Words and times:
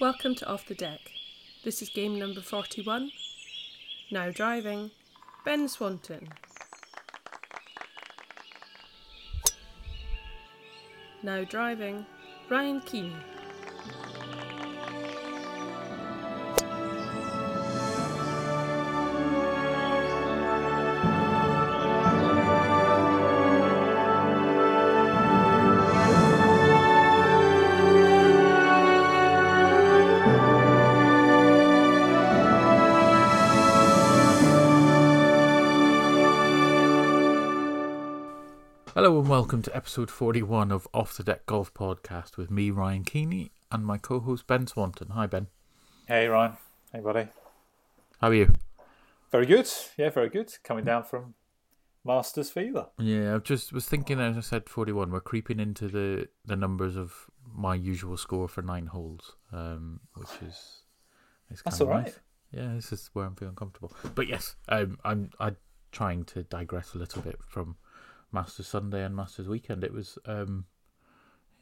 Welcome 0.00 0.34
to 0.36 0.46
Off 0.48 0.66
the 0.66 0.74
Deck. 0.74 0.98
This 1.62 1.80
is 1.80 1.88
game 1.88 2.18
number 2.18 2.40
41. 2.40 3.12
Now 4.10 4.32
driving, 4.32 4.90
Ben 5.44 5.68
Swanton. 5.68 6.30
Now 11.22 11.44
driving, 11.44 12.06
Ryan 12.50 12.80
Keeney. 12.80 13.14
Welcome 39.54 39.62
to 39.62 39.76
episode 39.76 40.10
41 40.10 40.72
of 40.72 40.88
Off 40.92 41.16
the 41.16 41.22
Deck 41.22 41.46
Golf 41.46 41.72
Podcast 41.72 42.36
with 42.36 42.50
me, 42.50 42.72
Ryan 42.72 43.04
Keeney, 43.04 43.52
and 43.70 43.86
my 43.86 43.98
co 43.98 44.18
host, 44.18 44.48
Ben 44.48 44.66
Swanton. 44.66 45.10
Hi, 45.10 45.28
Ben. 45.28 45.46
Hey 46.08 46.26
Ryan, 46.26 46.56
hey 46.92 46.98
buddy. 46.98 47.28
How 48.20 48.30
are 48.30 48.34
you? 48.34 48.52
Very 49.30 49.46
good. 49.46 49.70
Yeah, 49.96 50.10
very 50.10 50.28
good. 50.28 50.52
Coming 50.64 50.84
down 50.84 51.04
from 51.04 51.34
Masters 52.04 52.50
fever. 52.50 52.88
Yeah, 52.98 53.36
I 53.36 53.38
just 53.38 53.72
was 53.72 53.86
thinking 53.86 54.18
as 54.18 54.36
I 54.36 54.40
said 54.40 54.68
41, 54.68 55.12
we're 55.12 55.20
creeping 55.20 55.60
into 55.60 55.86
the, 55.86 56.26
the 56.44 56.56
numbers 56.56 56.96
of 56.96 57.30
my 57.54 57.76
usual 57.76 58.16
score 58.16 58.48
for 58.48 58.62
nine 58.62 58.86
holes, 58.86 59.36
um, 59.52 60.00
which 60.16 60.30
is. 60.44 60.82
It's 61.48 61.62
That's 61.62 61.78
kind 61.78 61.82
of 61.82 61.88
all 61.88 61.94
right. 61.94 62.04
nice. 62.06 62.18
Yeah, 62.50 62.74
this 62.74 62.92
is 62.92 63.08
where 63.12 63.24
I'm 63.24 63.36
feeling 63.36 63.54
comfortable. 63.54 63.92
But 64.16 64.26
yes, 64.26 64.56
um, 64.68 64.98
I'm 65.04 65.30
I'm 65.38 65.58
trying 65.92 66.24
to 66.24 66.42
digress 66.42 66.94
a 66.94 66.98
little 66.98 67.22
bit 67.22 67.38
from 67.46 67.76
Masters 68.34 68.66
Sunday 68.66 69.04
and 69.04 69.16
Masters 69.16 69.48
weekend. 69.48 69.84
It 69.84 69.92
was 69.92 70.18
um, 70.26 70.66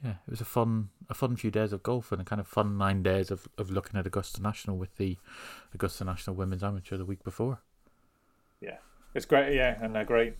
yeah, 0.03 0.17
it 0.27 0.31
was 0.31 0.41
a 0.41 0.45
fun 0.45 0.89
a 1.09 1.15
fun 1.15 1.37
few 1.37 1.51
days 1.51 1.73
of 1.73 1.83
golf 1.83 2.11
and 2.11 2.21
a 2.21 2.25
kind 2.25 2.41
of 2.41 2.49
fun 2.49 2.77
nine 2.77 3.03
days 3.03 3.31
of, 3.31 3.47
of 3.57 3.71
looking 3.71 3.99
at 3.99 4.07
Augusta 4.07 4.43
National 4.43 4.77
with 4.77 4.97
the 4.97 5.17
Augusta 5.75 6.05
National 6.05 6.35
Women's 6.35 6.65
Amateur 6.65 6.97
the 6.97 7.05
week 7.05 7.23
before. 7.23 7.61
Yeah, 8.61 8.79
it's 9.15 9.27
great. 9.27 9.55
Yeah, 9.55 9.79
and 9.81 9.97
a 9.97 10.05
great, 10.05 10.35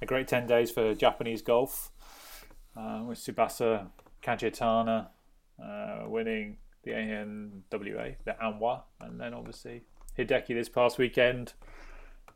a 0.00 0.06
great 0.06 0.28
ten 0.28 0.46
days 0.46 0.70
for 0.70 0.94
Japanese 0.94 1.42
golf 1.42 1.90
uh, 2.76 3.02
with 3.04 3.18
Tsubasa 3.18 3.88
Kajitani 4.22 5.08
uh, 5.62 6.04
winning 6.06 6.58
the 6.84 6.92
ANWA, 6.92 8.14
the 8.24 8.36
ANWA, 8.40 8.82
and 9.00 9.20
then 9.20 9.34
obviously 9.34 9.82
Hideki 10.16 10.48
this 10.48 10.68
past 10.68 10.98
weekend. 10.98 11.54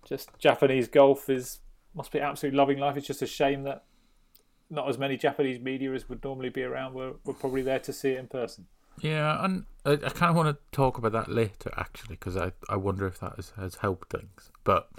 Just 0.05 0.31
Japanese 0.39 0.89
golf 0.89 1.31
is 1.31 1.61
must 1.95 2.13
be 2.13 2.21
absolutely 2.21 2.59
loving 2.59 2.79
life. 2.79 2.97
It's 2.97 3.07
just 3.07 3.23
a 3.23 3.27
shame 3.27 3.65
that 3.65 3.85
not 4.71 4.89
as 4.89 4.99
many 4.99 5.17
Japanese 5.17 5.61
media 5.61 5.93
as 5.93 6.09
would 6.09 6.25
normally 6.25 6.49
be 6.49 6.63
around 6.63 6.95
were, 6.95 7.15
were 7.25 7.35
probably 7.35 7.63
there 7.63 7.79
to 7.81 7.93
see 7.93 8.11
it 8.11 8.19
in 8.19 8.27
person. 8.27 8.67
Yeah, 9.01 9.45
and 9.45 9.65
I, 9.85 9.93
I 9.93 10.11
kind 10.11 10.31
of 10.31 10.37
want 10.37 10.49
to 10.49 10.63
talk 10.71 10.99
about 10.99 11.13
that 11.13 11.29
later 11.29 11.73
actually 11.77 12.17
because 12.17 12.37
I, 12.37 12.53
I 12.69 12.77
wonder 12.77 13.07
if 13.07 13.19
that 13.21 13.37
has, 13.37 13.53
has 13.57 13.77
helped 13.77 14.11
things. 14.11 14.51
But 14.65 14.91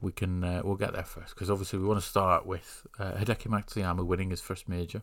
we 0.00 0.12
can 0.12 0.44
uh, 0.44 0.60
we'll 0.64 0.76
get 0.76 0.92
there 0.92 1.04
first 1.04 1.34
because 1.34 1.50
obviously 1.50 1.78
we 1.78 1.86
want 1.86 2.00
to 2.00 2.06
start 2.06 2.46
with 2.46 2.86
uh, 2.98 3.12
Hideki 3.12 3.46
Matsuyama 3.46 4.04
winning 4.04 4.30
his 4.30 4.40
first 4.40 4.68
major 4.68 5.02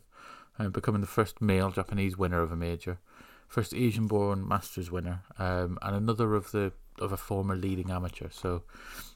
and 0.57 0.73
becoming 0.73 1.01
the 1.01 1.07
first 1.07 1.41
male 1.41 1.71
Japanese 1.71 2.17
winner 2.17 2.41
of 2.41 2.51
a 2.51 2.55
major, 2.55 2.99
first 3.47 3.73
Asian-born 3.73 4.47
Masters 4.47 4.91
winner, 4.91 5.23
um, 5.39 5.77
and 5.81 5.95
another 5.95 6.35
of 6.35 6.51
the 6.51 6.73
of 6.99 7.11
a 7.11 7.17
former 7.17 7.55
leading 7.55 7.89
amateur. 7.89 8.27
So 8.29 8.63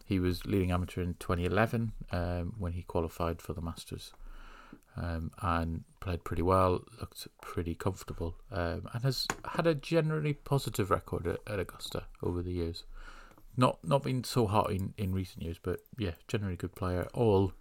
he 0.05 0.19
was 0.19 0.45
leading 0.45 0.71
amateur 0.71 1.01
in 1.01 1.15
2011 1.15 1.91
um, 2.11 2.53
when 2.57 2.73
he 2.73 2.83
qualified 2.83 3.41
for 3.41 3.53
the 3.53 3.61
Masters 3.61 4.13
um, 4.97 5.31
and 5.41 5.83
played 5.99 6.23
pretty 6.23 6.41
well, 6.41 6.83
looked 6.99 7.27
pretty 7.41 7.75
comfortable, 7.75 8.35
um, 8.51 8.87
and 8.93 9.03
has 9.03 9.27
had 9.53 9.67
a 9.67 9.75
generally 9.75 10.33
positive 10.33 10.89
record 10.89 11.27
at, 11.27 11.39
at 11.47 11.59
Augusta 11.59 12.03
over 12.21 12.41
the 12.41 12.51
years. 12.51 12.83
Not 13.57 13.79
not 13.83 14.03
been 14.03 14.23
so 14.23 14.47
hot 14.47 14.71
in, 14.71 14.93
in 14.97 15.13
recent 15.13 15.43
years, 15.43 15.57
but 15.61 15.79
yeah, 15.97 16.11
generally 16.27 16.55
good 16.55 16.75
player. 16.75 17.07
All 17.13 17.53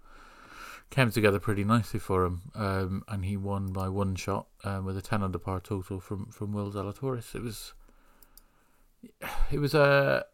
came 0.90 1.10
together 1.10 1.38
pretty 1.38 1.64
nicely 1.64 2.00
for 2.00 2.24
him, 2.24 2.42
um, 2.54 3.04
and 3.08 3.24
he 3.24 3.36
won 3.36 3.72
by 3.72 3.88
one 3.88 4.14
shot 4.16 4.46
um, 4.64 4.84
with 4.84 4.96
a 4.96 5.02
ten 5.02 5.22
under 5.22 5.38
par 5.38 5.60
total 5.60 6.00
from 6.00 6.26
from 6.26 6.52
Will 6.52 6.70
Zalatoris. 6.70 7.34
It 7.34 7.42
was 7.42 7.72
it 9.50 9.58
was 9.58 9.74
a 9.74 10.26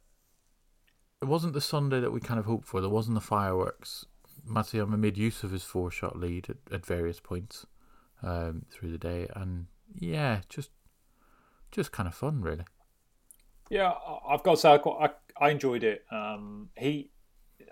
it 1.22 1.26
wasn't 1.26 1.52
the 1.52 1.60
Sunday 1.60 2.00
that 2.00 2.12
we 2.12 2.20
kind 2.20 2.40
of 2.40 2.46
hoped 2.46 2.66
for. 2.66 2.80
There 2.80 2.90
wasn't 2.90 3.14
the 3.14 3.20
fireworks. 3.20 4.06
Matsuyama 4.48 4.98
made 4.98 5.16
use 5.16 5.42
of 5.42 5.50
his 5.50 5.64
four 5.64 5.90
shot 5.90 6.18
lead 6.18 6.48
at, 6.48 6.56
at 6.72 6.86
various 6.86 7.20
points 7.20 7.66
um, 8.22 8.64
through 8.70 8.90
the 8.90 8.98
day, 8.98 9.28
and 9.34 9.66
yeah, 9.94 10.40
just 10.48 10.70
just 11.70 11.92
kind 11.92 12.08
of 12.08 12.14
fun, 12.14 12.40
really. 12.40 12.64
Yeah, 13.68 13.92
I've 14.28 14.42
got 14.42 14.52
to 14.52 14.56
say 14.56 14.72
I, 14.72 14.78
quite, 14.78 15.12
I, 15.38 15.46
I 15.46 15.50
enjoyed 15.50 15.84
it. 15.84 16.04
Um, 16.10 16.70
he, 16.76 17.10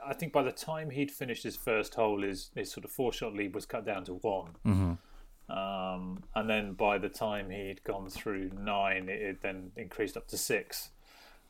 I 0.06 0.14
think 0.14 0.32
by 0.32 0.44
the 0.44 0.52
time 0.52 0.90
he'd 0.90 1.10
finished 1.10 1.42
his 1.42 1.56
first 1.56 1.94
hole, 1.96 2.22
his, 2.22 2.50
his 2.54 2.70
sort 2.70 2.84
of 2.84 2.92
four 2.92 3.12
shot 3.12 3.34
lead 3.34 3.54
was 3.54 3.66
cut 3.66 3.84
down 3.84 4.04
to 4.04 4.14
one. 4.14 4.52
Mm-hmm. 4.64 5.52
Um, 5.58 6.22
and 6.36 6.48
then 6.48 6.74
by 6.74 6.98
the 6.98 7.08
time 7.08 7.50
he'd 7.50 7.82
gone 7.82 8.08
through 8.08 8.50
nine, 8.56 9.08
it, 9.08 9.20
it 9.20 9.42
then 9.42 9.72
increased 9.76 10.16
up 10.16 10.28
to 10.28 10.38
six. 10.38 10.90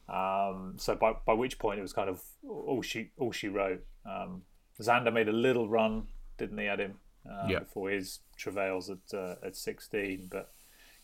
Um, 0.09 0.75
so 0.79 0.95
by 0.95 1.13
by 1.27 1.35
which 1.35 1.59
point 1.59 1.79
it 1.79 1.83
was 1.83 1.93
kind 1.93 2.09
of 2.09 2.23
all 2.49 2.83
she 2.83 3.11
all 3.19 3.33
she 3.33 3.49
wrote. 3.49 3.85
Um, 4.07 4.43
Xander 4.81 5.13
made 5.13 5.29
a 5.29 5.33
little 5.33 5.69
run, 5.69 6.07
didn't 6.39 6.59
he, 6.59 6.67
at 6.69 6.79
him 6.81 6.95
uh, 7.29 7.49
Yeah. 7.49 7.59
before 7.61 7.91
his 7.91 8.21
travails 8.37 8.89
at 8.91 9.15
uh, 9.15 9.35
at 9.45 9.57
sixteen, 9.57 10.29
but. 10.31 10.53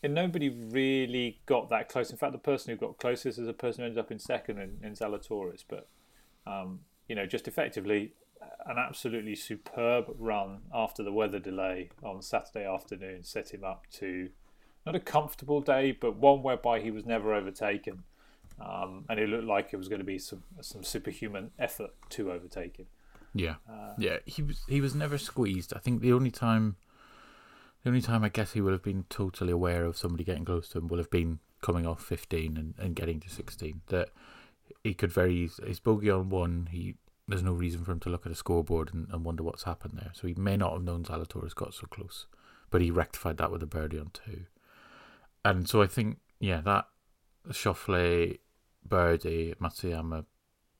And 0.02 0.12
nobody 0.12 0.50
really 0.50 1.40
got 1.46 1.70
that 1.70 1.88
close. 1.88 2.10
In 2.10 2.18
fact, 2.18 2.32
the 2.32 2.38
person 2.38 2.70
who 2.70 2.76
got 2.76 2.98
closest 2.98 3.38
is 3.38 3.46
the 3.46 3.54
person 3.54 3.80
who 3.80 3.86
ended 3.86 3.98
up 3.98 4.10
in 4.10 4.18
second 4.18 4.58
in, 4.58 4.78
in 4.82 4.92
Zalatoris. 4.92 5.64
But 5.66 5.88
um, 6.46 6.80
you 7.08 7.14
know, 7.16 7.24
just 7.24 7.48
effectively 7.48 8.12
an 8.66 8.76
absolutely 8.78 9.34
superb 9.34 10.14
run 10.18 10.60
after 10.74 11.02
the 11.02 11.12
weather 11.12 11.38
delay 11.38 11.88
on 12.02 12.20
Saturday 12.20 12.66
afternoon 12.66 13.22
set 13.22 13.54
him 13.54 13.64
up 13.64 13.86
to 13.92 14.28
not 14.84 14.94
a 14.94 15.00
comfortable 15.00 15.62
day, 15.62 15.92
but 15.92 16.16
one 16.16 16.42
whereby 16.42 16.80
he 16.80 16.90
was 16.90 17.06
never 17.06 17.32
overtaken, 17.32 18.02
um, 18.60 19.04
and 19.08 19.18
it 19.18 19.28
looked 19.28 19.44
like 19.44 19.70
it 19.72 19.76
was 19.76 19.88
going 19.88 20.00
to 20.00 20.04
be 20.04 20.18
some 20.18 20.42
some 20.60 20.84
superhuman 20.84 21.50
effort 21.58 21.90
to 22.10 22.32
overtake 22.32 22.76
him. 22.76 22.86
Yeah, 23.34 23.56
yeah. 23.98 24.18
He 24.26 24.42
was 24.42 24.62
he 24.68 24.80
was 24.80 24.94
never 24.94 25.18
squeezed. 25.18 25.72
I 25.74 25.80
think 25.80 26.00
the 26.00 26.12
only 26.12 26.30
time, 26.30 26.76
the 27.82 27.90
only 27.90 28.00
time 28.02 28.22
I 28.22 28.28
guess 28.28 28.52
he 28.52 28.60
would 28.60 28.72
have 28.72 28.82
been 28.82 29.06
totally 29.10 29.52
aware 29.52 29.84
of 29.84 29.96
somebody 29.96 30.24
getting 30.24 30.44
close 30.44 30.68
to 30.70 30.78
him 30.78 30.88
will 30.88 30.98
have 30.98 31.10
been 31.10 31.40
coming 31.60 31.86
off 31.86 32.02
fifteen 32.02 32.56
and, 32.56 32.74
and 32.78 32.94
getting 32.94 33.18
to 33.20 33.28
sixteen. 33.28 33.80
That 33.88 34.10
he 34.84 34.94
could 34.94 35.12
very 35.12 35.34
eas- 35.34 35.60
his 35.66 35.80
bogey 35.80 36.10
on 36.10 36.28
one. 36.28 36.68
He 36.70 36.94
there's 37.26 37.42
no 37.42 37.52
reason 37.52 37.84
for 37.84 37.92
him 37.92 38.00
to 38.00 38.10
look 38.10 38.26
at 38.26 38.32
a 38.32 38.36
scoreboard 38.36 38.92
and, 38.92 39.08
and 39.10 39.24
wonder 39.24 39.42
what's 39.42 39.64
happened 39.64 39.94
there. 39.96 40.12
So 40.12 40.28
he 40.28 40.34
may 40.34 40.56
not 40.56 40.72
have 40.72 40.84
known 40.84 41.04
Zalatoris 41.04 41.54
got 41.54 41.74
so 41.74 41.86
close, 41.86 42.26
but 42.70 42.82
he 42.82 42.90
rectified 42.90 43.38
that 43.38 43.50
with 43.50 43.62
a 43.62 43.66
birdie 43.66 43.98
on 43.98 44.10
two. 44.12 44.44
And 45.44 45.68
so 45.68 45.82
I 45.82 45.86
think 45.86 46.18
yeah 46.38 46.60
that 46.60 46.86
Schauffele 47.50 48.38
birdie 48.86 49.54
Matsuyama 49.60 50.24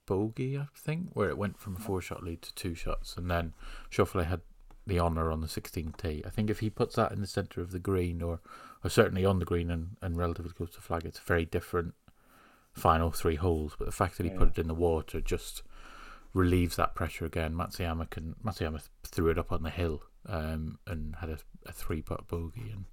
bogey, 0.07 0.59
I 0.59 0.67
think, 0.75 1.11
where 1.13 1.29
it 1.29 1.39
went 1.39 1.59
from 1.59 1.77
a 1.77 1.81
four 1.81 2.01
shot 2.01 2.23
lead 2.23 2.43
to 2.43 2.55
two 2.55 2.75
shots, 2.75 3.17
and 3.17 3.31
then 3.31 3.55
Schauffele 3.91 4.27
had 4.27 4.41
the 4.87 5.01
honour 5.01 5.31
on 5.31 5.41
the 5.41 5.47
16th 5.47 5.97
tee. 5.97 6.23
I 6.27 6.31
think 6.31 6.51
if 6.51 6.61
he 6.61 6.69
puts 6.69 6.97
that 6.97 7.13
in 7.13 7.21
the 7.21 7.27
centre 7.27 7.61
of 7.61 7.71
the 7.71 7.79
green, 7.79 8.21
or, 8.21 8.41
or 8.83 8.91
certainly 8.91 9.25
on 9.25 9.39
the 9.39 9.45
green 9.45 9.71
and, 9.71 9.97
and 10.03 10.17
relatively 10.17 10.53
close 10.53 10.71
to 10.71 10.77
the 10.77 10.83
flag, 10.83 11.05
it's 11.05 11.19
a 11.19 11.23
very 11.23 11.47
different 11.47 11.95
final 12.73 13.11
three 13.11 13.37
holes. 13.37 13.75
But 13.79 13.87
the 13.87 13.93
fact 13.93 14.19
that 14.19 14.25
he 14.25 14.31
put 14.31 14.51
it 14.51 14.59
in 14.59 14.69
the 14.69 14.75
water 14.75 15.21
just 15.21 15.63
relieves 16.35 16.77
that 16.77 16.95
pressure 16.95 17.25
again. 17.25 17.55
Matsuyama 17.55 18.11
can 18.11 18.35
Matsuyama 18.45 18.83
threw 19.05 19.31
it 19.31 19.39
up 19.39 19.53
on 19.53 19.63
the 19.63 19.71
hill 19.71 20.03
um, 20.27 20.79
and 20.87 21.17
had 21.17 21.31
a, 21.31 21.39
a 21.65 21.73
three 21.73 22.03
putt 22.03 22.29
bogey 22.29 22.71
and 22.73 22.85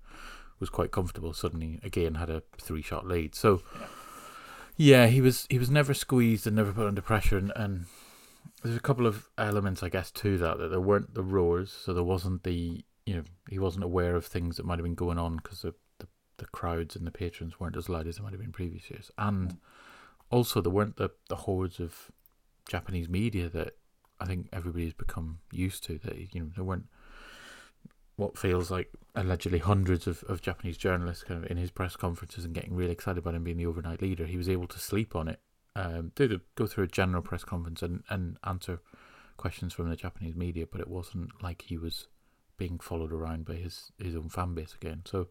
was 0.62 0.70
quite 0.70 0.92
comfortable. 0.92 1.34
Suddenly, 1.34 1.80
again, 1.84 2.16
had 2.16 2.30
a 2.30 2.44
three 2.58 2.82
shot 2.82 3.06
lead. 3.06 3.36
So. 3.36 3.62
Yeah, 4.78 5.08
he 5.08 5.22
was 5.22 5.46
he 5.50 5.60
was 5.60 5.70
never 5.70 5.94
squeezed 5.94 6.48
and 6.48 6.56
never 6.56 6.72
put 6.72 6.88
under 6.88 7.02
pressure, 7.02 7.38
and, 7.38 7.52
and 7.56 7.86
there's 8.64 8.76
a 8.76 8.80
couple 8.80 9.06
of 9.06 9.30
elements, 9.38 9.84
I 9.84 9.90
guess, 9.90 10.12
to 10.12 10.38
that 10.40 10.58
that 10.58 10.70
there 10.70 10.82
weren't 10.82 11.14
the 11.14 11.24
roars, 11.24 11.72
so 11.72 11.94
there 11.94 12.04
wasn't 12.04 12.44
the 12.44 12.84
you 13.06 13.16
know 13.16 13.24
he 13.50 13.60
wasn't 13.60 13.84
aware 13.84 14.16
of 14.16 14.26
things 14.26 14.58
that 14.58 14.66
might 14.66 14.80
have 14.80 14.84
been 14.84 14.96
going 14.96 15.18
on 15.18 15.38
because 15.38 15.62
the, 15.62 15.74
the 16.00 16.08
the 16.38 16.46
crowds 16.48 16.96
and 16.96 17.06
the 17.06 17.12
patrons 17.12 17.60
weren't 17.60 17.78
as 17.78 17.90
loud 17.90 18.08
as 18.08 18.18
they 18.18 18.24
might 18.24 18.32
have 18.32 18.42
been 18.42 18.52
previous 18.52 18.90
years, 18.90 19.12
and 19.18 19.58
also 20.30 20.62
there 20.62 20.72
weren't 20.72 20.98
the 20.98 21.12
the 21.30 21.36
hordes 21.36 21.80
of 21.80 22.12
Japanese 22.68 23.10
media 23.10 23.50
that 23.50 23.76
I 24.20 24.26
think 24.26 24.48
everybody's 24.54 24.94
become 24.94 25.40
used 25.52 25.84
to. 25.86 26.00
That 26.00 26.34
you 26.34 26.42
know 26.42 26.50
there 26.56 26.64
weren't 26.64 26.88
what 28.22 28.38
feels 28.38 28.70
like 28.70 28.88
allegedly 29.16 29.58
hundreds 29.58 30.06
of, 30.06 30.24
of 30.30 30.42
Japanese 30.42 30.78
journalists 30.78 31.24
kind 31.24 31.44
of 31.44 31.50
in 31.50 31.58
his 31.58 31.72
press 31.72 31.96
conferences 31.96 32.46
and 32.46 32.54
getting 32.54 32.76
really 32.76 32.92
excited 32.92 33.18
about 33.18 33.34
him 33.34 33.44
being 33.44 33.58
the 33.58 33.66
overnight 33.66 34.00
leader. 34.00 34.28
He 34.28 34.38
was 34.38 34.48
able 34.48 34.68
to 34.68 34.78
sleep 34.78 35.16
on 35.16 35.28
it, 35.28 35.40
um, 35.76 36.12
do 36.14 36.28
the, 36.28 36.42
go 36.54 36.68
through 36.68 36.84
a 36.84 36.88
general 36.88 37.24
press 37.24 37.44
conference 37.44 37.82
and, 37.82 38.04
and 38.10 38.38
answer 38.44 38.80
questions 39.38 39.74
from 39.74 39.90
the 39.90 39.96
Japanese 39.96 40.36
media, 40.36 40.68
but 40.72 40.80
it 40.80 40.88
wasn't 40.88 41.32
like 41.42 41.64
he 41.64 41.80
was 41.80 42.10
being 42.58 42.78
followed 42.78 43.12
around 43.12 43.46
by 43.46 43.56
his, 43.56 43.92
his 43.98 44.16
own 44.16 44.30
fan 44.30 44.54
base 44.54 44.76
again. 44.80 45.02
So, 45.06 45.28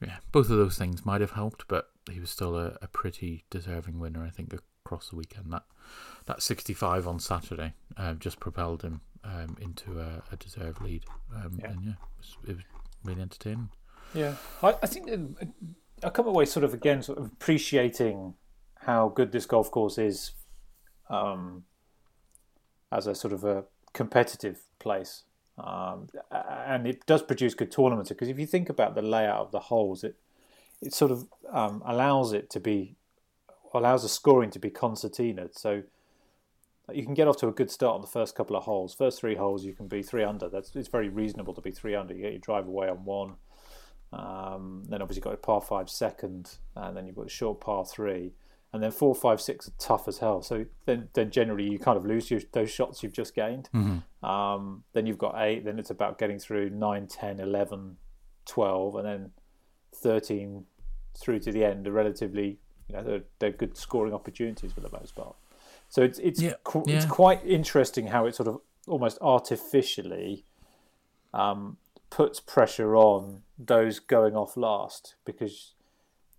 yeah, 0.00 0.16
both 0.32 0.48
of 0.48 0.56
those 0.56 0.78
things 0.78 1.04
might 1.04 1.20
have 1.20 1.32
helped, 1.32 1.68
but 1.68 1.90
he 2.10 2.20
was 2.20 2.30
still 2.30 2.56
a, 2.56 2.78
a 2.80 2.88
pretty 2.88 3.44
deserving 3.50 3.98
winner, 3.98 4.24
I 4.24 4.30
think, 4.30 4.54
across 4.86 5.10
the 5.10 5.16
weekend. 5.16 5.52
That 5.52 5.64
that 6.24 6.42
65 6.42 7.06
on 7.06 7.20
Saturday 7.20 7.74
um, 7.98 8.18
just 8.18 8.40
propelled 8.40 8.82
him 8.82 9.02
um, 9.26 9.56
into 9.60 10.00
a, 10.00 10.22
a, 10.32 10.36
deserved 10.36 10.80
lead. 10.80 11.04
Um, 11.34 11.58
yeah. 11.60 11.70
And 11.70 11.82
yeah, 11.82 11.90
it 11.90 11.96
was, 12.18 12.36
it 12.48 12.56
was, 12.56 12.64
really 13.04 13.22
entertaining. 13.22 13.68
Yeah, 14.14 14.34
I, 14.62 14.74
I 14.82 14.86
think 14.86 15.10
I 16.02 16.10
come 16.10 16.26
away 16.26 16.44
sort 16.44 16.64
of 16.64 16.74
again 16.74 17.02
sort 17.02 17.18
of 17.18 17.26
appreciating 17.26 18.34
how 18.80 19.08
good 19.08 19.32
this 19.32 19.46
golf 19.46 19.70
course 19.70 19.98
is 19.98 20.32
um, 21.08 21.64
as 22.90 23.06
a 23.06 23.14
sort 23.14 23.32
of 23.32 23.44
a 23.44 23.64
competitive 23.92 24.60
place. 24.78 25.24
Um, 25.58 26.08
and 26.30 26.86
it 26.86 27.06
does 27.06 27.22
produce 27.22 27.54
good 27.54 27.70
tournaments 27.70 28.10
because 28.10 28.28
if 28.28 28.38
you 28.38 28.46
think 28.46 28.68
about 28.68 28.94
the 28.94 29.02
layout 29.02 29.46
of 29.46 29.52
the 29.52 29.60
holes, 29.60 30.04
it 30.04 30.16
it 30.82 30.92
sort 30.92 31.10
of 31.10 31.26
um, 31.50 31.82
allows 31.86 32.32
it 32.32 32.50
to 32.50 32.60
be 32.60 32.96
allows 33.72 34.02
the 34.02 34.08
scoring 34.08 34.50
to 34.50 34.58
be 34.58 34.70
concertinaed. 34.70 35.56
So 35.56 35.82
you 36.92 37.04
can 37.04 37.14
get 37.14 37.26
off 37.26 37.36
to 37.38 37.48
a 37.48 37.52
good 37.52 37.70
start 37.70 37.96
on 37.96 38.00
the 38.00 38.06
first 38.06 38.34
couple 38.34 38.56
of 38.56 38.64
holes. 38.64 38.94
First 38.94 39.20
three 39.20 39.34
holes, 39.34 39.64
you 39.64 39.72
can 39.72 39.88
be 39.88 40.02
three 40.02 40.22
under. 40.22 40.48
That's 40.48 40.74
it's 40.76 40.88
very 40.88 41.08
reasonable 41.08 41.54
to 41.54 41.60
be 41.60 41.72
three 41.72 41.94
under. 41.94 42.14
You 42.14 42.22
get 42.22 42.32
your 42.32 42.40
drive 42.40 42.66
away 42.66 42.88
on 42.88 43.04
one. 43.04 43.34
Um, 44.12 44.84
then 44.88 45.02
obviously 45.02 45.18
you've 45.18 45.24
got 45.24 45.34
a 45.34 45.38
par 45.38 45.60
five 45.60 45.90
second, 45.90 46.56
and 46.76 46.96
then 46.96 47.06
you've 47.06 47.16
got 47.16 47.26
a 47.26 47.30
short 47.30 47.60
par 47.60 47.84
three, 47.84 48.34
and 48.72 48.82
then 48.82 48.90
four, 48.90 49.14
five, 49.14 49.40
six 49.40 49.68
are 49.68 49.72
tough 49.78 50.06
as 50.06 50.18
hell. 50.18 50.42
So 50.42 50.66
then, 50.84 51.08
then 51.14 51.30
generally 51.30 51.68
you 51.68 51.78
kind 51.78 51.96
of 51.96 52.04
lose 52.04 52.30
your, 52.30 52.40
those 52.52 52.70
shots 52.70 53.02
you've 53.02 53.12
just 53.12 53.34
gained. 53.34 53.68
Mm-hmm. 53.74 54.24
Um, 54.24 54.84
then 54.92 55.06
you've 55.06 55.18
got 55.18 55.34
eight. 55.38 55.64
Then 55.64 55.78
it's 55.78 55.90
about 55.90 56.18
getting 56.18 56.38
through 56.38 56.70
9, 56.70 57.06
10, 57.06 57.40
11, 57.40 57.96
12, 58.44 58.94
and 58.96 59.06
then 59.06 59.30
13 59.94 60.64
through 61.18 61.40
to 61.40 61.52
the 61.52 61.64
end 61.64 61.88
are 61.88 61.92
relatively, 61.92 62.58
you 62.88 62.96
know, 62.96 63.02
they're, 63.02 63.24
they're 63.38 63.50
good 63.50 63.76
scoring 63.76 64.12
opportunities 64.12 64.72
for 64.72 64.80
the 64.80 64.90
most 64.92 65.16
part. 65.16 65.34
So 65.88 66.02
it's 66.02 66.18
it's 66.18 66.40
yeah, 66.40 66.54
qu- 66.64 66.84
yeah. 66.86 66.96
it's 66.96 67.06
quite 67.06 67.44
interesting 67.44 68.08
how 68.08 68.26
it 68.26 68.34
sort 68.34 68.48
of 68.48 68.60
almost 68.86 69.18
artificially 69.20 70.44
um, 71.32 71.76
puts 72.10 72.40
pressure 72.40 72.96
on 72.96 73.42
those 73.58 73.98
going 73.98 74.36
off 74.36 74.56
last 74.56 75.14
because 75.24 75.74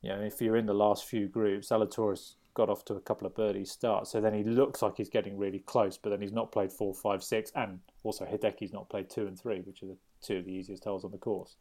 you 0.01 0.09
know 0.09 0.19
if 0.19 0.41
you're 0.41 0.57
in 0.57 0.65
the 0.65 0.73
last 0.73 1.05
few 1.05 1.27
groups, 1.27 1.69
Zalatoris 1.69 2.35
got 2.53 2.69
off 2.69 2.83
to 2.85 2.95
a 2.95 2.99
couple 2.99 3.27
of 3.27 3.35
birdie 3.35 3.65
starts, 3.65 4.11
so 4.11 4.19
then 4.19 4.33
he 4.33 4.43
looks 4.43 4.81
like 4.81 4.97
he's 4.97 5.09
getting 5.09 5.37
really 5.37 5.59
close, 5.59 5.97
but 5.97 6.09
then 6.09 6.21
he's 6.21 6.31
not 6.31 6.51
played 6.51 6.71
four, 6.71 6.93
five, 6.93 7.23
six, 7.23 7.51
and 7.55 7.79
also 8.03 8.25
Hideki's 8.25 8.73
not 8.73 8.89
played 8.89 9.09
two 9.09 9.27
and 9.27 9.39
three, 9.39 9.59
which 9.61 9.83
are 9.83 9.87
the 9.87 9.97
two 10.21 10.37
of 10.37 10.45
the 10.45 10.51
easiest 10.51 10.83
holes 10.83 11.05
on 11.05 11.11
the 11.11 11.17
course 11.17 11.55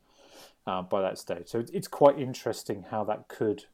uh, 0.66 0.82
by 0.82 1.02
that 1.02 1.18
stage. 1.18 1.48
So 1.48 1.64
it's 1.72 1.88
quite 1.88 2.18
interesting 2.18 2.86
how 2.90 3.04
that 3.04 3.28
could 3.28 3.64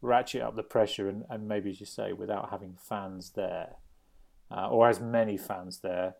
ratchet 0.00 0.42
up 0.42 0.56
the 0.56 0.62
pressure 0.62 1.08
and, 1.08 1.24
and 1.28 1.48
maybe, 1.48 1.70
as 1.70 1.80
you 1.80 1.86
say, 1.86 2.12
without 2.12 2.50
having 2.50 2.76
fans 2.78 3.30
there 3.30 3.76
uh, 4.50 4.68
or 4.68 4.88
as 4.88 5.00
many 5.00 5.36
fans 5.36 5.80
there. 5.80 6.14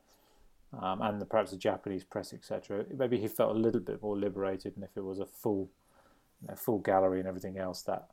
Um, 0.78 1.00
and 1.00 1.18
the, 1.18 1.24
perhaps 1.24 1.50
the 1.50 1.56
Japanese 1.56 2.04
press, 2.04 2.34
etc. 2.34 2.84
Maybe 2.94 3.16
he 3.18 3.26
felt 3.26 3.56
a 3.56 3.58
little 3.58 3.80
bit 3.80 4.02
more 4.02 4.18
liberated, 4.18 4.74
and 4.76 4.84
if 4.84 4.90
it 4.96 5.02
was 5.02 5.18
a 5.18 5.24
full, 5.24 5.70
you 6.42 6.48
know, 6.48 6.54
full 6.56 6.78
gallery 6.78 7.20
and 7.20 7.26
everything 7.26 7.56
else, 7.56 7.80
that 7.84 8.08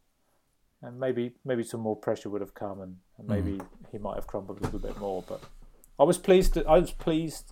and 0.81 0.97
maybe 0.97 1.33
maybe 1.43 1.63
some 1.63 1.81
more 1.81 1.97
pressure 1.97 2.29
would 2.29 2.39
have 2.39 2.53
come, 2.53 2.79
and, 2.79 2.95
and 3.17 3.27
maybe 3.27 3.57
mm. 3.57 3.67
he 3.91 3.97
might 3.97 4.15
have 4.15 4.25
crumbled 4.25 4.59
a 4.59 4.63
little 4.63 4.79
bit 4.79 4.97
more. 4.99 5.21
But 5.27 5.43
I 5.99 6.03
was 6.03 6.17
pleased. 6.17 6.53
To, 6.53 6.65
I 6.65 6.79
was 6.79 6.91
pleased. 6.91 7.51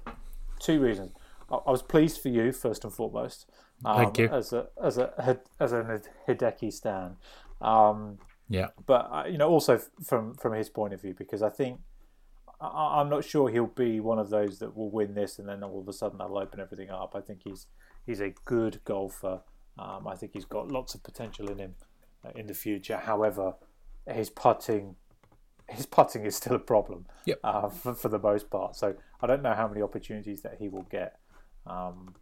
Two 0.61 0.79
reasons. 0.79 1.11
I, 1.53 1.57
I 1.67 1.71
was 1.71 1.81
pleased 1.81 2.21
for 2.21 2.29
you 2.29 2.51
first 2.51 2.83
and 2.83 2.93
foremost. 2.93 3.49
Um, 3.85 3.97
Thank 3.97 4.17
you. 4.17 4.29
As 4.29 4.53
a 4.53 4.67
as 4.81 4.97
a 4.97 5.39
as 5.59 5.73
a 5.73 6.01
Hideki 6.27 6.71
stan. 6.71 7.17
Um, 7.61 8.17
yeah. 8.49 8.67
But 8.85 9.09
uh, 9.11 9.23
you 9.27 9.37
know, 9.37 9.49
also 9.49 9.79
from 10.03 10.35
from 10.35 10.53
his 10.53 10.69
point 10.69 10.93
of 10.93 11.01
view, 11.01 11.13
because 11.17 11.41
I 11.41 11.49
think 11.49 11.79
I, 12.59 13.01
am 13.01 13.09
not 13.09 13.23
sure 13.23 13.49
he'll 13.49 13.67
be 13.67 13.99
one 13.99 14.19
of 14.19 14.29
those 14.29 14.59
that 14.59 14.75
will 14.75 14.89
win 14.89 15.13
this 15.13 15.39
and 15.39 15.47
then 15.47 15.63
all 15.63 15.81
of 15.81 15.87
a 15.87 15.93
sudden 15.93 16.17
that'll 16.17 16.37
open 16.37 16.59
everything 16.59 16.89
up. 16.89 17.13
I 17.15 17.21
think 17.21 17.41
he's 17.43 17.67
he's 18.05 18.21
a 18.21 18.33
good 18.45 18.81
golfer. 18.85 19.41
Um, 19.77 20.07
I 20.07 20.15
think 20.15 20.33
he's 20.33 20.45
got 20.45 20.71
lots 20.71 20.93
of 20.93 21.03
potential 21.03 21.49
in 21.49 21.57
him 21.57 21.75
uh, 22.25 22.31
in 22.35 22.47
the 22.47 22.53
future. 22.53 22.97
However, 22.97 23.55
his 24.07 24.29
putting 24.29 24.95
his 25.69 25.85
putting 25.85 26.25
is 26.25 26.35
still 26.35 26.55
a 26.55 26.59
problem 26.59 27.05
yep. 27.25 27.39
uh, 27.43 27.69
for, 27.69 27.93
for, 27.93 28.09
the 28.09 28.19
most 28.19 28.49
part. 28.49 28.75
So 28.75 28.95
I 29.21 29.27
don't 29.27 29.41
know 29.41 29.53
how 29.53 29.67
many 29.67 29.81
opportunities 29.81 30.41
that 30.41 30.57
he 30.59 30.67
will 30.67 30.85
get 30.91 31.19
um, 31.65 32.15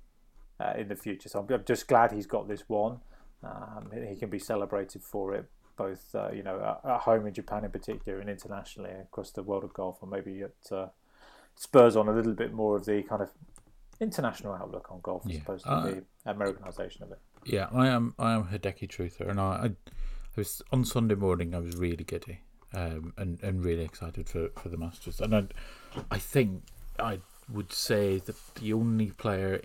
uh, 0.60 0.74
in 0.78 0.88
the 0.88 0.96
future. 0.96 1.30
So 1.30 1.40
I'm 1.40 1.66
just 1.66 1.88
glad 1.88 2.12
he's 2.12 2.28
got 2.28 2.48
this 2.48 2.64
one. 2.68 3.00
Um, 3.44 3.90
he 4.08 4.16
can 4.16 4.30
be 4.30 4.40
celebrated 4.40 5.02
for 5.02 5.34
it, 5.34 5.50
both 5.76 6.14
uh, 6.14 6.30
you 6.32 6.44
know 6.44 6.78
at, 6.86 7.02
home 7.02 7.26
in 7.26 7.34
Japan 7.34 7.66
in 7.66 7.72
particular 7.72 8.20
and 8.20 8.30
internationally 8.30 8.92
across 8.92 9.32
the 9.32 9.42
world 9.42 9.64
of 9.64 9.74
golf, 9.74 9.98
or 10.02 10.08
maybe 10.08 10.42
it 10.42 10.56
uh, 10.72 10.88
spurs 11.56 11.96
on 11.96 12.08
a 12.08 12.14
little 12.14 12.34
bit 12.34 12.54
more 12.54 12.76
of 12.76 12.86
the 12.86 13.02
kind 13.04 13.22
of 13.22 13.32
international 14.00 14.54
outlook 14.54 14.92
on 14.92 15.00
golf 15.02 15.24
as 15.30 15.38
opposed 15.38 15.64
to 15.66 15.72
uh, 15.72 15.86
the 15.86 16.04
Americanization 16.26 17.04
of 17.04 17.12
it. 17.12 17.20
Yeah, 17.46 17.68
I 17.74 17.88
am. 17.88 18.14
I 18.20 18.34
am 18.34 18.46
Hideki 18.46 18.88
truther, 18.88 19.28
and 19.28 19.40
I, 19.40 19.44
I, 19.44 19.66
I 19.66 19.92
was 20.36 20.62
on 20.72 20.86
Sunday 20.86 21.16
morning. 21.16 21.56
I 21.56 21.60
was 21.60 21.76
really 21.76 22.04
giddy, 22.04 22.42
um, 22.74 23.14
and 23.18 23.42
and 23.42 23.66
really 23.66 23.84
excited 23.84 24.30
for, 24.30 24.50
for 24.60 24.70
the 24.70 24.78
Masters, 24.78 25.20
and 25.20 25.36
I, 25.36 25.44
I 26.12 26.20
think 26.20 26.64
I 27.00 27.20
would 27.54 27.74
say 27.74 28.20
that 28.20 28.36
the 28.56 28.74
only 28.74 29.12
player 29.12 29.62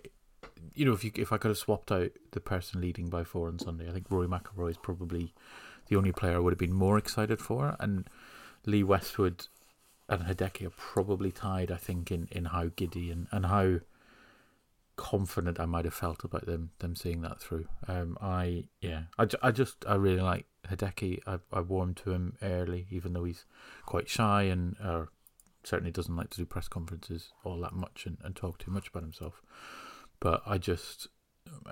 you 0.75 0.85
know, 0.85 0.93
if 0.93 1.05
you 1.05 1.11
if 1.15 1.33
I 1.33 1.39
could 1.39 1.49
have 1.49 1.59
swapped 1.59 1.91
out 1.93 2.11
the 2.33 2.41
person 2.41 2.81
leading 2.81 3.09
by 3.09 3.25
four 3.25 3.49
on 3.49 3.59
Sunday, 3.59 3.89
I 3.89 3.93
think 3.93 4.11
Rory 4.11 4.29
McIlroy 4.29 4.71
is 4.71 4.77
probably 4.77 5.35
the 5.89 5.97
only 5.97 6.13
player 6.13 6.37
I 6.37 6.39
would 6.39 6.53
have 6.53 6.59
been 6.59 6.73
more 6.73 6.99
excited 6.99 7.41
for, 7.41 7.77
and 7.79 8.09
Lee 8.65 8.83
Westwood 8.83 9.47
and 10.09 10.23
Hideki 10.23 10.67
are 10.67 10.71
probably 10.71 11.33
tied. 11.33 11.71
I 11.71 11.77
think 11.77 12.11
in, 12.11 12.29
in 12.31 12.47
how 12.47 12.71
giddy 12.75 13.11
and, 13.11 13.27
and 13.33 13.47
how 13.47 13.81
confident 14.97 15.61
I 15.61 15.67
might 15.67 15.85
have 15.85 15.95
felt 15.95 16.25
about 16.25 16.47
them 16.47 16.71
them 16.79 16.97
seeing 16.97 17.23
that 17.23 17.41
through. 17.41 17.67
Um, 17.87 18.17
I 18.21 18.65
yeah, 18.81 19.03
I, 19.19 19.27
I 19.43 19.51
just 19.51 19.85
I 19.87 19.95
really 19.95 20.23
like 20.23 20.47
Hideki. 20.69 21.21
I 21.27 21.39
I 21.53 21.61
warmed 21.61 21.97
to 21.99 22.13
him 22.13 22.37
early, 22.43 22.87
even 22.91 23.13
though 23.13 23.25
he's 23.25 23.45
quite 23.85 24.09
shy 24.09 24.45
and 24.45 24.77
uh, 24.83 25.07
certainly 25.67 25.91
doesn't 25.91 26.17
like 26.17 26.31
to 26.31 26.39
do 26.39 26.47
press 26.47 26.69
conferences 26.69 27.33
all 27.45 27.61
that 27.61 27.73
much 27.73 28.07
and, 28.07 28.19
and 28.23 28.37
talk 28.37 28.59
too 28.59 28.71
much 28.71 28.89
about 28.89 29.03
himself. 29.03 29.43
But 30.21 30.43
I 30.47 30.59
just, 30.59 31.09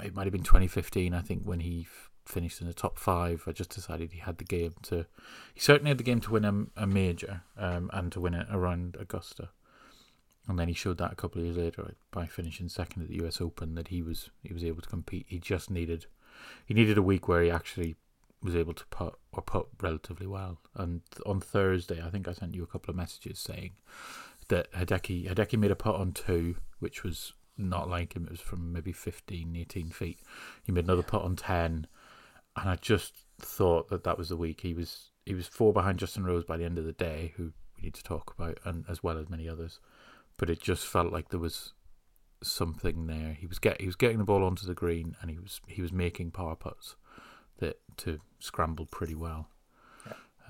it 0.02 0.14
might 0.14 0.24
have 0.24 0.32
been 0.32 0.42
2015, 0.42 1.14
I 1.14 1.20
think, 1.20 1.42
when 1.44 1.60
he 1.60 1.82
f- 1.82 2.10
finished 2.24 2.60
in 2.60 2.66
the 2.66 2.74
top 2.74 2.98
five. 2.98 3.44
I 3.46 3.52
just 3.52 3.70
decided 3.70 4.12
he 4.12 4.20
had 4.20 4.38
the 4.38 4.44
game 4.44 4.74
to, 4.82 5.06
he 5.54 5.60
certainly 5.60 5.90
had 5.90 5.98
the 5.98 6.04
game 6.04 6.20
to 6.22 6.32
win 6.32 6.44
a, 6.44 6.82
a 6.82 6.86
major 6.86 7.42
um, 7.56 7.90
and 7.92 8.10
to 8.12 8.20
win 8.20 8.34
it 8.34 8.46
around 8.50 8.96
Augusta. 8.98 9.50
And 10.46 10.58
then 10.58 10.68
he 10.68 10.74
showed 10.74 10.98
that 10.98 11.12
a 11.12 11.16
couple 11.16 11.40
of 11.40 11.46
years 11.46 11.56
later 11.56 11.94
by 12.10 12.26
finishing 12.26 12.68
second 12.68 13.02
at 13.02 13.08
the 13.08 13.16
U.S. 13.16 13.40
Open 13.40 13.76
that 13.76 13.88
he 13.88 14.02
was 14.02 14.28
he 14.42 14.52
was 14.52 14.62
able 14.62 14.82
to 14.82 14.88
compete. 14.88 15.24
He 15.26 15.38
just 15.38 15.70
needed 15.70 16.04
he 16.66 16.74
needed 16.74 16.98
a 16.98 17.02
week 17.02 17.28
where 17.28 17.42
he 17.42 17.50
actually 17.50 17.96
was 18.44 18.54
able 18.54 18.74
to 18.74 18.86
put 18.86 19.14
or 19.32 19.42
put 19.42 19.66
relatively 19.80 20.26
well. 20.26 20.60
And 20.76 21.00
on 21.24 21.40
Thursday, 21.40 22.02
I 22.04 22.10
think 22.10 22.28
I 22.28 22.32
sent 22.32 22.54
you 22.54 22.62
a 22.62 22.66
couple 22.66 22.90
of 22.90 22.96
messages 22.96 23.38
saying 23.38 23.72
that 24.48 24.70
Hideki 24.72 25.28
Hideki 25.28 25.58
made 25.58 25.70
a 25.70 25.76
putt 25.76 25.96
on 25.96 26.12
two, 26.12 26.56
which 26.78 27.02
was 27.02 27.32
not 27.56 27.88
like 27.88 28.14
him. 28.14 28.24
It 28.26 28.30
was 28.30 28.40
from 28.40 28.72
maybe 28.72 28.92
15, 28.92 29.56
18 29.56 29.88
feet. 29.88 30.20
He 30.62 30.72
made 30.72 30.84
another 30.84 31.02
putt 31.02 31.22
on 31.22 31.36
10. 31.36 31.86
And 32.56 32.68
I 32.70 32.76
just 32.76 33.14
thought 33.38 33.88
that 33.88 34.04
that 34.04 34.18
was 34.18 34.28
the 34.28 34.36
week. 34.36 34.60
He 34.60 34.74
was 34.74 35.10
he 35.24 35.34
was 35.34 35.46
four 35.46 35.72
behind 35.72 35.98
Justin 35.98 36.24
Rose 36.24 36.44
by 36.44 36.58
the 36.58 36.64
end 36.64 36.78
of 36.78 36.84
the 36.84 36.92
day, 36.92 37.32
who 37.36 37.52
we 37.76 37.84
need 37.84 37.94
to 37.94 38.02
talk 38.02 38.34
about, 38.38 38.60
and 38.64 38.84
as 38.88 39.02
well 39.02 39.18
as 39.18 39.30
many 39.30 39.48
others. 39.48 39.80
But 40.36 40.50
it 40.50 40.60
just 40.60 40.86
felt 40.86 41.12
like 41.12 41.30
there 41.30 41.40
was 41.40 41.72
something 42.42 43.06
there. 43.06 43.32
He 43.40 43.46
was 43.46 43.58
get 43.58 43.80
he 43.80 43.86
was 43.86 43.96
getting 43.96 44.18
the 44.18 44.24
ball 44.24 44.44
onto 44.44 44.66
the 44.66 44.74
green, 44.74 45.16
and 45.20 45.30
he 45.30 45.38
was 45.38 45.62
he 45.66 45.80
was 45.80 45.92
making 45.92 46.30
power 46.30 46.54
putts 46.54 46.96
that 47.58 47.78
to 47.98 48.20
scramble 48.44 48.86
pretty 48.86 49.14
well. 49.14 49.48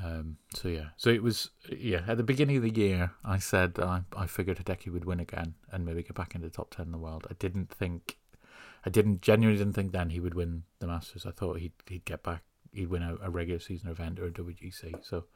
Um, 0.02 0.38
so 0.52 0.68
yeah, 0.68 0.88
so 0.96 1.10
it 1.10 1.22
was 1.22 1.50
yeah. 1.70 2.02
At 2.08 2.16
the 2.16 2.24
beginning 2.24 2.56
of 2.56 2.62
the 2.62 2.70
year, 2.70 3.12
I 3.24 3.38
said 3.38 3.78
I 3.78 4.02
I 4.16 4.26
figured 4.26 4.58
Hideki 4.58 4.92
would 4.92 5.04
win 5.04 5.20
again 5.20 5.54
and 5.70 5.84
maybe 5.84 6.02
get 6.02 6.16
back 6.16 6.34
into 6.34 6.48
the 6.48 6.52
top 6.52 6.74
ten 6.74 6.86
in 6.86 6.92
the 6.92 6.98
world. 6.98 7.26
I 7.30 7.34
didn't 7.34 7.70
think, 7.70 8.18
I 8.84 8.90
didn't 8.90 9.22
genuinely 9.22 9.58
didn't 9.58 9.74
think 9.74 9.92
then 9.92 10.10
he 10.10 10.18
would 10.18 10.34
win 10.34 10.64
the 10.80 10.88
Masters. 10.88 11.26
I 11.26 11.30
thought 11.30 11.60
he'd 11.60 11.74
he'd 11.86 12.04
get 12.04 12.24
back, 12.24 12.42
he'd 12.72 12.90
win 12.90 13.02
a, 13.02 13.16
a 13.22 13.30
regular 13.30 13.60
season 13.60 13.88
event 13.88 14.18
or 14.18 14.26
a 14.26 14.30
WGC. 14.32 15.04
So 15.04 15.26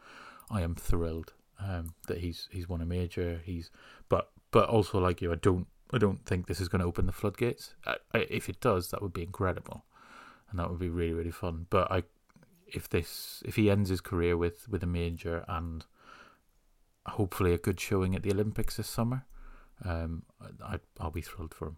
I 0.50 0.62
am 0.62 0.74
thrilled 0.74 1.34
um, 1.60 1.94
that 2.08 2.18
he's 2.18 2.48
he's 2.50 2.68
won 2.68 2.80
a 2.80 2.86
major. 2.86 3.40
He's 3.44 3.70
but 4.08 4.30
but 4.50 4.68
also 4.68 4.98
like 4.98 5.22
you, 5.22 5.32
I 5.32 5.36
don't 5.36 5.68
I 5.92 5.98
don't 5.98 6.24
think 6.26 6.46
this 6.46 6.60
is 6.60 6.68
going 6.68 6.80
to 6.80 6.86
open 6.86 7.06
the 7.06 7.12
floodgates. 7.12 7.74
I, 7.86 7.96
I, 8.12 8.26
if 8.28 8.48
it 8.48 8.60
does, 8.60 8.90
that 8.90 9.02
would 9.02 9.12
be 9.12 9.22
incredible, 9.22 9.84
and 10.50 10.58
that 10.58 10.68
would 10.68 10.80
be 10.80 10.88
really 10.88 11.12
really 11.12 11.30
fun. 11.30 11.66
But 11.70 11.90
I, 11.92 12.02
if 12.74 12.88
this 12.88 13.42
if 13.44 13.56
he 13.56 13.70
ends 13.70 13.90
his 13.90 14.00
career 14.00 14.36
with 14.36 14.68
with 14.68 14.82
a 14.82 14.86
major 14.86 15.44
and 15.48 15.84
hopefully 17.06 17.52
a 17.54 17.58
good 17.58 17.80
showing 17.80 18.14
at 18.14 18.22
the 18.22 18.30
Olympics 18.30 18.76
this 18.76 18.88
summer, 18.88 19.26
um, 19.84 20.22
I 20.64 20.78
I'll 21.00 21.10
be 21.10 21.22
thrilled 21.22 21.54
for 21.54 21.68
him. 21.68 21.76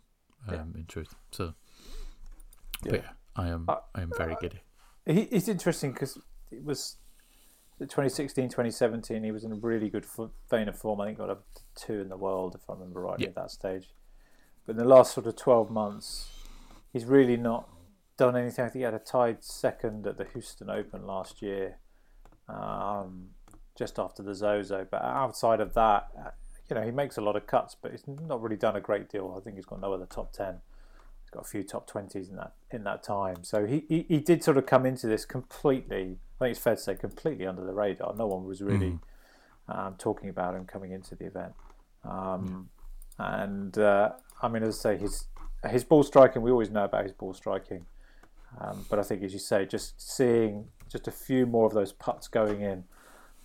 Um, 0.48 0.54
Yeah. 0.54 0.80
in 0.80 0.86
truth, 0.86 1.14
so. 1.32 1.54
Yeah. 2.84 2.90
But 2.90 3.02
yeah, 3.02 3.10
I 3.36 3.48
am 3.48 3.66
Uh, 3.68 3.76
I 3.94 4.00
am 4.02 4.10
very 4.16 4.36
giddy. 4.40 4.60
He, 5.06 5.22
it's 5.22 5.48
interesting 5.48 5.92
because 5.92 6.18
it 6.50 6.64
was 6.64 6.96
2016, 7.78 8.48
2017. 8.48 9.22
He 9.22 9.30
was 9.32 9.44
in 9.44 9.52
a 9.52 9.56
really 9.56 9.88
good 9.90 10.06
vein 10.50 10.68
of 10.68 10.78
form. 10.78 11.00
I 11.00 11.06
think 11.06 11.18
got 11.18 11.30
up 11.30 11.44
to 11.54 11.62
two 11.74 12.00
in 12.00 12.08
the 12.08 12.16
world, 12.16 12.54
if 12.54 12.68
I 12.70 12.72
remember 12.74 13.02
rightly, 13.02 13.24
Yeah. 13.24 13.30
at 13.30 13.34
that 13.36 13.50
stage. 13.50 13.94
But 14.66 14.72
in 14.72 14.78
the 14.78 14.84
last 14.88 15.12
sort 15.14 15.26
of 15.26 15.36
12 15.36 15.70
months, 15.70 16.30
he's 16.92 17.04
really 17.04 17.36
not 17.36 17.68
done 18.20 18.36
anything. 18.36 18.64
I 18.64 18.68
think 18.68 18.80
he 18.80 18.82
had 18.82 18.94
a 18.94 18.98
tied 18.98 19.42
second 19.42 20.06
at 20.06 20.16
the 20.16 20.24
Houston 20.24 20.70
Open 20.70 21.06
last 21.06 21.42
year, 21.42 21.78
um, 22.48 23.30
just 23.76 23.98
after 23.98 24.22
the 24.22 24.34
Zozo. 24.34 24.86
But 24.90 25.02
outside 25.02 25.60
of 25.60 25.74
that, 25.74 26.08
uh, 26.18 26.30
you 26.68 26.76
know, 26.76 26.82
he 26.82 26.90
makes 26.90 27.16
a 27.16 27.20
lot 27.20 27.36
of 27.36 27.46
cuts, 27.46 27.76
but 27.80 27.90
he's 27.90 28.04
not 28.06 28.40
really 28.42 28.56
done 28.56 28.76
a 28.76 28.80
great 28.80 29.08
deal. 29.08 29.34
I 29.36 29.40
think 29.42 29.56
he's 29.56 29.64
got 29.64 29.80
no 29.80 29.92
other 29.92 30.06
top 30.06 30.32
10 30.32 30.60
he's 31.30 31.30
got 31.30 31.46
a 31.46 31.48
few 31.48 31.62
top 31.62 31.86
twenties 31.86 32.28
in 32.28 32.36
that 32.36 32.52
in 32.70 32.84
that 32.84 33.02
time. 33.02 33.42
So 33.42 33.64
he, 33.66 33.84
he, 33.88 34.04
he 34.08 34.18
did 34.18 34.42
sort 34.42 34.56
of 34.56 34.66
come 34.66 34.84
into 34.84 35.06
this 35.06 35.24
completely. 35.24 36.18
I 36.40 36.44
think 36.44 36.50
it's 36.52 36.60
fair 36.60 36.74
to 36.74 36.80
say 36.80 36.94
completely 36.94 37.46
under 37.46 37.64
the 37.64 37.72
radar. 37.72 38.14
No 38.16 38.26
one 38.26 38.44
was 38.44 38.60
really 38.62 38.98
um, 39.68 39.94
talking 39.98 40.28
about 40.28 40.54
him 40.54 40.64
coming 40.66 40.90
into 40.92 41.14
the 41.14 41.26
event. 41.26 41.52
Um, 42.04 42.68
And 43.18 43.78
uh, 43.78 44.12
I 44.42 44.48
mean, 44.48 44.62
as 44.62 44.78
I 44.78 44.94
say, 44.94 44.96
his 44.98 45.26
his 45.68 45.84
ball 45.84 46.02
striking. 46.02 46.42
We 46.42 46.50
always 46.50 46.70
know 46.70 46.84
about 46.84 47.04
his 47.04 47.12
ball 47.12 47.34
striking, 47.34 47.86
um, 48.58 48.86
but 48.88 48.98
I 48.98 49.02
think, 49.02 49.22
as 49.22 49.32
you 49.32 49.38
say, 49.38 49.66
just 49.66 50.00
seeing 50.00 50.66
just 50.90 51.06
a 51.06 51.12
few 51.12 51.46
more 51.46 51.66
of 51.66 51.72
those 51.74 51.92
putts 51.92 52.26
going 52.28 52.62
in 52.62 52.84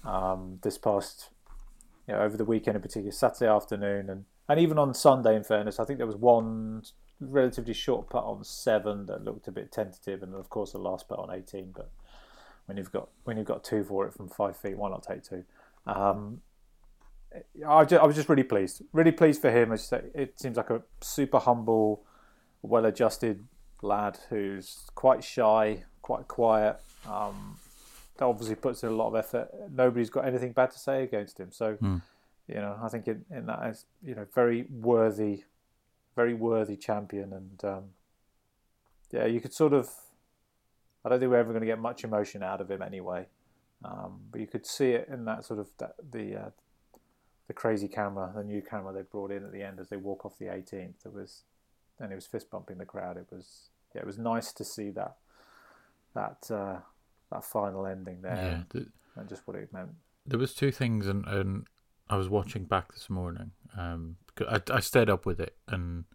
um, 0.04 0.60
this 0.62 0.78
past, 0.78 1.30
you 2.08 2.14
know, 2.14 2.22
over 2.22 2.38
the 2.38 2.46
weekend 2.46 2.76
in 2.76 2.82
particular, 2.82 3.12
Saturday 3.12 3.50
afternoon, 3.52 4.10
and 4.10 4.26
and 4.48 4.60
even 4.60 4.78
on 4.78 4.94
Sunday. 4.94 5.36
In 5.36 5.44
fairness, 5.44 5.80
I 5.80 5.86
think 5.86 5.98
there 5.98 6.08
was 6.08 6.16
one 6.16 6.84
relatively 7.20 7.74
short 7.74 8.10
putt 8.10 8.24
on 8.24 8.44
seven 8.44 9.06
that 9.06 9.24
looked 9.24 9.48
a 9.48 9.52
bit 9.52 9.72
tentative, 9.72 10.24
and 10.24 10.34
of 10.36 10.50
course 10.50 10.72
the 10.72 10.80
last 10.80 11.08
putt 11.08 11.20
on 11.20 11.32
eighteen. 11.32 11.72
But 11.76 11.90
when 12.66 12.78
you've 12.78 12.92
got 12.92 13.10
when 13.26 13.38
you've 13.38 13.46
got 13.46 13.64
two 13.64 13.84
for 13.84 14.08
it 14.08 14.14
from 14.14 14.28
five 14.28 14.58
feet, 14.58 14.78
why 14.78 14.90
not 14.90 15.04
take 15.04 15.24
two? 15.24 15.44
Um, 15.86 16.42
I, 17.68 17.84
ju- 17.84 17.98
I 17.98 18.06
was 18.06 18.16
just 18.16 18.30
really 18.30 18.44
pleased, 18.44 18.82
really 18.94 19.12
pleased 19.12 19.42
for 19.42 19.52
him. 19.52 19.72
As 19.72 19.82
you 19.82 19.86
say, 19.98 20.02
it 20.14 20.40
seems 20.40 20.56
like 20.56 20.70
a 20.70 20.82
super 21.02 21.38
humble, 21.40 22.04
well-adjusted 22.62 23.44
lad 23.86 24.18
who's 24.30 24.86
quite 24.96 25.24
shy, 25.24 25.84
quite 26.02 26.28
quiet. 26.28 26.78
Um, 27.08 27.58
that 28.18 28.26
obviously 28.26 28.56
puts 28.56 28.84
in 28.84 28.90
a 28.90 28.94
lot 28.96 29.08
of 29.10 29.16
effort. 29.16 29.50
Nobody's 29.72 30.10
got 30.10 30.26
anything 30.26 30.54
bad 30.54 30.72
to 30.72 30.80
say 30.80 31.04
against 31.04 31.40
him. 31.40 31.52
So, 31.52 31.76
Hmm. 31.76 31.98
you 32.48 32.56
know, 32.56 32.78
I 32.82 32.88
think 32.90 33.08
in, 33.08 33.26
in 33.30 33.46
that 33.48 33.66
is 33.70 33.86
you 34.04 34.16
know 34.16 34.26
very 34.34 34.64
worthy, 34.64 35.44
very 36.16 36.34
worthy 36.34 36.78
champion, 36.78 37.34
and 37.34 37.64
um, 37.66 37.84
yeah, 39.12 39.26
you 39.26 39.40
could 39.42 39.54
sort 39.54 39.74
of. 39.74 39.90
I 41.04 41.10
don't 41.10 41.20
think 41.20 41.30
we're 41.30 41.38
ever 41.38 41.52
going 41.52 41.62
to 41.62 41.68
get 41.68 41.78
much 41.78 42.04
emotion 42.04 42.42
out 42.42 42.62
of 42.62 42.72
him 42.72 42.82
anyway, 42.82 43.28
um, 43.84 44.22
but 44.32 44.42
you 44.42 44.48
could 44.48 44.66
see 44.66 44.92
it 44.92 45.08
in 45.08 45.26
that 45.26 45.46
sort 45.46 45.60
of 45.60 45.68
that, 45.78 45.94
the 46.12 46.36
uh, 46.36 46.50
the 47.48 47.54
crazy 47.54 47.88
camera, 47.88 48.32
the 48.36 48.44
new 48.44 48.62
camera 48.62 48.92
they 48.92 49.04
brought 49.04 49.30
in 49.32 49.44
at 49.46 49.52
the 49.52 49.62
end 49.62 49.80
as 49.80 49.90
they 49.90 49.98
walk 49.98 50.26
off 50.26 50.40
the 50.40 50.46
18th. 50.46 51.04
There 51.04 51.12
was, 51.12 51.44
and 52.00 52.10
he 52.10 52.16
was 52.16 52.26
fist 52.26 52.50
bumping 52.50 52.80
the 52.80 52.86
crowd. 52.86 53.18
It 53.18 53.28
was 53.30 53.70
yeah, 53.96 54.02
it 54.02 54.06
was 54.06 54.18
nice 54.20 54.52
to 54.54 54.64
see 54.64 54.92
that 54.92 55.16
that 56.14 56.50
uh, 56.52 56.80
that 57.32 57.44
final 57.44 57.86
ending 57.88 58.22
there 58.22 58.36
Yeah, 58.36 58.64
th- 58.72 58.88
and 59.16 59.30
just 59.30 59.48
what 59.48 59.56
it 59.56 59.72
meant. 59.74 59.90
there 60.28 60.40
was 60.40 60.54
two 60.54 60.72
things, 60.72 61.08
and, 61.08 61.26
and 61.28 61.66
I 62.10 62.18
was 62.18 62.30
watching 62.30 62.66
back 62.66 62.94
this 62.94 63.10
morning. 63.10 63.52
Um, 63.78 64.18
I, 64.48 64.62
I 64.72 64.80
stayed 64.80 65.10
up 65.10 65.26
with 65.26 65.40
it, 65.40 65.56
and 65.68 66.06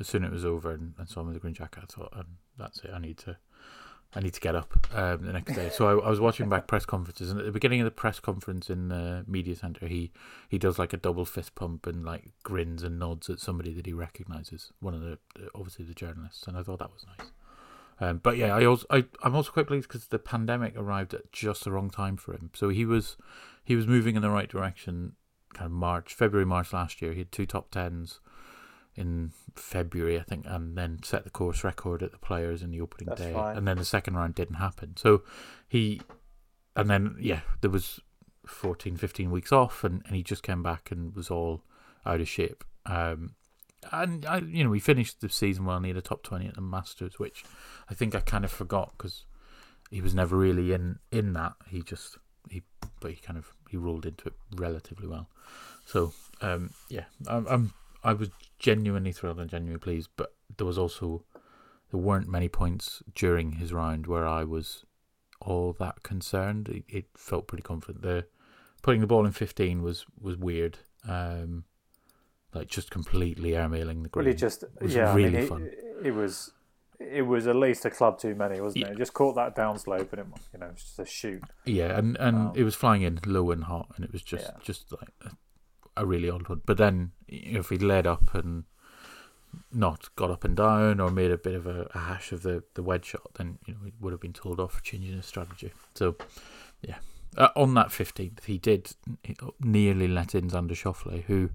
as 0.00 0.08
soon 0.08 0.24
as 0.24 0.30
it 0.30 0.32
was 0.32 0.44
over 0.44 0.72
and, 0.72 0.94
and 0.98 1.08
saw 1.08 1.20
him 1.20 1.26
with 1.26 1.34
the 1.34 1.40
green 1.40 1.54
jacket, 1.54 1.82
I 1.84 1.86
thought, 1.86 2.12
um, 2.12 2.38
that's 2.58 2.80
it. 2.80 2.90
I 2.92 2.98
need 2.98 3.18
to, 3.18 3.36
I 4.14 4.20
need 4.20 4.32
to 4.34 4.40
get 4.40 4.54
up 4.54 4.74
um, 4.94 5.26
the 5.26 5.32
next 5.34 5.54
day. 5.54 5.68
So 5.68 5.86
I, 5.86 6.06
I 6.06 6.08
was 6.08 6.18
watching 6.18 6.48
back 6.48 6.66
press 6.66 6.86
conferences, 6.86 7.30
and 7.30 7.38
at 7.38 7.44
the 7.44 7.52
beginning 7.52 7.80
of 7.80 7.84
the 7.84 7.90
press 7.90 8.20
conference 8.20 8.70
in 8.70 8.88
the 8.88 9.24
media 9.26 9.54
center, 9.54 9.86
he 9.86 10.12
he 10.48 10.58
does 10.58 10.78
like 10.78 10.94
a 10.94 10.96
double 10.96 11.26
fist 11.26 11.54
pump 11.54 11.86
and 11.86 12.04
like 12.04 12.30
grins 12.42 12.82
and 12.82 12.98
nods 12.98 13.28
at 13.28 13.38
somebody 13.38 13.74
that 13.74 13.84
he 13.84 13.92
recognizes, 13.92 14.72
one 14.80 14.94
of 14.94 15.02
the 15.02 15.18
obviously 15.54 15.84
the 15.84 15.94
journalists, 15.94 16.46
and 16.46 16.56
I 16.56 16.62
thought 16.62 16.78
that 16.78 16.92
was 16.92 17.04
nice. 17.18 17.28
Um, 18.00 18.18
but 18.22 18.38
yeah, 18.38 18.54
I 18.54 18.64
also 18.64 18.86
I, 18.88 19.04
I'm 19.22 19.34
also 19.34 19.50
quite 19.50 19.66
pleased 19.66 19.88
because 19.88 20.06
the 20.06 20.18
pandemic 20.18 20.74
arrived 20.76 21.12
at 21.12 21.30
just 21.30 21.64
the 21.64 21.72
wrong 21.72 21.90
time 21.90 22.16
for 22.16 22.32
him. 22.32 22.50
So 22.54 22.70
he 22.70 22.86
was 22.86 23.18
he 23.62 23.76
was 23.76 23.86
moving 23.86 24.16
in 24.16 24.22
the 24.22 24.30
right 24.30 24.48
direction. 24.48 25.12
Kind 25.52 25.66
of 25.66 25.72
March, 25.72 26.14
February, 26.14 26.46
March 26.46 26.72
last 26.72 27.02
year, 27.02 27.12
he 27.12 27.18
had 27.18 27.32
two 27.32 27.46
top 27.46 27.70
tens 27.70 28.20
in 28.98 29.32
February, 29.54 30.18
I 30.18 30.22
think, 30.22 30.44
and 30.46 30.76
then 30.76 30.98
set 31.02 31.24
the 31.24 31.30
course 31.30 31.64
record 31.64 32.02
at 32.02 32.12
the 32.12 32.18
Players 32.18 32.62
in 32.62 32.70
the 32.70 32.80
opening 32.80 33.08
That's 33.08 33.20
day, 33.20 33.32
fine. 33.32 33.56
and 33.56 33.66
then 33.66 33.78
the 33.78 33.84
second 33.84 34.14
round 34.16 34.34
didn't 34.34 34.56
happen. 34.56 34.96
So 34.96 35.22
he, 35.68 36.00
and 36.76 36.90
then 36.90 37.16
yeah, 37.20 37.40
there 37.60 37.70
was 37.70 38.00
14, 38.46 38.96
15 38.96 39.30
weeks 39.30 39.52
off, 39.52 39.84
and, 39.84 40.02
and 40.06 40.16
he 40.16 40.22
just 40.22 40.42
came 40.42 40.62
back 40.62 40.90
and 40.90 41.14
was 41.14 41.30
all 41.30 41.62
out 42.04 42.20
of 42.20 42.28
shape. 42.28 42.64
Um, 42.86 43.34
and 43.92 44.26
I, 44.26 44.38
you 44.38 44.64
know, 44.64 44.70
we 44.70 44.80
finished 44.80 45.20
the 45.20 45.28
season 45.28 45.64
well, 45.64 45.76
and 45.76 45.84
he 45.86 45.90
had 45.90 45.96
a 45.96 46.02
top 46.02 46.22
twenty 46.24 46.48
at 46.48 46.54
the 46.54 46.60
Masters, 46.60 47.18
which 47.18 47.44
I 47.88 47.94
think 47.94 48.14
I 48.14 48.20
kind 48.20 48.44
of 48.44 48.50
forgot 48.50 48.92
because 48.98 49.24
he 49.90 50.00
was 50.00 50.14
never 50.14 50.36
really 50.36 50.72
in 50.72 50.98
in 51.12 51.32
that. 51.34 51.52
He 51.68 51.82
just 51.82 52.18
he, 52.50 52.62
but 53.00 53.12
he 53.12 53.16
kind 53.18 53.38
of 53.38 53.52
he 53.70 53.76
rolled 53.76 54.04
into 54.04 54.26
it 54.28 54.34
relatively 54.56 55.06
well. 55.06 55.28
So 55.84 56.12
um, 56.40 56.70
yeah, 56.88 57.04
I'm, 57.28 57.46
I'm 57.46 57.72
I 58.04 58.12
was 58.12 58.30
genuinely 58.58 59.12
thrilled 59.12 59.40
and 59.40 59.50
genuinely 59.50 59.80
pleased, 59.80 60.10
but 60.16 60.34
there 60.56 60.66
was 60.66 60.78
also 60.78 61.24
there 61.90 62.00
weren't 62.00 62.28
many 62.28 62.48
points 62.48 63.02
during 63.14 63.52
his 63.52 63.72
round 63.72 64.06
where 64.06 64.26
I 64.26 64.44
was 64.44 64.84
all 65.40 65.72
that 65.78 66.02
concerned. 66.02 66.68
It, 66.68 66.84
it 66.88 67.04
felt 67.16 67.46
pretty 67.46 67.62
confident. 67.62 68.02
The 68.02 68.26
putting 68.82 69.00
the 69.00 69.06
ball 69.06 69.24
in 69.26 69.32
15 69.32 69.82
was 69.82 70.04
was 70.20 70.36
weird. 70.36 70.78
Um, 71.08 71.64
like 72.54 72.68
just 72.68 72.90
completely 72.90 73.50
airmailing 73.50 74.02
the 74.02 74.08
green. 74.08 74.26
Really, 74.26 74.36
just 74.36 74.64
was 74.80 74.94
yeah, 74.94 75.14
really 75.14 75.38
I 75.38 75.40
mean, 75.40 75.48
fun. 75.48 75.62
It, 75.64 76.06
it 76.06 76.10
was 76.12 76.52
it 76.98 77.22
was 77.22 77.46
at 77.46 77.54
least 77.56 77.84
a 77.84 77.90
club 77.90 78.18
too 78.18 78.34
many, 78.34 78.60
wasn't 78.60 78.84
Yeah. 78.86 78.92
it? 78.92 78.98
Just 78.98 79.14
caught 79.14 79.34
that 79.36 79.54
downslope, 79.54 80.12
and 80.12 80.20
it 80.20 80.26
you 80.52 80.58
know 80.58 80.66
it 80.66 80.72
was 80.72 80.82
just 80.82 80.98
a 80.98 81.04
shoot. 81.06 81.42
Yeah, 81.64 81.96
and 81.98 82.16
and 82.16 82.36
Um, 82.48 82.52
it 82.56 82.64
was 82.64 82.74
flying 82.74 83.02
in 83.02 83.20
low 83.26 83.50
and 83.50 83.64
hot, 83.64 83.92
and 83.96 84.04
it 84.04 84.12
was 84.12 84.22
just 84.22 84.44
Yeah. 84.46 84.58
just 84.62 84.90
like 84.92 85.10
a, 86.02 86.06
really 86.06 86.30
odd 86.30 86.48
one. 86.48 86.62
But 86.64 86.78
then 86.78 87.12
you 87.28 87.54
know, 87.54 87.60
if 87.60 87.68
he'd 87.70 87.82
led 87.82 88.06
up 88.06 88.34
and 88.34 88.64
not 89.72 90.14
got 90.16 90.30
up 90.30 90.44
and 90.44 90.56
down 90.56 91.00
or 91.00 91.10
made 91.10 91.30
a 91.30 91.38
bit 91.38 91.54
of 91.54 91.66
a, 91.66 91.88
a 91.94 91.98
hash 91.98 92.32
of 92.32 92.42
the, 92.42 92.62
the 92.74 92.82
wedge 92.82 93.06
shot, 93.06 93.34
then 93.34 93.58
you 93.66 93.74
know 93.74 93.80
he 93.84 93.92
would 94.00 94.12
have 94.12 94.20
been 94.20 94.32
told 94.32 94.60
off 94.60 94.74
for 94.74 94.82
changing 94.82 95.14
his 95.14 95.26
strategy. 95.26 95.72
So 95.94 96.16
yeah, 96.82 96.96
uh, 97.36 97.48
on 97.56 97.74
that 97.74 97.92
fifteenth, 97.92 98.44
he 98.44 98.58
did 98.58 98.92
nearly 99.60 100.08
let 100.08 100.34
in 100.34 100.50
Xander 100.50 100.72
Schauffele, 100.72 101.24
who 101.24 101.50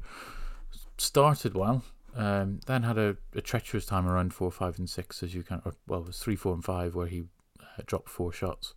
started 0.98 1.56
well. 1.56 1.84
Um, 2.16 2.60
then 2.68 2.84
had 2.84 3.00
a, 3.00 3.18
a 3.34 3.42
treacherous 3.42 3.88
time 3.88 4.08
around 4.08 4.36
four, 4.36 4.52
five, 4.52 4.78
and 4.78 4.88
six, 4.88 5.24
as 5.24 5.34
you 5.34 5.42
can. 5.42 5.64
Or, 5.66 5.74
well, 5.88 6.02
it 6.02 6.08
was 6.08 6.20
three, 6.20 6.36
four, 6.36 6.54
and 6.54 6.64
five 6.64 6.94
where 6.94 7.08
he 7.08 7.24
uh, 7.60 7.82
dropped 7.88 8.08
four 8.08 8.32
shots 8.32 8.76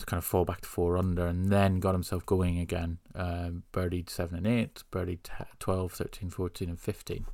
to 0.00 0.06
kind 0.06 0.18
of 0.18 0.24
fall 0.24 0.44
back 0.44 0.60
to 0.62 0.68
four 0.68 0.96
under, 0.96 1.26
and 1.26 1.50
then 1.50 1.80
got 1.80 1.94
himself 1.94 2.24
going 2.26 2.58
again. 2.58 2.98
Um, 3.14 3.64
birdied 3.72 4.08
seven 4.10 4.38
and 4.38 4.46
eight, 4.46 4.82
birdied 4.90 5.22
t- 5.22 5.44
12, 5.58 5.92
13, 5.92 6.30
14, 6.30 6.68
and 6.68 6.80
15 6.80 7.26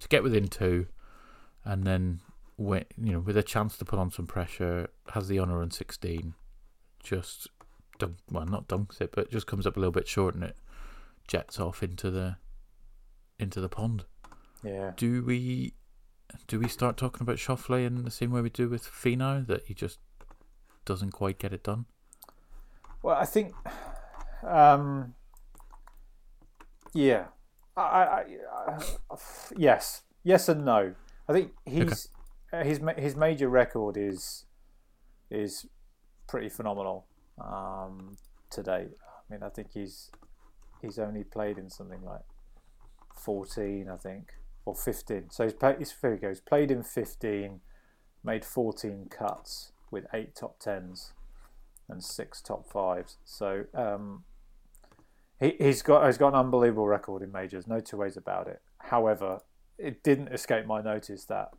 to 0.00 0.08
get 0.08 0.22
within 0.22 0.48
two, 0.48 0.86
and 1.64 1.84
then 1.84 2.20
when, 2.56 2.84
you 3.00 3.12
know 3.12 3.20
with 3.20 3.36
a 3.36 3.42
chance 3.42 3.76
to 3.78 3.84
put 3.84 3.98
on 3.98 4.10
some 4.10 4.26
pressure, 4.26 4.88
has 5.12 5.28
the 5.28 5.38
honour 5.38 5.62
on 5.62 5.70
16, 5.70 6.34
just 7.02 7.48
dunk, 7.98 8.16
well 8.30 8.44
not 8.44 8.68
dunks 8.68 9.00
it, 9.00 9.10
but 9.12 9.30
just 9.30 9.46
comes 9.46 9.66
up 9.66 9.76
a 9.76 9.80
little 9.80 9.92
bit 9.92 10.08
short 10.08 10.34
and 10.34 10.44
it 10.44 10.56
jets 11.28 11.60
off 11.60 11.82
into 11.82 12.10
the 12.10 12.36
into 13.38 13.60
the 13.60 13.68
pond. 13.68 14.04
Yeah, 14.62 14.92
Do 14.96 15.24
we 15.24 15.74
do 16.46 16.58
we 16.58 16.68
start 16.68 16.96
talking 16.96 17.22
about 17.22 17.36
Schauffele 17.36 17.86
in 17.86 18.04
the 18.04 18.10
same 18.10 18.30
way 18.30 18.40
we 18.40 18.50
do 18.50 18.68
with 18.68 18.84
Finau 18.84 19.46
that 19.46 19.66
he 19.66 19.74
just 19.74 19.98
doesn't 20.84 21.10
quite 21.10 21.38
get 21.38 21.52
it 21.52 21.62
done? 21.62 21.86
Well, 23.02 23.16
I 23.16 23.24
think, 23.24 23.52
um, 24.46 25.14
yeah, 26.94 27.26
I, 27.76 27.82
I, 27.82 28.24
I, 28.66 29.16
yes, 29.56 30.02
yes 30.22 30.48
and 30.48 30.64
no. 30.64 30.94
I 31.28 31.32
think 31.32 31.52
he's 31.64 32.08
uh, 32.52 32.62
his 32.62 32.80
his 32.96 33.16
major 33.16 33.48
record 33.48 33.96
is 33.96 34.44
is 35.30 35.66
pretty 36.28 36.48
phenomenal 36.48 37.06
um, 37.42 38.16
to 38.50 38.62
date. 38.62 38.90
I 39.00 39.32
mean, 39.32 39.42
I 39.42 39.48
think 39.48 39.68
he's 39.72 40.10
he's 40.80 40.98
only 40.98 41.24
played 41.24 41.58
in 41.58 41.70
something 41.70 42.04
like 42.04 42.22
fourteen, 43.16 43.88
I 43.88 43.96
think, 43.96 44.32
or 44.64 44.74
15. 44.74 45.30
So 45.30 45.44
he's 45.44 45.54
played. 45.54 45.78
He's, 45.78 45.94
here 46.00 46.12
he 46.12 46.18
goes. 46.18 46.40
Played 46.40 46.70
in 46.70 46.82
15, 46.82 47.60
made 48.22 48.44
14 48.44 49.08
cuts 49.10 49.72
with 49.90 50.06
eight 50.14 50.34
top 50.34 50.58
tens 50.58 51.12
and 51.92 52.02
six 52.02 52.40
top 52.40 52.68
fives. 52.68 53.18
So 53.24 53.64
um, 53.74 54.24
he, 55.38 55.54
he's 55.58 55.82
got 55.82 56.06
he's 56.06 56.18
got 56.18 56.28
an 56.28 56.34
unbelievable 56.34 56.86
record 56.86 57.22
in 57.22 57.30
majors. 57.30 57.66
No 57.66 57.80
two 57.80 57.98
ways 57.98 58.16
about 58.16 58.48
it. 58.48 58.60
However, 58.78 59.40
it 59.78 60.02
didn't 60.02 60.28
escape 60.28 60.66
my 60.66 60.80
notice 60.80 61.24
that 61.26 61.50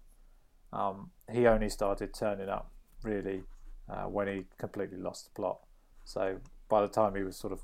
um, 0.71 1.11
he 1.31 1.47
only 1.47 1.69
started 1.69 2.13
turning 2.13 2.49
up 2.49 2.71
really 3.03 3.43
uh, 3.89 4.03
when 4.03 4.27
he 4.27 4.45
completely 4.57 4.97
lost 4.97 5.25
the 5.25 5.31
plot. 5.31 5.59
So 6.05 6.37
by 6.69 6.81
the 6.81 6.87
time 6.87 7.15
he 7.15 7.23
was 7.23 7.37
sort 7.37 7.53
of 7.53 7.61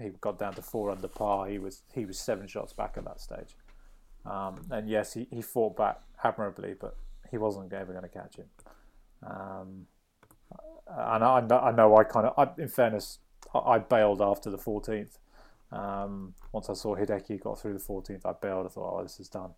he 0.00 0.10
got 0.20 0.38
down 0.38 0.54
to 0.54 0.62
four 0.62 0.90
under 0.90 1.08
par, 1.08 1.48
he 1.48 1.58
was 1.58 1.82
he 1.92 2.04
was 2.04 2.18
seven 2.18 2.46
shots 2.46 2.72
back 2.72 2.94
at 2.96 3.04
that 3.04 3.20
stage. 3.20 3.56
Um, 4.24 4.66
and 4.70 4.88
yes, 4.88 5.14
he, 5.14 5.26
he 5.30 5.42
fought 5.42 5.76
back 5.76 6.00
admirably, 6.22 6.74
but 6.78 6.96
he 7.30 7.38
wasn't 7.38 7.72
ever 7.72 7.92
going 7.92 8.04
to 8.04 8.08
catch 8.08 8.36
him. 8.36 8.46
Um, 9.26 9.86
and 10.96 11.24
I, 11.24 11.56
I 11.56 11.72
know 11.72 11.96
I 11.96 12.04
kind 12.04 12.26
of, 12.26 12.34
I, 12.38 12.60
in 12.60 12.68
fairness, 12.68 13.18
I, 13.54 13.78
bailed 13.78 14.20
after 14.20 14.50
the 14.50 14.58
14th. 14.58 15.18
Um, 15.70 16.34
once 16.52 16.68
I 16.68 16.74
saw 16.74 16.96
Hideki 16.96 17.40
got 17.40 17.60
through 17.60 17.74
the 17.74 17.78
14th, 17.78 18.26
I 18.26 18.32
bailed. 18.32 18.66
I 18.66 18.68
thought, 18.68 18.98
oh, 18.98 19.02
this 19.02 19.20
is 19.20 19.28
done. 19.28 19.50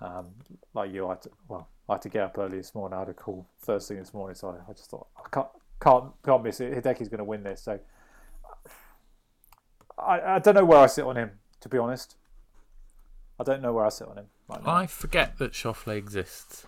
Um, 0.00 0.26
like 0.74 0.92
you, 0.92 1.06
I 1.06 1.10
had 1.10 1.22
to, 1.22 1.30
well, 1.48 1.68
I 1.88 1.94
had 1.94 2.02
to 2.02 2.08
get 2.08 2.22
up 2.22 2.38
early 2.38 2.56
this 2.56 2.74
morning. 2.74 2.96
I 2.96 3.00
had 3.00 3.08
a 3.08 3.14
call 3.14 3.46
first 3.58 3.88
thing 3.88 3.98
this 3.98 4.12
morning, 4.12 4.34
so 4.34 4.48
I, 4.48 4.70
I 4.70 4.72
just 4.74 4.90
thought 4.90 5.06
I 5.16 5.28
can't 5.30 5.46
can't 5.80 6.06
can't 6.24 6.42
miss 6.42 6.60
it. 6.60 6.74
Hideki's 6.74 7.08
going 7.08 7.18
to 7.18 7.24
win 7.24 7.44
this, 7.44 7.62
so 7.62 7.78
I, 9.96 10.20
I 10.20 10.38
don't 10.40 10.54
know 10.54 10.64
where 10.64 10.78
I 10.78 10.86
sit 10.86 11.04
on 11.04 11.16
him. 11.16 11.32
To 11.60 11.68
be 11.68 11.78
honest, 11.78 12.16
I 13.38 13.44
don't 13.44 13.62
know 13.62 13.72
where 13.72 13.86
I 13.86 13.90
sit 13.90 14.08
on 14.08 14.18
him. 14.18 14.26
Right 14.48 14.60
I 14.66 14.86
forget 14.86 15.38
that 15.38 15.52
Schauffele 15.52 15.96
exists. 15.96 16.66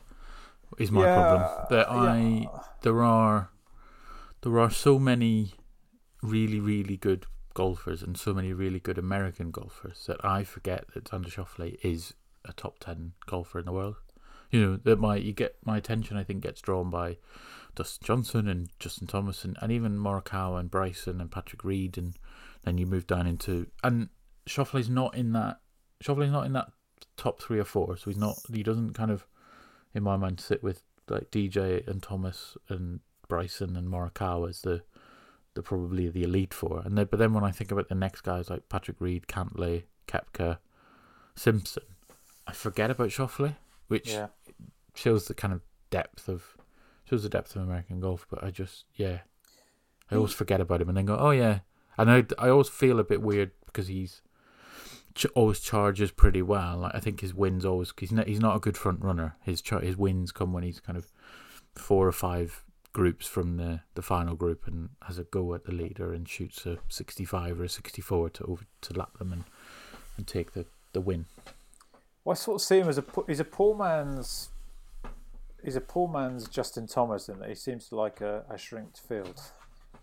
Is 0.78 0.90
my 0.90 1.02
yeah, 1.02 1.14
problem 1.14 1.66
that 1.70 1.90
I 1.90 2.18
yeah. 2.18 2.48
there 2.82 3.02
are 3.02 3.50
there 4.44 4.60
are 4.60 4.70
so 4.70 4.98
many 4.98 5.54
really 6.22 6.60
really 6.60 6.96
good 6.96 7.26
golfers 7.54 8.02
and 8.02 8.18
so 8.18 8.34
many 8.34 8.52
really 8.52 8.78
good 8.78 8.98
American 8.98 9.50
golfers 9.50 10.04
that 10.06 10.22
I 10.24 10.44
forget 10.44 10.86
that 10.92 11.04
Xander 11.04 11.30
Schauffele 11.30 11.78
is 11.82 12.14
a 12.44 12.52
top 12.52 12.78
ten 12.78 13.12
golfer 13.26 13.58
in 13.58 13.64
the 13.64 13.72
world. 13.72 13.96
You 14.50 14.60
know 14.60 14.76
that 14.76 15.00
my 15.00 15.16
you 15.16 15.32
get 15.32 15.56
my 15.64 15.78
attention. 15.78 16.16
I 16.16 16.24
think 16.24 16.42
gets 16.42 16.60
drawn 16.60 16.90
by 16.90 17.16
Dustin 17.74 18.06
Johnson 18.06 18.48
and 18.48 18.68
Justin 18.78 19.06
Thomas 19.06 19.44
and, 19.44 19.56
and 19.62 19.72
even 19.72 19.98
Morikawa 19.98 20.60
and 20.60 20.70
Bryson 20.70 21.20
and 21.20 21.30
Patrick 21.30 21.64
Reed 21.64 21.96
and 21.96 22.14
then 22.64 22.78
you 22.78 22.86
move 22.86 23.06
down 23.06 23.26
into 23.26 23.66
and 23.82 24.08
Schauffele's 24.46 24.90
not 24.90 25.16
in 25.16 25.32
that. 25.32 25.60
Schauffele's 26.02 26.30
not 26.30 26.46
in 26.46 26.52
that 26.52 26.68
top 27.16 27.40
three 27.40 27.58
or 27.58 27.64
four, 27.64 27.96
so 27.96 28.10
he's 28.10 28.18
not. 28.18 28.36
He 28.52 28.62
doesn't 28.62 28.92
kind 28.92 29.10
of, 29.10 29.26
in 29.94 30.02
my 30.02 30.16
mind, 30.16 30.40
sit 30.40 30.62
with 30.62 30.82
like 31.08 31.30
DJ 31.30 31.86
and 31.86 32.02
Thomas 32.02 32.56
and 32.68 33.00
Bryson 33.34 33.76
and 33.76 33.88
Morikawa 33.88 34.48
as 34.48 34.60
the 34.60 34.82
the 35.54 35.62
probably 35.62 36.08
the 36.08 36.22
elite 36.22 36.54
four. 36.54 36.82
And 36.84 36.96
then, 36.96 37.08
but 37.10 37.18
then 37.18 37.32
when 37.32 37.44
I 37.44 37.50
think 37.50 37.72
about 37.72 37.88
the 37.88 37.94
next 37.94 38.22
guys 38.22 38.50
like 38.50 38.68
Patrick 38.68 39.00
Reed, 39.00 39.26
Cantlay, 39.26 39.84
Koepka, 40.06 40.58
Simpson, 41.34 41.82
I 42.46 42.52
forget 42.52 42.90
about 42.90 43.08
Schauffele, 43.08 43.56
which 43.88 44.10
yeah. 44.10 44.28
shows 44.94 45.26
the 45.26 45.34
kind 45.34 45.52
of 45.52 45.62
depth 45.90 46.28
of 46.28 46.56
shows 47.08 47.22
the 47.24 47.28
depth 47.28 47.56
of 47.56 47.62
American 47.62 48.00
golf. 48.00 48.26
But 48.30 48.44
I 48.44 48.50
just 48.50 48.84
yeah, 48.94 49.18
I 50.10 50.14
always 50.16 50.32
forget 50.32 50.60
about 50.60 50.80
him 50.80 50.88
and 50.88 50.96
then 50.96 51.06
go, 51.06 51.16
oh 51.16 51.30
yeah. 51.30 51.60
And 51.98 52.10
I 52.10 52.24
I 52.38 52.48
always 52.48 52.68
feel 52.68 53.00
a 53.00 53.04
bit 53.04 53.22
weird 53.22 53.50
because 53.66 53.88
he's 53.88 54.22
ch- 55.16 55.26
always 55.34 55.58
charges 55.58 56.12
pretty 56.12 56.42
well. 56.42 56.78
Like, 56.78 56.94
I 56.94 57.00
think 57.00 57.20
his 57.20 57.34
wins 57.34 57.64
always 57.64 57.92
he's 57.98 58.12
not, 58.12 58.28
he's 58.28 58.40
not 58.40 58.56
a 58.56 58.60
good 58.60 58.76
front 58.76 59.02
runner. 59.02 59.36
His 59.42 59.60
char- 59.60 59.80
his 59.80 59.96
wins 59.96 60.30
come 60.30 60.52
when 60.52 60.62
he's 60.62 60.78
kind 60.78 60.96
of 60.96 61.12
four 61.74 62.06
or 62.06 62.12
five 62.12 62.64
groups 62.94 63.26
from 63.26 63.58
the, 63.58 63.80
the 63.94 64.02
final 64.02 64.34
group 64.34 64.66
and 64.66 64.88
has 65.02 65.18
a 65.18 65.24
go 65.24 65.52
at 65.52 65.64
the 65.64 65.72
leader 65.72 66.14
and 66.14 66.26
shoots 66.26 66.64
a 66.64 66.78
65 66.88 67.60
or 67.60 67.64
a 67.64 67.68
64 67.68 68.30
to 68.30 68.44
over 68.44 68.64
to 68.80 68.94
lap 68.94 69.18
them 69.18 69.32
and, 69.32 69.44
and 70.16 70.26
take 70.26 70.54
the, 70.54 70.64
the 70.94 71.00
win. 71.00 71.26
Well, 72.24 72.32
I 72.32 72.36
sort 72.36 72.54
of 72.54 72.62
see 72.62 72.78
him 72.78 72.88
as 72.88 72.96
a 72.96 73.04
he's 73.26 73.40
a 73.40 73.44
poor 73.44 73.76
man's 73.76 74.48
he's 75.62 75.76
a 75.76 75.80
poor 75.80 76.08
man's 76.08 76.48
Justin 76.48 76.86
Thomas 76.86 77.28
in 77.28 77.40
that 77.40 77.50
he 77.50 77.54
seems 77.54 77.88
to 77.88 77.96
like 77.96 78.22
a, 78.22 78.44
a 78.48 78.56
shrinked 78.56 79.00
field. 79.00 79.40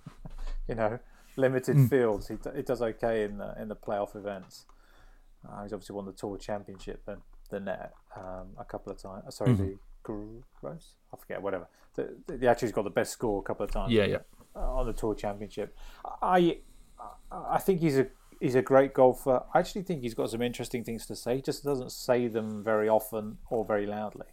you 0.67 0.75
know, 0.75 0.99
limited 1.35 1.77
mm. 1.77 1.89
fields. 1.89 2.27
He, 2.27 2.35
he 2.55 2.61
does 2.61 2.81
okay 2.81 3.23
in 3.23 3.37
the 3.37 3.55
in 3.59 3.69
the 3.69 3.75
playoff 3.75 4.15
events. 4.15 4.65
Uh, 5.47 5.63
he's 5.63 5.73
obviously 5.73 5.95
won 5.95 6.05
the 6.05 6.11
Tour 6.11 6.37
Championship 6.37 7.01
and 7.07 7.21
the 7.49 7.59
net 7.59 7.93
um, 8.15 8.49
a 8.59 8.65
couple 8.65 8.91
of 8.91 9.01
times. 9.01 9.33
Sorry, 9.33 9.51
mm-hmm. 9.51 9.63
the 9.63 9.77
Gross? 10.03 10.93
I 11.13 11.17
forget, 11.17 11.41
whatever. 11.41 11.67
The, 11.95 12.15
the, 12.27 12.47
actually's 12.47 12.73
got 12.73 12.83
the 12.83 12.89
best 12.89 13.11
score 13.11 13.39
a 13.39 13.43
couple 13.43 13.65
of 13.65 13.71
times. 13.71 13.91
Yeah, 13.91 14.05
yeah. 14.05 14.17
Uh, 14.55 14.77
on 14.77 14.85
the 14.85 14.93
Tour 14.93 15.15
Championship, 15.15 15.75
I 16.21 16.57
I 17.31 17.57
think 17.59 17.79
he's 17.79 17.97
a 17.97 18.07
he's 18.39 18.55
a 18.55 18.61
great 18.61 18.93
golfer. 18.93 19.43
I 19.53 19.59
actually 19.59 19.83
think 19.83 20.01
he's 20.01 20.13
got 20.13 20.29
some 20.29 20.41
interesting 20.41 20.83
things 20.83 21.05
to 21.07 21.15
say. 21.15 21.37
He 21.37 21.41
just 21.41 21.63
doesn't 21.63 21.91
say 21.91 22.27
them 22.27 22.63
very 22.63 22.89
often 22.89 23.37
or 23.49 23.63
very 23.63 23.85
loudly. 23.85 24.27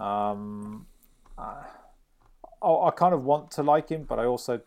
Um, 0.00 0.86
I, 1.38 1.66
I 2.62 2.90
kind 2.96 3.14
of 3.14 3.24
want 3.24 3.50
to 3.52 3.62
like 3.62 3.88
him, 3.90 4.04
but 4.08 4.18
I 4.18 4.24
also 4.24 4.60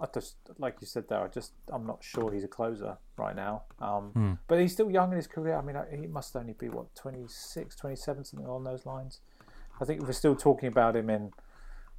I 0.00 0.06
just 0.12 0.36
like 0.58 0.76
you 0.80 0.86
said 0.86 1.08
there. 1.08 1.20
I 1.20 1.28
just 1.28 1.52
I'm 1.72 1.86
not 1.86 2.02
sure 2.02 2.32
he's 2.32 2.44
a 2.44 2.48
closer 2.48 2.98
right 3.16 3.36
now. 3.36 3.62
Um, 3.80 4.12
mm. 4.16 4.38
But 4.48 4.58
he's 4.58 4.72
still 4.72 4.90
young 4.90 5.12
in 5.12 5.16
his 5.16 5.28
career. 5.28 5.56
I 5.56 5.62
mean, 5.62 5.76
he 5.90 6.08
must 6.08 6.34
only 6.34 6.54
be 6.54 6.68
what 6.68 6.92
26, 6.96 7.76
27, 7.76 8.24
something 8.24 8.46
along 8.46 8.64
those 8.64 8.84
lines. 8.84 9.20
I 9.82 9.84
think 9.84 10.02
we're 10.02 10.12
still 10.12 10.36
talking 10.36 10.68
about 10.68 10.94
him 10.94 11.10
in. 11.10 11.32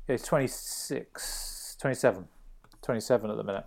He's 0.07 0.23
26, 0.23 1.75
27, 1.81 2.25
27 2.81 3.29
at 3.29 3.35
the 3.35 3.43
minute. 3.43 3.65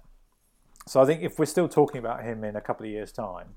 So 0.86 1.02
I 1.02 1.04
think 1.04 1.22
if 1.22 1.38
we're 1.38 1.44
still 1.44 1.68
talking 1.68 1.98
about 1.98 2.24
him 2.24 2.42
in 2.42 2.56
a 2.56 2.62
couple 2.62 2.86
of 2.86 2.90
years' 2.90 3.12
time, 3.12 3.56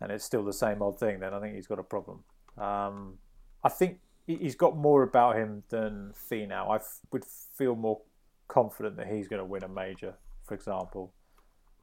and 0.00 0.12
it's 0.12 0.24
still 0.24 0.44
the 0.44 0.52
same 0.52 0.80
old 0.80 1.00
thing, 1.00 1.18
then 1.18 1.34
I 1.34 1.40
think 1.40 1.56
he's 1.56 1.66
got 1.66 1.80
a 1.80 1.82
problem. 1.82 2.22
Um, 2.56 3.14
I 3.64 3.68
think 3.68 3.98
he's 4.28 4.54
got 4.54 4.76
more 4.76 5.02
about 5.02 5.36
him 5.36 5.64
than 5.70 6.12
Finau. 6.30 6.70
I 6.70 6.76
f- 6.76 7.00
would 7.10 7.24
feel 7.24 7.74
more 7.74 8.00
confident 8.46 8.96
that 8.98 9.08
he's 9.08 9.26
going 9.26 9.40
to 9.40 9.44
win 9.44 9.64
a 9.64 9.68
major, 9.68 10.14
for 10.44 10.54
example, 10.54 11.12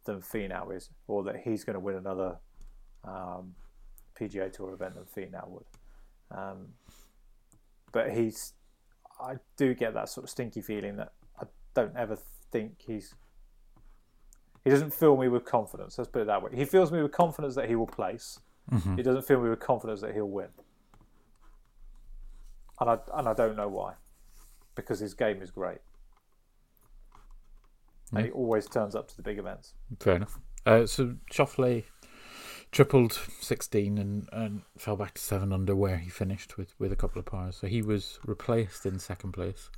than 0.05 0.21
Finau 0.21 0.73
is, 0.73 0.89
or 1.07 1.23
that 1.23 1.41
he's 1.43 1.65
going 1.65 1.73
to 1.73 1.79
win 1.81 1.97
another 1.97 2.37
um, 3.03 3.55
PGA 4.17 4.51
Tour 4.51 4.71
event 4.73 4.95
than 4.95 5.03
Finau 5.03 5.49
would. 5.49 5.65
Um, 6.31 6.67
but 7.91 8.11
he's, 8.11 8.53
I 9.19 9.35
do 9.57 9.73
get 9.73 9.93
that 9.93 10.09
sort 10.09 10.25
of 10.25 10.29
stinky 10.29 10.61
feeling 10.61 10.97
that 10.97 11.13
I 11.39 11.45
don't 11.73 11.95
ever 11.95 12.17
think 12.51 12.81
he's. 12.85 13.15
He 14.63 14.69
doesn't 14.69 14.93
fill 14.93 15.17
me 15.17 15.27
with 15.27 15.43
confidence. 15.45 15.97
Let's 15.97 16.09
put 16.09 16.21
it 16.21 16.27
that 16.27 16.43
way. 16.43 16.51
He 16.53 16.65
fills 16.65 16.91
me 16.91 17.01
with 17.01 17.11
confidence 17.11 17.55
that 17.55 17.67
he 17.67 17.75
will 17.75 17.87
place. 17.87 18.39
Mm-hmm. 18.71 18.97
He 18.97 19.03
doesn't 19.03 19.25
fill 19.25 19.41
me 19.41 19.49
with 19.49 19.59
confidence 19.59 20.01
that 20.01 20.13
he'll 20.13 20.29
win. 20.29 20.49
And 22.79 22.89
I 22.89 22.97
and 23.13 23.27
I 23.27 23.33
don't 23.33 23.55
know 23.55 23.67
why, 23.67 23.93
because 24.75 24.99
his 24.99 25.13
game 25.13 25.41
is 25.41 25.51
great 25.51 25.79
and 28.13 28.25
he 28.25 28.31
always 28.31 28.67
turns 28.67 28.95
up 28.95 29.07
to 29.09 29.15
the 29.15 29.23
big 29.23 29.37
events. 29.39 29.73
Fair 29.99 30.15
enough. 30.17 30.39
Uh, 30.65 30.85
so 30.85 31.15
Schauffele 31.31 31.83
tripled 32.71 33.19
16 33.41 33.97
and, 33.97 34.29
and 34.31 34.61
fell 34.77 34.95
back 34.95 35.15
to 35.15 35.21
7 35.21 35.51
under 35.51 35.75
where 35.75 35.97
he 35.97 36.09
finished 36.09 36.57
with, 36.57 36.73
with 36.79 36.91
a 36.91 36.95
couple 36.95 37.19
of 37.19 37.25
pars. 37.25 37.57
So 37.57 37.67
he 37.67 37.81
was 37.81 38.19
replaced 38.25 38.85
in 38.85 38.99
second 38.99 39.33
place 39.33 39.69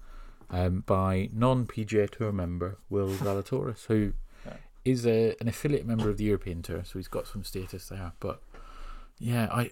um, 0.50 0.84
by 0.86 1.30
non 1.34 1.66
PGA 1.66 2.10
Tour 2.10 2.32
member 2.32 2.78
Will 2.90 3.10
Zalatoris, 3.16 3.86
who 3.88 4.14
yeah. 4.46 4.58
is 4.86 5.06
a, 5.06 5.36
an 5.42 5.48
affiliate 5.48 5.86
member 5.86 6.10
of 6.10 6.18
the 6.18 6.26
European 6.26 6.62
Tour, 6.62 6.84
so 6.84 7.00
he's 7.00 7.08
got 7.08 7.28
some 7.28 7.44
status 7.44 7.90
there. 7.90 8.14
But 8.20 8.42
yeah, 9.18 9.48
I 9.52 9.72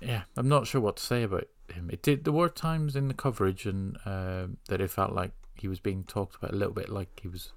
yeah, 0.00 0.22
I'm 0.36 0.48
not 0.48 0.66
sure 0.66 0.80
what 0.80 0.96
to 0.96 1.02
say 1.02 1.22
about 1.22 1.48
him. 1.72 1.88
It 1.90 2.02
did. 2.02 2.24
There 2.24 2.32
were 2.32 2.48
times 2.48 2.96
in 2.96 3.08
the 3.08 3.14
coverage 3.14 3.66
and 3.66 3.96
uh, 4.04 4.46
that 4.68 4.80
it 4.80 4.90
felt 4.90 5.12
like 5.12 5.32
he 5.54 5.68
was 5.68 5.80
being 5.80 6.04
talked 6.04 6.36
about 6.36 6.52
a 6.52 6.56
little 6.56 6.74
bit 6.74 6.88
like 6.88 7.20
he 7.22 7.28
was 7.28 7.52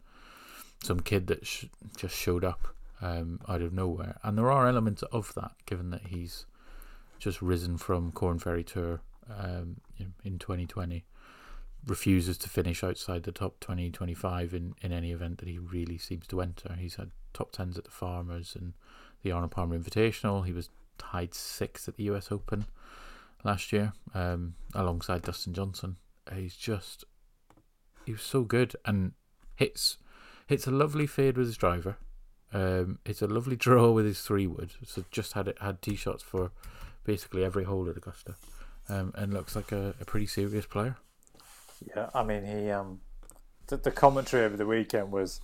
some 0.83 0.99
kid 0.99 1.27
that 1.27 1.45
sh- 1.47 1.65
just 1.95 2.15
showed 2.15 2.43
up 2.43 2.75
um, 3.03 3.39
out 3.49 3.61
of 3.61 3.73
nowhere. 3.73 4.17
And 4.23 4.37
there 4.37 4.49
are 4.49 4.67
elements 4.67 5.03
of 5.11 5.33
that, 5.35 5.51
given 5.65 5.89
that 5.91 6.07
he's 6.07 6.45
just 7.19 7.41
risen 7.41 7.77
from 7.77 8.11
Corn 8.11 8.39
Ferry 8.39 8.63
Tour 8.63 9.01
um, 9.29 9.81
in 10.23 10.39
2020, 10.39 11.03
refuses 11.85 12.37
to 12.37 12.49
finish 12.49 12.83
outside 12.83 13.23
the 13.23 13.31
top 13.31 13.59
20, 13.59 13.91
25 13.91 14.53
in, 14.53 14.73
in 14.81 14.93
any 14.93 15.11
event 15.11 15.39
that 15.39 15.49
he 15.49 15.59
really 15.59 15.97
seems 15.97 16.25
to 16.27 16.41
enter. 16.41 16.75
He's 16.79 16.95
had 16.95 17.11
top 17.33 17.51
10s 17.51 17.77
at 17.77 17.83
the 17.83 17.91
Farmers 17.91 18.55
and 18.55 18.73
the 19.21 19.31
Arnold 19.31 19.51
Palmer 19.51 19.77
Invitational. 19.77 20.45
He 20.45 20.53
was 20.53 20.69
tied 20.97 21.33
sixth 21.33 21.89
at 21.89 21.97
the 21.97 22.03
US 22.05 22.31
Open 22.31 22.65
last 23.43 23.73
year 23.73 23.91
um, 24.13 24.55
alongside 24.73 25.23
Dustin 25.23 25.53
Johnson. 25.53 25.97
He's 26.33 26.55
just 26.55 27.03
he 28.05 28.13
was 28.13 28.21
so 28.21 28.43
good 28.43 28.75
and 28.85 29.11
hits 29.55 29.97
hits 30.47 30.67
a 30.67 30.71
lovely 30.71 31.07
fade 31.07 31.37
with 31.37 31.47
his 31.47 31.57
driver. 31.57 31.97
Um, 32.53 32.99
it's 33.05 33.21
a 33.21 33.27
lovely 33.27 33.55
draw 33.55 33.91
with 33.91 34.05
his 34.05 34.21
three 34.21 34.47
wood. 34.47 34.73
So 34.85 35.03
just 35.11 35.33
had 35.33 35.47
it 35.47 35.57
had 35.59 35.81
tee 35.81 35.95
shots 35.95 36.23
for 36.23 36.51
basically 37.03 37.43
every 37.43 37.63
hole 37.63 37.89
at 37.89 37.97
Augusta, 37.97 38.35
um, 38.89 39.11
and 39.15 39.33
looks 39.33 39.55
like 39.55 39.71
a, 39.71 39.95
a 39.99 40.05
pretty 40.05 40.27
serious 40.27 40.65
player. 40.65 40.97
Yeah, 41.95 42.09
I 42.13 42.23
mean 42.23 42.45
he 42.45 42.69
um, 42.69 43.01
the, 43.67 43.77
the 43.77 43.91
commentary 43.91 44.45
over 44.45 44.55
the 44.55 44.65
weekend 44.65 45.11
was 45.11 45.41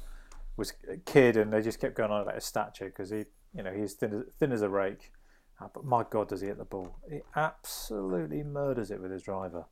was 0.59 0.73
kid, 1.05 1.37
and 1.37 1.51
they 1.51 1.61
just 1.61 1.79
kept 1.79 1.95
going 1.95 2.11
on 2.11 2.21
about 2.21 2.35
his 2.35 2.45
stature 2.45 2.85
because 2.85 3.09
he, 3.09 3.25
you 3.55 3.63
know, 3.63 3.73
he's 3.73 3.93
thin 3.93 4.13
as, 4.13 4.23
thin 4.39 4.51
as 4.51 4.61
a 4.61 4.69
rake. 4.69 5.11
Uh, 5.59 5.67
but 5.73 5.83
my 5.85 6.05
God, 6.09 6.29
does 6.29 6.41
he 6.41 6.47
hit 6.47 6.57
the 6.57 6.65
ball? 6.65 6.95
He 7.09 7.21
absolutely 7.35 8.43
murders 8.43 8.91
it 8.91 9.01
with 9.01 9.11
his 9.11 9.23
driver, 9.23 9.65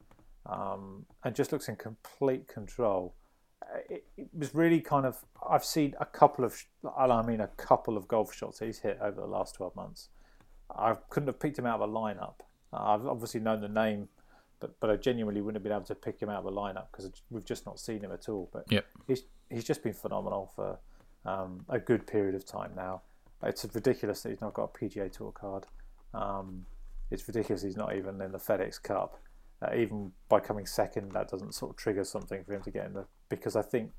um, 0.46 1.06
and 1.24 1.36
just 1.36 1.52
looks 1.52 1.68
in 1.68 1.76
complete 1.76 2.48
control. 2.48 3.14
Uh, 3.62 3.80
it, 3.90 4.06
it, 4.18 4.30
was 4.34 4.54
really 4.54 4.82
kind 4.82 5.06
of. 5.06 5.24
I've 5.48 5.66
seen 5.66 5.96
a 6.00 6.06
couple 6.06 6.46
of, 6.46 6.64
I 6.98 7.22
mean, 7.24 7.42
a 7.42 7.48
couple 7.48 7.98
of 7.98 8.08
golf 8.08 8.34
shots 8.34 8.60
he's 8.60 8.80
hit 8.80 9.00
over 9.02 9.20
the 9.20 9.28
last 9.28 9.56
twelve 9.56 9.76
months. 9.76 10.10
I 10.76 10.96
couldn't 11.10 11.28
have 11.28 11.40
picked 11.40 11.58
him 11.58 11.66
out 11.66 11.82
of 11.82 11.90
a 11.90 11.92
lineup. 11.92 12.36
I've 12.74 13.06
obviously 13.06 13.40
known 13.40 13.62
the 13.62 13.70
name 13.70 14.10
but 14.60 14.80
but 14.80 14.90
I 14.90 14.96
genuinely 14.96 15.42
wouldn't 15.42 15.58
have 15.58 15.64
been 15.64 15.72
able 15.72 15.86
to 15.86 15.96
pick 15.96 16.20
him 16.20 16.30
out 16.30 16.40
of 16.40 16.46
the 16.46 16.52
lineup 16.60 16.88
because 16.92 17.12
we've 17.30 17.46
just 17.46 17.66
not 17.66 17.80
seen 17.80 18.02
him 18.02 18.12
at 18.12 18.30
all. 18.30 18.50
But 18.52 18.66
yep. 18.70 18.86
he's 19.08 19.24
he's 19.50 19.64
just 19.64 19.84
been 19.84 19.94
phenomenal 19.94 20.52
for 20.56 20.80
um, 21.26 21.66
a 21.70 21.80
good 21.80 22.08
period 22.08 22.36
of 22.36 22.46
time 22.46 22.72
now. 22.76 23.02
It's 23.44 23.66
ridiculous 23.74 24.22
that 24.22 24.30
he's 24.30 24.42
not 24.42 24.54
got 24.54 24.72
a 24.76 24.78
PGA 24.78 25.12
Tour 25.12 25.32
card. 25.32 25.66
Um, 26.14 26.66
it's 27.12 27.28
ridiculous 27.28 27.62
he's 27.62 27.78
not 27.78 27.96
even 27.96 28.20
in 28.22 28.32
the 28.32 28.40
FedEx 28.40 28.82
Cup. 28.82 29.20
Uh, 29.62 29.76
even 29.76 30.12
by 30.30 30.40
coming 30.40 30.66
second, 30.66 31.12
that 31.14 31.30
doesn't 31.30 31.54
sort 31.54 31.72
of 31.72 31.78
trigger 31.78 32.04
something 32.04 32.44
for 32.44 32.54
him 32.54 32.62
to 32.64 32.72
get 32.72 32.86
in 32.86 32.94
the 32.94 33.06
because 33.30 33.56
I 33.56 33.62
think 33.62 33.92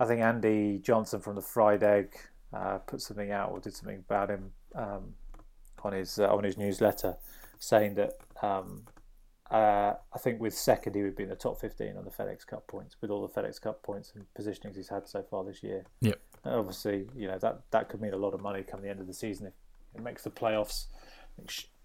I 0.00 0.06
think 0.06 0.20
Andy 0.20 0.78
Johnson 0.78 1.20
from 1.20 1.34
the 1.34 1.42
Fried 1.42 1.82
Egg 1.82 2.16
uh, 2.52 2.78
put 2.78 3.00
something 3.00 3.30
out 3.30 3.50
or 3.50 3.60
did 3.60 3.74
something 3.74 3.98
about 3.98 4.30
him 4.30 4.52
um, 4.74 5.14
on 5.82 5.92
his 5.92 6.18
uh, 6.18 6.28
on 6.28 6.44
his 6.44 6.56
newsletter, 6.56 7.16
saying 7.58 7.94
that 7.94 8.12
um, 8.42 8.84
uh, 9.50 9.94
I 10.12 10.18
think 10.18 10.40
with 10.40 10.54
second, 10.54 10.94
he 10.94 11.02
would 11.02 11.16
be 11.16 11.22
in 11.22 11.30
the 11.30 11.36
top 11.36 11.60
15 11.60 11.96
on 11.96 12.04
the 12.04 12.10
FedEx 12.10 12.46
Cup 12.46 12.66
points 12.66 12.96
with 13.00 13.10
all 13.10 13.26
the 13.26 13.40
FedEx 13.40 13.60
Cup 13.60 13.82
points 13.82 14.12
and 14.14 14.26
positionings 14.38 14.76
he's 14.76 14.88
had 14.88 15.08
so 15.08 15.22
far 15.22 15.44
this 15.44 15.62
year. 15.62 15.84
Yep. 16.00 16.20
And 16.44 16.54
obviously, 16.54 17.06
you 17.16 17.26
know 17.26 17.38
that 17.38 17.62
that 17.70 17.88
could 17.88 18.00
mean 18.00 18.14
a 18.14 18.18
lot 18.18 18.34
of 18.34 18.40
money 18.40 18.62
come 18.62 18.82
the 18.82 18.90
end 18.90 19.00
of 19.00 19.06
the 19.06 19.14
season 19.14 19.46
if 19.46 19.54
it 19.94 20.02
makes 20.02 20.22
the 20.22 20.30
playoffs. 20.30 20.86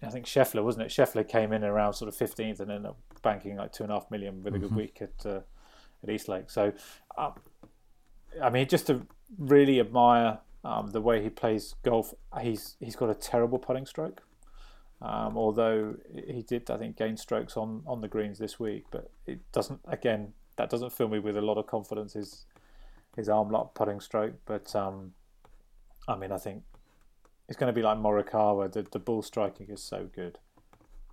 I 0.02 0.08
think 0.10 0.26
Scheffler 0.26 0.64
wasn't 0.64 0.86
it? 0.86 0.90
Scheffler 0.90 1.26
came 1.26 1.52
in 1.52 1.62
around 1.62 1.94
sort 1.94 2.08
of 2.08 2.16
15th 2.16 2.60
and 2.60 2.70
ended 2.70 2.86
up 2.86 2.98
banking 3.22 3.56
like 3.56 3.72
two 3.72 3.84
and 3.84 3.92
a 3.92 3.94
half 3.94 4.10
million 4.10 4.42
with 4.42 4.54
a 4.54 4.58
good 4.58 4.70
mm-hmm. 4.70 4.78
week 4.78 4.98
at 5.00 5.26
uh, 5.26 5.40
at 6.04 6.10
Eastlake. 6.10 6.50
So, 6.50 6.72
um, 7.18 7.32
I 8.42 8.50
mean, 8.50 8.68
just 8.68 8.86
to 8.86 9.06
really 9.38 9.80
admire 9.80 10.38
um, 10.64 10.90
the 10.90 11.00
way 11.00 11.22
he 11.22 11.28
plays 11.28 11.74
golf. 11.82 12.14
He's 12.40 12.76
he's 12.80 12.96
got 12.96 13.10
a 13.10 13.14
terrible 13.14 13.58
putting 13.58 13.86
stroke. 13.86 14.22
Um, 15.02 15.36
although 15.36 15.96
he 16.26 16.42
did, 16.42 16.70
I 16.70 16.78
think, 16.78 16.96
gain 16.96 17.16
strokes 17.16 17.56
on, 17.56 17.82
on 17.86 18.00
the 18.00 18.08
greens 18.08 18.38
this 18.38 18.58
week, 18.58 18.84
but 18.90 19.10
it 19.26 19.40
doesn't. 19.52 19.80
Again, 19.86 20.32
that 20.56 20.70
doesn't 20.70 20.92
fill 20.92 21.08
me 21.08 21.18
with 21.18 21.36
a 21.36 21.42
lot 21.42 21.58
of 21.58 21.66
confidence. 21.66 22.14
His 22.14 22.46
his 23.16 23.28
arm 23.28 23.50
lock 23.50 23.74
putting 23.74 24.00
stroke, 24.00 24.34
but 24.46 24.74
um, 24.74 25.12
I 26.08 26.16
mean, 26.16 26.32
I 26.32 26.38
think 26.38 26.62
it's 27.48 27.58
going 27.58 27.72
to 27.72 27.74
be 27.74 27.82
like 27.82 27.98
Morikawa. 27.98 28.72
The 28.72 28.86
the 28.90 28.98
ball 28.98 29.22
striking 29.22 29.68
is 29.68 29.82
so 29.82 30.08
good 30.14 30.38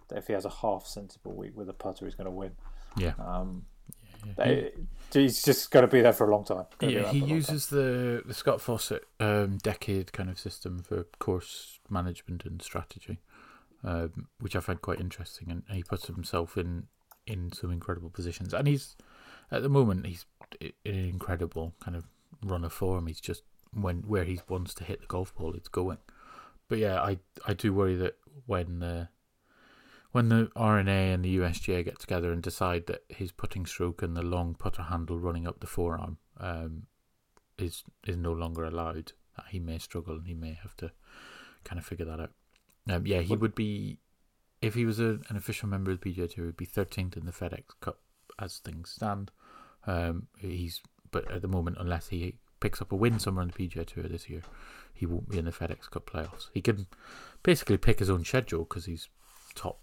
that 0.07 0.17
if 0.17 0.27
he 0.27 0.33
has 0.33 0.45
a 0.45 0.49
half 0.49 0.85
sensible 0.85 1.33
week 1.33 1.51
with 1.55 1.67
a 1.69 1.73
putter, 1.73 2.05
he's 2.05 2.15
going 2.15 2.25
to 2.25 2.31
win. 2.31 2.51
Yeah. 2.95 3.13
Um, 3.19 3.65
he's 5.13 5.43
just 5.43 5.71
going 5.71 5.85
to 5.85 5.91
be 5.91 6.01
there 6.01 6.13
for 6.13 6.27
a 6.27 6.31
long 6.31 6.45
time. 6.45 6.65
Yeah, 6.79 7.11
he 7.11 7.19
uses 7.19 7.67
the 7.67 8.21
the 8.25 8.33
Scott 8.33 8.61
Fawcett 8.61 9.05
um, 9.19 9.57
decade 9.57 10.13
kind 10.13 10.29
of 10.29 10.39
system 10.39 10.79
for 10.79 11.05
course 11.19 11.79
management 11.89 12.45
and 12.45 12.61
strategy 12.61 13.19
um, 13.83 14.27
which 14.39 14.55
I 14.55 14.59
find 14.59 14.81
quite 14.81 14.99
interesting. 14.99 15.49
And 15.49 15.63
he 15.71 15.83
puts 15.83 16.07
himself 16.07 16.57
in 16.57 16.87
in 17.27 17.51
some 17.51 17.71
incredible 17.71 18.09
positions. 18.09 18.53
And 18.53 18.67
he's 18.67 18.95
at 19.51 19.61
the 19.61 19.69
moment 19.69 20.05
he's 20.05 20.25
in 20.59 20.73
an 20.85 21.05
incredible 21.05 21.75
kind 21.83 21.95
of 21.95 22.05
run 22.43 22.63
of 22.63 22.73
form. 22.73 23.07
He's 23.07 23.21
just 23.21 23.43
when 23.73 24.01
where 24.01 24.23
he 24.23 24.39
wants 24.47 24.73
to 24.75 24.83
hit 24.83 25.01
the 25.01 25.07
golf 25.07 25.35
ball, 25.35 25.53
it's 25.53 25.69
going. 25.69 25.99
But 26.67 26.79
yeah, 26.79 27.01
I 27.01 27.19
I 27.47 27.53
do 27.53 27.73
worry 27.73 27.95
that 27.95 28.17
when 28.45 28.79
the 28.79 29.09
when 30.11 30.29
the 30.29 30.49
R&A 30.55 31.11
and 31.11 31.23
the 31.23 31.37
USGA 31.37 31.85
get 31.85 31.99
together 31.99 32.31
and 32.31 32.41
decide 32.41 32.87
that 32.87 33.03
his 33.09 33.31
putting 33.31 33.65
stroke 33.65 34.01
and 34.01 34.15
the 34.15 34.21
long 34.21 34.55
putter 34.55 34.83
handle 34.83 35.17
running 35.17 35.47
up 35.47 35.59
the 35.59 35.67
forearm 35.67 36.17
um, 36.39 36.83
is 37.57 37.83
is 38.05 38.17
no 38.17 38.31
longer 38.31 38.65
allowed, 38.65 39.13
he 39.49 39.59
may 39.59 39.77
struggle 39.77 40.15
and 40.15 40.27
he 40.27 40.33
may 40.33 40.57
have 40.61 40.75
to 40.77 40.91
kind 41.63 41.79
of 41.79 41.85
figure 41.85 42.05
that 42.05 42.19
out. 42.19 42.31
Um, 42.89 43.05
yeah, 43.05 43.21
he 43.21 43.35
would 43.35 43.55
be 43.55 43.99
if 44.61 44.73
he 44.73 44.85
was 44.85 44.99
a, 44.99 45.19
an 45.29 45.37
official 45.37 45.69
member 45.69 45.91
of 45.91 46.01
the 46.01 46.11
PGA 46.11 46.29
Tour. 46.29 46.29
He 46.35 46.41
would 46.41 46.57
be 46.57 46.65
13th 46.65 47.17
in 47.17 47.25
the 47.25 47.31
FedEx 47.31 47.63
Cup 47.79 47.99
as 48.39 48.59
things 48.59 48.89
stand. 48.89 49.31
Um, 49.87 50.27
he's 50.37 50.81
but 51.11 51.29
at 51.31 51.41
the 51.41 51.47
moment, 51.47 51.77
unless 51.79 52.07
he 52.09 52.35
picks 52.59 52.81
up 52.81 52.91
a 52.91 52.95
win 52.95 53.19
somewhere 53.19 53.43
on 53.43 53.51
the 53.55 53.67
PGA 53.67 53.85
Tour 53.85 54.03
this 54.03 54.29
year, 54.29 54.41
he 54.93 55.05
won't 55.05 55.29
be 55.29 55.37
in 55.37 55.45
the 55.45 55.51
FedEx 55.51 55.89
Cup 55.89 56.09
playoffs. 56.09 56.49
He 56.53 56.61
can 56.61 56.87
basically 57.43 57.77
pick 57.77 57.99
his 57.99 58.09
own 58.09 58.23
schedule 58.23 58.63
because 58.63 58.85
he's 58.85 59.09
top 59.55 59.80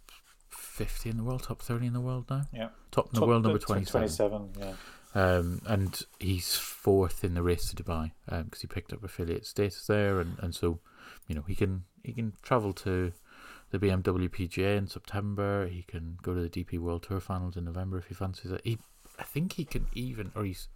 50 0.50 1.10
in 1.10 1.16
the 1.16 1.24
world, 1.24 1.42
top 1.42 1.62
30 1.62 1.86
in 1.86 1.92
the 1.92 2.00
world 2.00 2.26
now. 2.30 2.42
Yeah, 2.52 2.68
top 2.90 3.06
in 3.06 3.14
the 3.14 3.20
top, 3.20 3.28
world, 3.28 3.42
number 3.42 3.58
27. 3.58 4.08
27, 4.08 4.50
yeah. 4.58 4.72
Um, 5.14 5.62
and 5.66 6.00
he's 6.20 6.56
fourth 6.56 7.24
in 7.24 7.34
the 7.34 7.42
race 7.42 7.70
to 7.70 7.82
Dubai 7.82 8.12
because 8.26 8.42
um, 8.42 8.50
he 8.60 8.66
picked 8.66 8.92
up 8.92 9.02
affiliate 9.02 9.46
status 9.46 9.86
there, 9.86 10.20
and, 10.20 10.36
and 10.40 10.54
so 10.54 10.80
you 11.26 11.34
know 11.34 11.44
he 11.46 11.54
can 11.54 11.84
he 12.02 12.12
can 12.12 12.34
travel 12.42 12.72
to 12.74 13.12
the 13.70 13.78
BMW 13.78 14.28
PGA 14.28 14.76
in 14.76 14.86
September. 14.86 15.66
He 15.66 15.82
can 15.82 16.18
go 16.22 16.34
to 16.34 16.40
the 16.40 16.48
DP 16.48 16.78
World 16.78 17.02
Tour 17.02 17.20
Finals 17.20 17.56
in 17.56 17.64
November 17.64 17.98
if 17.98 18.06
he 18.06 18.14
fancies 18.14 18.50
it. 18.50 18.60
He, 18.64 18.78
I 19.18 19.24
think 19.24 19.54
he 19.54 19.64
can 19.64 19.86
even, 19.92 20.30
or 20.34 20.44
he's 20.44 20.68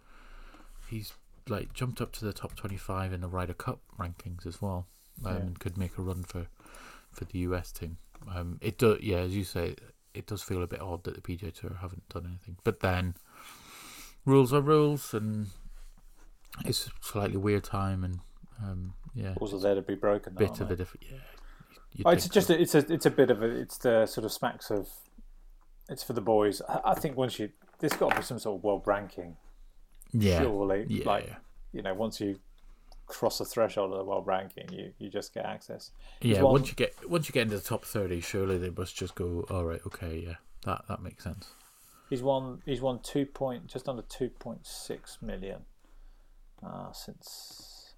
he's 0.89 1.13
like 1.47 1.73
jumped 1.73 2.01
up 2.01 2.11
to 2.13 2.25
the 2.25 2.33
top 2.33 2.55
twenty 2.55 2.77
five 2.77 3.13
in 3.13 3.21
the 3.21 3.27
Ryder 3.27 3.53
Cup 3.53 3.81
rankings 3.99 4.45
as 4.45 4.61
well, 4.61 4.87
um, 5.25 5.33
yeah. 5.33 5.39
and 5.39 5.59
could 5.59 5.77
make 5.77 5.97
a 5.97 6.01
run 6.01 6.23
for 6.23 6.47
for 7.11 7.25
the 7.25 7.39
US 7.39 7.71
team. 7.71 7.97
Um, 8.33 8.57
it 8.61 8.77
does, 8.77 8.99
yeah, 9.01 9.17
as 9.17 9.35
you 9.35 9.43
say, 9.43 9.75
it 10.13 10.27
does 10.27 10.41
feel 10.41 10.63
a 10.63 10.67
bit 10.67 10.81
odd 10.81 11.03
that 11.03 11.15
the 11.15 11.21
PGA 11.21 11.53
Tour 11.53 11.77
haven't 11.81 12.07
done 12.09 12.25
anything, 12.27 12.57
but 12.63 12.79
then 12.79 13.15
rules 14.25 14.53
are 14.53 14.61
rules, 14.61 15.13
and 15.13 15.47
it's 16.65 16.87
a 16.87 16.91
slightly 17.01 17.37
weird 17.37 17.63
time, 17.63 18.03
and 18.03 18.19
um, 18.61 18.93
yeah, 19.13 19.33
rules 19.39 19.53
are 19.53 19.59
there 19.59 19.75
to 19.75 19.81
be 19.81 19.95
broken. 19.95 20.35
Bit 20.35 20.59
of 20.59 20.71
a 20.71 20.75
different, 20.75 21.05
yeah. 21.11 21.17
Oh, 22.05 22.09
it's 22.09 22.27
just 22.27 22.47
so. 22.47 22.55
a, 22.55 22.57
it's 22.57 22.73
a 22.75 22.91
it's 22.91 23.05
a 23.05 23.11
bit 23.11 23.29
of 23.29 23.43
a 23.43 23.45
it's 23.45 23.77
the 23.77 24.05
sort 24.07 24.25
of 24.25 24.31
smacks 24.31 24.71
of 24.71 24.89
it's 25.89 26.03
for 26.03 26.13
the 26.13 26.21
boys. 26.21 26.61
I, 26.67 26.95
think 26.95 27.17
once 27.17 27.37
you 27.37 27.49
there's 27.79 27.93
got 27.93 28.11
to 28.11 28.15
be 28.17 28.23
some 28.23 28.39
sort 28.39 28.57
of 28.57 28.63
world 28.63 28.83
ranking. 28.85 29.37
Yeah, 30.11 30.41
surely, 30.41 30.85
yeah. 30.89 31.03
like 31.05 31.29
you 31.71 31.81
know, 31.81 31.93
once 31.93 32.19
you 32.19 32.39
cross 33.07 33.37
the 33.37 33.45
threshold 33.45 33.91
of 33.91 33.97
the 33.97 34.03
world 34.03 34.25
ranking, 34.25 34.71
you, 34.71 34.93
you 34.97 35.09
just 35.09 35.33
get 35.33 35.45
access. 35.45 35.91
Yeah, 36.21 36.41
one, 36.41 36.53
once 36.53 36.69
you 36.69 36.75
get 36.75 37.09
once 37.09 37.27
you 37.27 37.33
get 37.33 37.43
into 37.43 37.57
the 37.57 37.63
top 37.63 37.85
thirty, 37.85 38.21
surely 38.21 38.57
they 38.57 38.69
must 38.69 38.95
just 38.95 39.15
go, 39.15 39.45
all 39.49 39.65
right, 39.65 39.81
okay, 39.85 40.23
yeah, 40.25 40.35
that 40.65 40.85
that 40.87 41.01
makes 41.01 41.23
sense. 41.23 41.49
He's 42.09 42.21
won. 42.21 42.61
He's 42.65 42.81
won 42.81 42.99
two 43.01 43.25
point, 43.25 43.67
just 43.67 43.89
under 43.89 44.03
two 44.03 44.29
point 44.29 44.65
six 44.65 45.17
million 45.21 45.61
uh, 46.65 46.91
since 46.91 47.95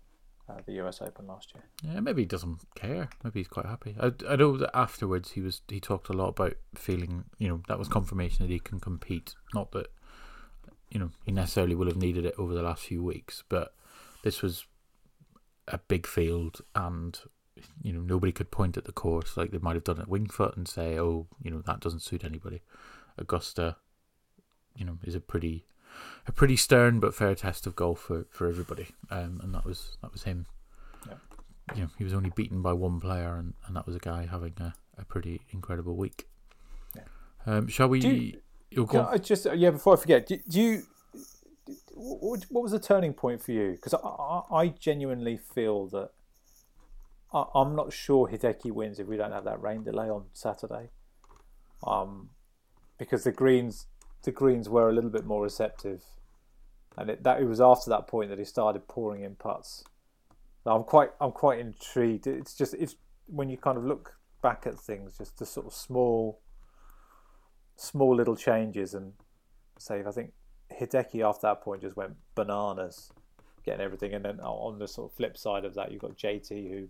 uh, 0.49 0.61
the 0.65 0.73
US 0.83 1.01
Open 1.01 1.27
last 1.27 1.53
year. 1.53 1.63
Yeah, 1.83 1.99
maybe 1.99 2.21
he 2.21 2.25
doesn't 2.25 2.59
care. 2.75 3.09
Maybe 3.23 3.39
he's 3.39 3.47
quite 3.47 3.65
happy. 3.65 3.95
I, 3.99 4.11
I 4.27 4.35
know 4.35 4.57
that 4.57 4.75
afterwards 4.75 5.31
he 5.31 5.41
was 5.41 5.61
he 5.67 5.79
talked 5.79 6.09
a 6.09 6.13
lot 6.13 6.29
about 6.29 6.53
feeling 6.75 7.25
you 7.37 7.47
know 7.47 7.61
that 7.67 7.79
was 7.79 7.87
confirmation 7.87 8.45
that 8.45 8.51
he 8.51 8.59
can 8.59 8.79
compete. 8.79 9.35
Not 9.53 9.71
that 9.71 9.87
you 10.89 10.99
know 10.99 11.11
he 11.25 11.31
necessarily 11.31 11.75
will 11.75 11.87
have 11.87 11.97
needed 11.97 12.25
it 12.25 12.35
over 12.37 12.53
the 12.53 12.63
last 12.63 12.83
few 12.83 13.03
weeks, 13.03 13.43
but 13.49 13.73
this 14.23 14.41
was 14.41 14.65
a 15.67 15.77
big 15.77 16.05
field 16.05 16.61
and 16.75 17.19
you 17.81 17.93
know 17.93 18.01
nobody 18.01 18.31
could 18.31 18.51
point 18.51 18.77
at 18.77 18.85
the 18.85 18.91
course 18.91 19.37
like 19.37 19.51
they 19.51 19.57
might 19.57 19.75
have 19.75 19.83
done 19.83 19.99
at 19.99 20.07
Winged 20.07 20.33
Foot 20.33 20.57
and 20.57 20.67
say, 20.67 20.99
oh, 20.99 21.27
you 21.41 21.49
know 21.49 21.61
that 21.61 21.79
doesn't 21.79 22.01
suit 22.01 22.23
anybody. 22.23 22.61
Augusta 23.17 23.77
you 24.75 24.85
know 24.85 24.97
is 25.03 25.15
a 25.15 25.21
pretty 25.21 25.65
a 26.27 26.31
pretty 26.31 26.55
stern 26.55 26.99
but 26.99 27.15
fair 27.15 27.35
test 27.35 27.65
of 27.65 27.75
golf 27.75 27.99
for, 27.99 28.25
for 28.29 28.47
everybody. 28.47 28.87
Um, 29.09 29.39
and 29.43 29.53
that 29.53 29.65
was 29.65 29.97
that 30.01 30.11
was 30.11 30.23
him. 30.23 30.45
Yeah. 31.07 31.15
You 31.75 31.81
know, 31.83 31.89
he 31.97 32.03
was 32.03 32.13
only 32.13 32.31
beaten 32.35 32.61
by 32.61 32.73
one 32.73 32.99
player, 32.99 33.35
and, 33.35 33.53
and 33.65 33.75
that 33.75 33.85
was 33.87 33.95
a 33.95 33.99
guy 33.99 34.27
having 34.29 34.53
a, 34.59 34.73
a 34.97 35.05
pretty 35.05 35.41
incredible 35.51 35.95
week. 35.95 36.27
Yeah. 36.95 37.03
Um, 37.45 37.67
shall 37.67 37.87
we? 37.87 38.01
You, 38.71 38.85
go 38.85 39.07
I 39.09 39.17
just 39.17 39.47
yeah. 39.55 39.71
Before 39.71 39.93
I 39.93 39.99
forget, 39.99 40.27
do, 40.27 40.37
do 40.49 40.61
you? 40.61 40.83
What, 41.93 42.45
was 42.51 42.71
the 42.71 42.79
turning 42.79 43.13
point 43.13 43.41
for 43.41 43.51
you? 43.51 43.71
Because 43.71 43.93
I, 43.95 44.41
I, 44.55 44.67
genuinely 44.67 45.37
feel 45.37 45.87
that 45.87 46.11
I, 47.33 47.45
am 47.55 47.75
not 47.75 47.91
sure 47.91 48.27
Hideki 48.27 48.71
wins 48.71 48.99
if 48.99 49.07
we 49.07 49.17
don't 49.17 49.31
have 49.31 49.45
that 49.45 49.61
rain 49.61 49.83
delay 49.83 50.09
on 50.09 50.25
Saturday. 50.33 50.89
Um, 51.85 52.29
because 52.97 53.23
the 53.23 53.31
greens 53.31 53.87
the 54.23 54.31
greens 54.31 54.67
were 54.67 54.89
a 54.89 54.93
little 54.93 55.09
bit 55.09 55.25
more 55.25 55.43
receptive, 55.43 56.03
and 56.97 57.09
it, 57.09 57.23
that 57.23 57.39
it 57.39 57.45
was 57.45 57.61
after 57.61 57.89
that 57.91 58.07
point 58.07 58.29
that 58.29 58.39
he 58.39 58.45
started 58.45 58.87
pouring 58.87 59.23
in 59.23 59.35
putts. 59.35 59.83
I'm 60.65 60.83
quite 60.83 61.11
I'm 61.21 61.31
quite 61.31 61.59
intrigued. 61.59 62.27
It's 62.27 62.55
just 62.55 62.73
it's 62.73 62.95
when 63.27 63.49
you 63.49 63.57
kind 63.57 63.77
of 63.77 63.85
look 63.85 64.17
back 64.41 64.65
at 64.65 64.79
things, 64.79 65.17
just 65.17 65.37
the 65.37 65.45
sort 65.45 65.67
of 65.67 65.73
small, 65.73 66.41
small 67.75 68.15
little 68.15 68.35
changes, 68.35 68.93
and 68.93 69.13
say 69.77 70.03
I 70.05 70.11
think 70.11 70.33
Hideki 70.71 71.27
after 71.27 71.47
that 71.47 71.61
point 71.61 71.81
just 71.81 71.95
went 71.95 72.15
bananas, 72.35 73.11
getting 73.63 73.81
everything, 73.81 74.13
and 74.13 74.25
then 74.25 74.39
on 74.39 74.79
the 74.79 74.87
sort 74.87 75.11
of 75.11 75.15
flip 75.15 75.37
side 75.37 75.65
of 75.65 75.75
that, 75.75 75.91
you've 75.91 76.01
got 76.01 76.17
JT 76.17 76.69
who 76.69 76.87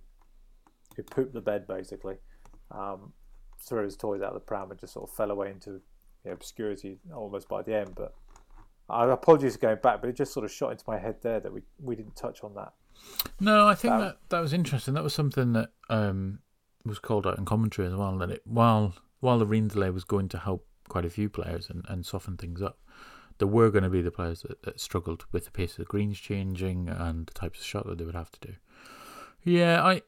who 0.96 1.04
pooped 1.04 1.34
the 1.34 1.42
bed 1.42 1.68
basically, 1.68 2.16
um, 2.72 3.12
threw 3.60 3.84
his 3.84 3.98
toys 3.98 4.22
out 4.22 4.30
of 4.30 4.34
the 4.36 4.40
pram 4.40 4.72
and 4.72 4.80
just 4.80 4.94
sort 4.94 5.10
of 5.10 5.16
fell 5.16 5.32
away 5.32 5.50
into 5.50 5.72
you 5.72 5.82
know, 6.26 6.32
obscurity 6.32 7.00
almost 7.14 7.50
by 7.50 7.62
the 7.62 7.76
end. 7.76 7.94
But 7.96 8.14
I 8.90 9.10
apologize 9.12 9.56
for 9.56 9.62
going 9.62 9.80
back, 9.82 10.02
but 10.02 10.10
it 10.10 10.16
just 10.16 10.34
sort 10.34 10.46
of 10.46 10.52
shot 10.52 10.72
into 10.72 10.86
my 10.88 10.98
head 10.98 11.18
there 11.22 11.40
that 11.40 11.52
we 11.52 11.62
we 11.82 11.96
didn't 11.96 12.16
touch 12.16 12.44
on 12.44 12.54
that. 12.56 12.74
No, 13.40 13.68
I 13.68 13.76
think 13.76 13.94
that 13.94 14.00
that, 14.00 14.18
that 14.30 14.40
was 14.40 14.54
interesting. 14.54 14.94
That 14.94 15.04
was 15.04 15.14
something 15.14 15.54
that 15.54 15.72
um, 15.90 16.40
was 16.86 17.00
called 17.00 17.28
out 17.28 17.38
in 17.38 17.46
commentary 17.46 17.88
as 17.88 17.96
well. 17.96 18.18
That 18.18 18.30
it 18.32 18.42
while 18.46 18.96
while 19.20 19.40
the 19.40 19.46
rain 19.46 19.68
delay 19.68 19.90
was 19.90 20.04
going 20.04 20.30
to 20.30 20.38
help 20.38 20.66
quite 20.88 21.06
a 21.06 21.10
few 21.10 21.30
players 21.30 21.70
and, 21.70 21.84
and 21.90 22.06
soften 22.06 22.38
things 22.38 22.62
up, 22.62 22.78
there 23.38 23.48
were 23.48 23.70
going 23.70 23.84
to 23.84 23.90
be 23.90 24.02
the 24.02 24.12
players 24.12 24.42
that, 24.44 24.62
that 24.64 24.80
struggled 24.80 25.26
with 25.32 25.46
the 25.46 25.52
pace 25.52 25.72
of 25.72 25.78
the 25.78 25.86
greens 25.86 26.20
changing 26.20 26.90
and 26.90 27.28
the 27.28 27.34
types 27.34 27.60
of 27.60 27.66
shot 27.66 27.86
that 27.86 27.98
they 27.98 28.06
would 28.06 28.16
have 28.16 28.32
to 28.32 28.48
do. 28.48 28.56
Yeah, 29.44 29.84
I 29.84 30.02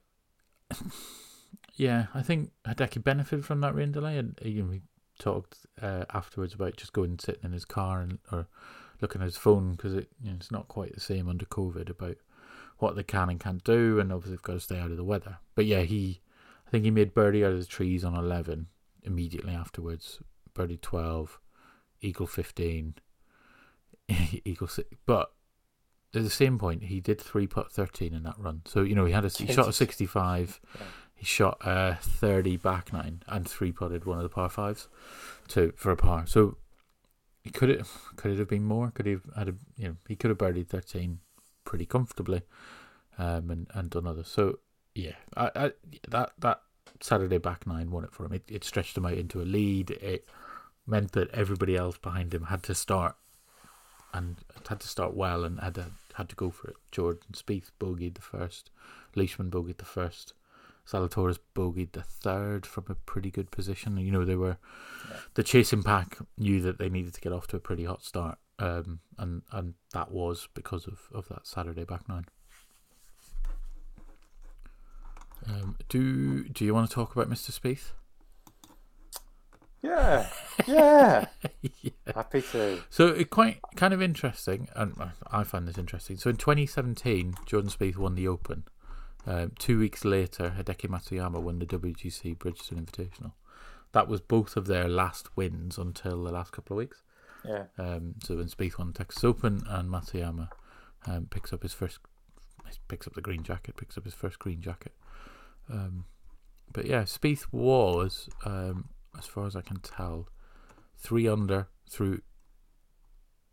yeah, 1.76 2.08
I 2.14 2.22
think 2.22 2.52
Hideki 2.66 3.04
benefited 3.04 3.46
from 3.46 3.62
that 3.62 3.76
rain 3.76 3.92
delay, 3.92 4.18
and 4.18 4.38
you 4.42 4.64
know, 4.64 4.70
we 4.70 4.82
talked 5.20 5.66
uh, 5.82 6.06
afterwards 6.14 6.54
about 6.54 6.78
just 6.78 6.94
going 6.94 7.12
and 7.12 7.22
sitting 7.22 7.44
in 7.44 7.52
his 7.52 7.66
car 7.66 8.02
and 8.02 8.20
or 8.32 8.48
looking 9.02 9.22
at 9.22 9.26
his 9.26 9.38
phone 9.38 9.74
because 9.74 9.94
it 9.94 10.10
you 10.22 10.32
know, 10.32 10.38
it's 10.38 10.52
not 10.52 10.68
quite 10.68 10.94
the 10.94 11.00
same 11.00 11.30
under 11.30 11.46
COVID 11.46 11.90
about 11.90 12.18
what 12.80 12.96
they 12.96 13.04
can 13.04 13.30
and 13.30 13.40
can't 13.40 13.64
do, 13.64 14.00
and 14.00 14.12
obviously 14.12 14.36
they've 14.36 14.44
got 14.44 14.54
to 14.54 14.60
stay 14.60 14.80
out 14.80 14.92
of 14.92 14.98
the 14.98 15.04
weather. 15.04 15.38
But 15.56 15.66
yeah, 15.66 15.82
he, 15.82 16.22
I 16.68 16.70
think 16.70 16.84
he 16.84 16.92
made 16.92 17.14
birdie 17.14 17.44
out 17.46 17.54
of 17.54 17.60
the 17.60 17.66
trees 17.66 18.04
on 18.04 18.16
eleven 18.16 18.68
immediately 19.04 19.54
afterwards. 19.54 20.20
Birdie 20.54 20.78
twelve, 20.78 21.40
eagle 22.02 22.28
fifteen, 22.28 22.96
eagle 24.46 24.68
six, 24.68 24.90
but 25.06 25.32
at 26.14 26.24
the 26.24 26.30
same 26.30 26.58
point, 26.58 26.84
he 26.84 27.00
did 27.00 27.20
three 27.20 27.48
putt 27.48 27.72
thirteen 27.72 28.14
in 28.14 28.24
that 28.24 28.36
run. 28.38 28.62
So 28.66 28.82
you 28.82 28.96
know 28.96 29.06
he 29.06 29.14
had 29.14 29.26
a 29.26 29.30
he 29.30 29.52
shot 29.52 29.68
a 29.68 29.74
sixty 29.74 30.06
five, 30.06 30.60
yeah. 30.76 30.86
he 31.16 31.26
shot 31.26 31.58
a 31.62 31.98
thirty 32.02 32.58
back 32.58 32.94
nine, 32.94 33.24
and 33.28 33.48
three 33.48 33.72
putted 33.72 34.06
one 34.06 34.18
of 34.18 34.24
the 34.24 34.30
par 34.30 34.50
fives, 34.50 34.88
to 35.50 35.74
for 35.76 35.92
a 35.92 35.98
par. 35.98 36.26
So 36.28 36.58
could 37.54 37.70
it 37.70 37.86
could 38.16 38.32
it 38.32 38.40
have 38.40 38.48
been 38.48 38.64
more? 38.64 38.92
Could 38.92 39.06
he 39.06 39.14
have 39.14 39.30
had 39.36 39.50
a 39.50 39.56
you 39.78 39.90
know 39.90 39.96
he 40.08 40.16
could 40.16 40.30
have 40.30 40.38
birdied 40.38 40.68
thirteen 40.68 41.20
pretty 41.66 41.86
comfortably, 41.86 42.42
um, 43.18 43.50
and 43.50 43.68
and 43.74 43.90
done 43.90 44.08
others. 44.08 44.28
So 44.28 44.60
yeah, 44.96 45.16
I, 45.36 45.52
I 45.56 45.72
that 46.10 46.32
that 46.40 46.62
Saturday 47.02 47.38
back 47.38 47.68
nine 47.68 47.92
won 47.92 48.04
it 48.04 48.14
for 48.14 48.26
him. 48.26 48.34
It 48.34 48.44
it 48.48 48.64
stretched 48.64 48.98
him 48.98 49.06
out 49.06 49.14
into 49.14 49.42
a 49.42 49.44
lead. 49.44 49.92
It 49.92 50.28
meant 50.86 51.12
that 51.12 51.30
everybody 51.32 51.76
else 51.76 51.98
behind 51.98 52.34
him 52.34 52.44
had 52.44 52.64
to 52.64 52.74
start 52.74 53.16
and 54.14 54.38
had 54.68 54.80
to 54.80 54.88
start 54.88 55.14
well 55.14 55.44
and 55.44 55.60
had 55.60 55.76
to 55.76 55.86
had 56.16 56.30
to 56.30 56.36
go 56.36 56.50
for 56.50 56.70
it. 56.70 56.76
Jordan 56.92 57.34
Spieth 57.34 57.70
bogeyed 57.80 58.16
the 58.16 58.22
first, 58.22 58.72
Leishman 59.16 59.52
bogeyed 59.52 59.78
the 59.78 59.86
first, 59.86 60.34
Zalatoris 60.88 61.38
bogeyed 61.56 61.92
the 61.92 62.02
third 62.02 62.66
from 62.66 62.86
a 62.90 62.96
pretty 62.96 63.30
good 63.30 63.52
position. 63.52 63.98
You 63.98 64.12
know 64.12 64.26
they 64.26 64.36
were 64.36 64.58
yeah. 65.10 65.18
the 65.36 65.44
chasing 65.44 65.84
pack 65.84 66.18
knew 66.38 66.62
that 66.62 66.80
they 66.80 66.90
needed 66.90 67.14
to 67.14 67.22
get 67.22 67.34
off 67.34 67.48
to 67.48 67.58
a 67.58 67.60
pretty 67.60 67.84
hot 67.84 68.04
start, 68.04 68.38
um, 68.60 69.00
and 69.18 69.44
and 69.52 69.74
that 69.94 70.12
was 70.12 70.48
because 70.54 70.88
of, 70.88 71.02
of 71.14 71.28
that 71.30 71.46
Saturday 71.46 71.84
back 71.84 72.08
nine. 72.08 72.26
Um, 75.46 75.78
do 75.90 76.48
do 76.50 76.66
you 76.66 76.74
want 76.74 76.90
to 76.90 76.94
talk 76.94 77.16
about 77.16 77.30
Mr. 77.30 77.52
Spieth? 77.52 77.92
Yeah, 79.82 80.28
yeah. 80.68 81.26
yeah. 81.62 81.92
Happy 82.14 82.42
to. 82.42 82.82
So 82.90 83.08
it 83.08 83.30
quite 83.30 83.60
kind 83.76 83.94
of 83.94 84.02
interesting, 84.02 84.68
and 84.76 84.96
I 85.32 85.44
find 85.44 85.68
this 85.68 85.78
interesting. 85.78 86.18
So 86.18 86.30
in 86.30 86.38
2017, 86.38 87.36
Jordan 87.46 87.70
Spieth 87.70 87.98
won 87.98 88.16
the 88.16 88.28
Open. 88.28 88.64
Um, 89.26 89.52
two 89.60 89.78
weeks 89.80 90.06
later, 90.06 90.56
Hideki 90.58 90.90
Matsuyama 90.90 91.42
won 91.42 91.60
the 91.60 91.66
WGC 91.66 92.38
Bridgestone 92.38 92.86
Invitational. 92.86 93.34
That 93.92 94.08
was 94.08 94.22
both 94.22 94.56
of 94.56 94.68
their 94.68 94.88
last 94.88 95.36
wins 95.36 95.78
until 95.78 96.24
the 96.24 96.32
last 96.32 96.54
couple 96.54 96.76
of 96.76 96.80
weeks. 96.80 97.02
Yeah. 97.46 97.66
Um, 97.78 98.16
so 98.24 98.38
when 98.38 98.48
Spieth 98.48 98.78
won 98.78 98.88
the 98.88 98.94
Texas 98.94 99.24
Open 99.24 99.64
and 99.68 99.90
Matsuyama 99.90 100.50
um, 101.06 101.28
picks 101.30 101.54
up 101.54 101.64
his 101.64 101.74
first, 101.74 102.00
picks 102.88 103.08
up 103.08 103.14
the 103.14 103.22
green 103.22 103.44
jacket, 103.44 103.78
picks 103.78 103.98
up 103.98 104.06
his 104.06 104.14
first 104.14 104.40
green 104.40 104.62
jacket. 104.62 104.94
Um, 105.72 106.06
but 106.72 106.86
yeah, 106.86 107.04
Spieth 107.04 107.46
was 107.52 108.30
um, 108.46 108.90
as 109.18 109.26
far 109.26 109.46
as 109.46 109.56
I 109.56 109.62
can 109.62 109.80
tell, 109.80 110.30
three 110.98 111.28
under 111.28 111.68
through 111.90 112.22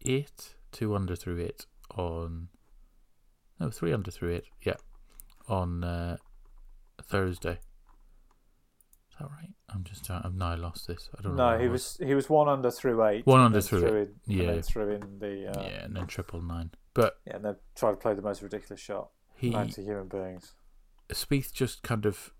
eight, 0.05 0.55
two 0.73 0.95
under 0.95 1.17
through 1.17 1.40
eight 1.40 1.67
on. 1.95 2.49
No, 3.61 3.71
three 3.71 3.93
under 3.93 4.11
through 4.11 4.35
eight. 4.37 4.45
Yeah, 4.62 4.77
on 5.49 5.85
uh, 5.85 6.17
Thursday. 7.03 7.59
Is 9.11 9.19
that 9.21 9.31
right? 9.31 9.53
I'm 9.73 9.85
just. 9.85 10.11
Uh, 10.11 10.23
I've 10.25 10.35
now 10.35 10.57
lost 10.57 10.88
this. 10.88 11.09
I 11.17 11.23
don't 11.23 11.37
know. 11.37 11.53
No, 11.53 11.62
he 11.62 11.69
was. 11.69 11.97
was. 11.99 12.09
he 12.09 12.14
was 12.14 12.29
one 12.29 12.49
under 12.49 12.71
through 12.71 13.05
eight. 13.07 13.27
One 13.27 13.40
under 13.40 13.61
through, 13.61 13.81
through 13.81 14.03
eight. 14.03 14.09
In, 14.27 14.38
yeah, 14.38 14.51
and 14.51 14.64
threw 14.64 14.90
in 14.90 15.19
the. 15.21 15.51
Uh, 15.51 15.62
yeah, 15.62 15.85
and 15.85 15.95
then 15.95 16.07
triple 16.07 16.43
nine. 16.43 16.73
But 16.95 17.14
yeah, 17.27 17.37
and 17.37 17.45
they 17.45 17.53
tried 17.77 17.93
to 17.93 17.97
play 17.97 18.14
the 18.14 18.23
most 18.23 18.43
ridiculous 18.43 18.81
shot. 18.81 19.11
He, 19.37 19.51
to 19.51 19.83
human 19.83 20.09
beings. 20.09 20.55
Spieth 21.11 21.53
just 21.53 21.83
kind 21.83 22.07
of 22.07 22.33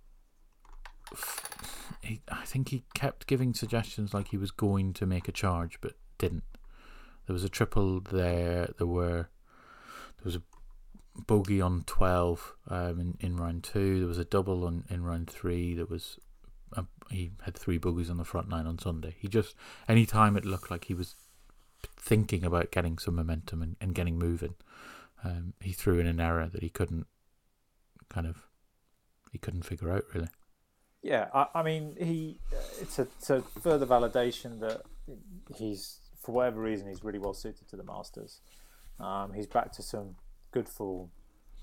he, 2.05 2.21
I 2.29 2.45
think 2.45 2.69
he 2.69 2.85
kept 2.95 3.27
giving 3.27 3.55
suggestions 3.55 4.13
like 4.15 4.29
he 4.29 4.37
was 4.37 4.51
going 4.51 4.93
to 4.95 5.07
make 5.07 5.29
a 5.29 5.33
charge, 5.33 5.81
but 5.81 5.95
didn't. 6.19 6.45
There 7.27 7.35
was 7.35 7.45
a 7.45 7.49
triple 7.49 8.01
there. 8.01 8.71
There 8.79 8.87
were 8.87 9.29
there 10.17 10.25
was 10.25 10.37
a 10.37 10.43
bogey 11.27 11.61
on 11.61 11.85
twelve 11.87 12.55
um, 12.69 13.01
in 13.01 13.17
in 13.21 13.37
round 13.37 13.65
two. 13.65 13.99
There 13.99 14.09
was 14.09 14.19
a 14.19 14.25
double 14.25 14.65
on 14.65 14.85
in 14.91 15.05
round 15.05 15.31
three. 15.31 15.75
There 15.75 15.87
was 15.87 16.19
a, 16.73 16.85
he 17.11 17.31
had 17.43 17.57
three 17.57 17.79
bogeys 17.79 18.11
on 18.11 18.19
the 18.19 18.25
front 18.25 18.49
nine 18.49 18.67
on 18.67 18.79
Sunday. 18.79 19.17
He 19.19 19.29
just 19.29 19.55
any 19.89 20.07
time 20.07 20.37
it 20.37 20.45
looked 20.45 20.71
like 20.71 20.85
he 20.85 20.95
was 20.95 21.15
thinking 21.97 22.45
about 22.45 22.71
getting 22.71 22.99
some 22.99 23.15
momentum 23.15 23.63
and, 23.63 23.77
and 23.81 23.95
getting 23.95 24.19
moving, 24.19 24.55
um, 25.23 25.55
he 25.61 25.73
threw 25.73 25.99
in 25.99 26.07
an 26.07 26.21
error 26.21 26.49
that 26.49 26.63
he 26.63 26.69
couldn't 26.69 27.07
kind 28.09 28.27
of 28.27 28.37
he 29.33 29.39
couldn't 29.39 29.65
figure 29.65 29.91
out 29.91 30.05
really. 30.15 30.29
Yeah, 31.05 31.29
I, 31.35 31.47
I 31.57 31.63
mean, 31.63 31.97
he 32.01 32.41
it's 32.81 32.99
a, 32.99 33.03
it's 33.03 33.29
a 33.29 33.43
further 33.61 33.85
validation 33.85 34.59
that 34.61 34.81
he's 35.55 35.99
for 36.23 36.33
whatever 36.33 36.63
reason 36.63 36.89
he's 36.89 37.05
really 37.05 37.19
well 37.19 37.35
suited 37.35 37.69
to 37.69 37.77
the 37.77 37.85
Masters. 37.85 38.41
Um, 38.99 39.35
he's 39.35 39.47
back 39.47 39.71
to 39.73 39.83
some 39.83 40.17
good 40.51 40.67
form. 40.67 41.11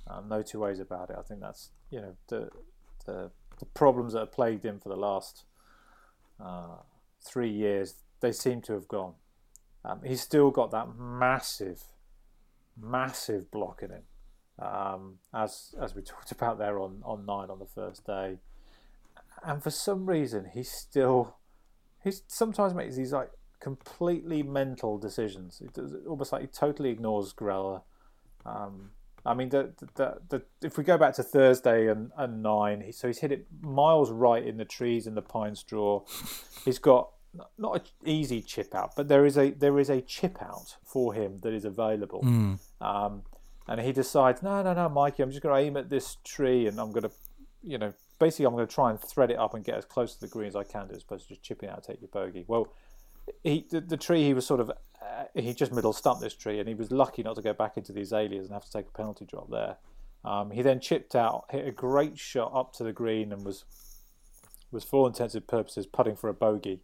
Um, 0.08 0.30
no 0.30 0.44
two 0.44 0.60
ways 0.60 0.80
about 0.80 1.10
it. 1.10 1.16
I 1.18 1.24
think 1.24 1.42
that's 1.42 1.72
you 1.90 2.02
know 2.02 2.16
the 2.28 2.50
the, 3.08 3.32
the 3.60 3.66
problems 3.66 4.14
that 4.14 4.20
have 4.20 4.32
plagued 4.32 4.64
him 4.64 4.80
for 4.80 4.90
the 4.90 4.96
last 4.96 5.46
uh, 6.40 6.78
three 7.26 7.50
years. 7.50 7.96
They 8.20 8.34
seem 8.34 8.62
to 8.62 8.74
have 8.74 8.88
gone. 8.88 9.16
Um, 9.84 10.02
he's 10.06 10.22
still 10.22 10.52
got 10.52 10.70
that 10.70 10.96
massive, 10.96 11.82
massive 12.80 13.50
block 13.50 13.82
in 13.82 13.90
him. 13.90 14.04
Um, 14.60 15.16
as 15.34 15.74
as 15.82 15.96
we 15.96 16.02
talked 16.04 16.32
about 16.32 16.60
there 16.60 16.80
on, 16.80 17.02
on 17.04 17.26
nine 17.26 17.50
on 17.50 17.58
the 17.58 17.66
first 17.66 18.06
day 18.06 18.38
and 19.44 19.62
for 19.64 19.72
some 19.72 20.06
reason 20.06 20.52
he 20.54 20.64
still 20.64 21.36
he 22.04 22.12
sometimes 22.28 22.74
makes 22.74 22.96
these 22.96 23.14
like 23.14 23.32
completely 23.60 24.44
mental 24.44 24.98
decisions. 24.98 25.62
It 25.62 25.74
does, 25.74 25.94
almost 26.08 26.32
like 26.32 26.42
he 26.42 26.48
totally 26.48 26.90
ignores 26.90 27.32
Greller. 27.32 27.84
Um, 28.46 28.92
I 29.24 29.36
mean, 29.36 29.50
the, 29.50 29.72
the, 29.96 30.18
the, 30.30 30.42
if 30.64 30.78
we 30.78 30.84
go 30.84 30.98
back 30.98 31.14
to 31.16 31.24
Thursday 31.24 31.88
and, 31.88 32.12
and 32.18 32.42
nine, 32.42 32.82
he, 32.82 32.92
so 32.92 33.08
he's 33.08 33.20
hit 33.20 33.32
it 33.32 33.46
miles 33.62 34.10
right 34.10 34.44
in 34.44 34.58
the 34.58 34.66
trees 34.66 35.06
in 35.06 35.14
the 35.14 35.22
pine 35.22 35.56
straw. 35.56 36.02
He's 36.66 36.80
got 36.80 37.12
not 37.58 37.76
an 37.76 37.82
easy 38.04 38.42
chip 38.42 38.74
out, 38.74 38.96
but 38.96 39.08
there 39.08 39.26
is 39.26 39.38
a 39.38 39.52
there 39.52 39.80
is 39.80 39.90
a 39.90 40.02
chip 40.02 40.42
out 40.42 40.76
for 40.84 41.14
him 41.14 41.40
that 41.44 41.54
is 41.54 41.66
available. 41.66 42.22
Mm. 42.24 42.60
Um, 42.82 43.22
and 43.68 43.80
he 43.80 43.92
decides, 43.92 44.42
no, 44.42 44.64
no, 44.64 44.74
no, 44.74 44.90
Mikey, 44.90 45.22
I'm 45.22 45.30
just 45.30 45.44
going 45.44 45.56
to 45.56 45.68
aim 45.68 45.78
at 45.78 45.90
this 45.90 46.18
tree 46.24 46.68
and 46.68 46.80
I'm 46.80 46.92
going 46.92 47.04
to, 47.04 47.12
you 47.64 47.78
know, 47.78 47.94
basically 48.22 48.46
I'm 48.46 48.54
going 48.54 48.68
to 48.68 48.74
try 48.74 48.92
and 48.92 49.02
thread 49.02 49.32
it 49.32 49.40
up 49.40 49.56
and 49.56 49.66
get 49.66 49.76
as 49.76 49.84
close 49.84 50.14
to 50.14 50.22
the 50.22 50.28
green 50.28 50.48
as 50.48 50.56
I 50.56 50.64
can, 50.64 50.88
do, 50.88 50.96
as 50.96 51.02
opposed 51.02 51.24
to 51.24 51.30
just 51.30 51.42
chipping 51.42 51.70
out 51.70 51.84
take 51.84 52.00
your 52.00 52.10
bogey. 52.10 52.46
Well, 52.48 52.72
he 53.44 53.66
the, 53.70 53.82
the 53.82 53.98
tree 53.98 54.24
he 54.24 54.34
was 54.34 54.46
sort 54.46 54.60
of 54.60 54.70
uh, 54.70 55.24
he 55.34 55.54
just 55.54 55.74
middle 55.74 55.92
stumped 55.92 56.22
this 56.22 56.36
tree, 56.36 56.60
and 56.60 56.70
he 56.70 56.76
was 56.76 56.92
lucky 56.92 57.24
not 57.24 57.36
to 57.36 57.42
go 57.42 57.54
back 57.54 57.78
into 57.78 57.92
the 57.92 58.02
azaleas 58.02 58.46
and 58.46 58.54
have 58.54 58.66
to 58.66 58.72
take 58.72 58.88
a 58.88 58.92
penalty 58.92 59.26
drop 59.26 59.50
there. 59.50 59.78
Um, 60.24 60.52
he 60.52 60.62
then 60.62 60.80
chipped 60.80 61.16
out, 61.16 61.46
hit 61.50 61.68
a 61.68 61.72
great 61.72 62.20
shot 62.20 62.52
up 62.54 62.74
to 62.74 62.84
the 62.84 62.94
green, 62.94 63.34
and 63.34 63.44
was 63.44 63.66
was 64.72 64.84
for 64.84 65.02
all 65.02 65.08
intents 65.08 65.36
and 65.36 65.46
purposes 65.48 65.86
putting 65.86 66.16
for 66.16 66.30
a 66.30 66.34
bogey. 66.34 66.82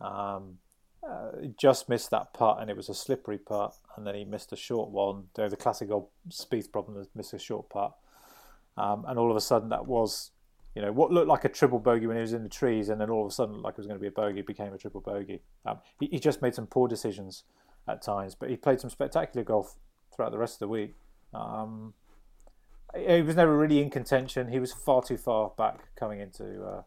Um, 0.00 0.58
uh, 1.06 1.30
just 1.56 1.88
missed 1.88 2.10
that 2.10 2.32
putt, 2.32 2.58
and 2.60 2.70
it 2.70 2.76
was 2.76 2.88
a 2.88 2.94
slippery 2.94 3.38
putt, 3.38 3.74
and 3.96 4.06
then 4.06 4.14
he 4.14 4.24
missed 4.24 4.52
a 4.52 4.56
short 4.56 4.90
one. 4.90 5.24
The 5.34 5.56
classic 5.56 5.90
old 5.90 6.08
Spieth 6.30 6.72
problem: 6.72 7.06
missed 7.14 7.34
a 7.34 7.38
short 7.38 7.68
putt, 7.68 7.94
um, 8.76 9.04
and 9.06 9.18
all 9.18 9.30
of 9.30 9.36
a 9.36 9.40
sudden 9.40 9.68
that 9.68 9.86
was 9.86 10.30
you 10.74 10.82
know, 10.82 10.92
what 10.92 11.10
looked 11.10 11.28
like 11.28 11.44
a 11.44 11.48
triple 11.48 11.78
bogey 11.78 12.06
when 12.06 12.16
he 12.16 12.20
was 12.20 12.32
in 12.32 12.42
the 12.42 12.48
trees, 12.48 12.88
and 12.88 13.00
then 13.00 13.10
all 13.10 13.24
of 13.24 13.30
a 13.30 13.34
sudden, 13.34 13.60
like 13.62 13.72
it 13.72 13.78
was 13.78 13.86
going 13.86 13.98
to 13.98 14.00
be 14.00 14.08
a 14.08 14.12
bogey, 14.12 14.42
became 14.42 14.72
a 14.72 14.78
triple 14.78 15.00
bogey. 15.00 15.42
Um, 15.66 15.78
he, 15.98 16.06
he 16.06 16.18
just 16.18 16.42
made 16.42 16.54
some 16.54 16.66
poor 16.66 16.86
decisions 16.88 17.44
at 17.88 18.02
times, 18.02 18.34
but 18.34 18.50
he 18.50 18.56
played 18.56 18.80
some 18.80 18.90
spectacular 18.90 19.44
golf 19.44 19.76
throughout 20.14 20.30
the 20.30 20.38
rest 20.38 20.54
of 20.54 20.60
the 20.60 20.68
week. 20.68 20.94
Um, 21.34 21.94
he 22.94 23.22
was 23.22 23.36
never 23.36 23.56
really 23.56 23.80
in 23.80 23.90
contention. 23.90 24.48
He 24.48 24.58
was 24.58 24.72
far 24.72 25.02
too 25.02 25.16
far 25.16 25.52
back 25.56 25.94
coming 25.96 26.20
into 26.20 26.62
uh, 26.62 26.82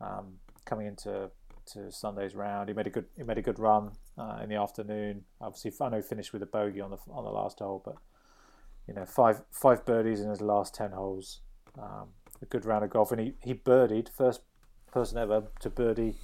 um, 0.00 0.34
coming 0.64 0.86
into 0.86 1.30
to 1.72 1.90
Sunday's 1.90 2.34
round. 2.34 2.68
He 2.68 2.74
made 2.74 2.86
a 2.86 2.90
good 2.90 3.06
he 3.16 3.22
made 3.22 3.38
a 3.38 3.42
good 3.42 3.58
run 3.58 3.92
uh, 4.18 4.40
in 4.42 4.48
the 4.48 4.56
afternoon. 4.56 5.24
Obviously, 5.40 5.72
I 5.80 5.88
know 5.88 5.96
he 5.96 6.02
finished 6.02 6.32
with 6.32 6.42
a 6.42 6.46
bogey 6.46 6.80
on 6.80 6.90
the 6.90 6.98
on 7.10 7.24
the 7.24 7.30
last 7.30 7.58
hole, 7.58 7.82
but 7.84 7.96
you 8.86 8.94
know 8.94 9.04
five 9.04 9.42
five 9.50 9.84
birdies 9.84 10.20
in 10.20 10.28
his 10.28 10.40
last 10.40 10.74
ten 10.74 10.92
holes. 10.92 11.40
Um, 11.78 12.08
a 12.44 12.46
good 12.46 12.64
round 12.64 12.84
of 12.84 12.90
golf, 12.90 13.10
and 13.10 13.20
he 13.20 13.34
he 13.40 13.54
birdied 13.54 14.08
first 14.08 14.42
person 14.92 15.18
ever 15.18 15.44
to 15.60 15.70
birdie 15.70 16.14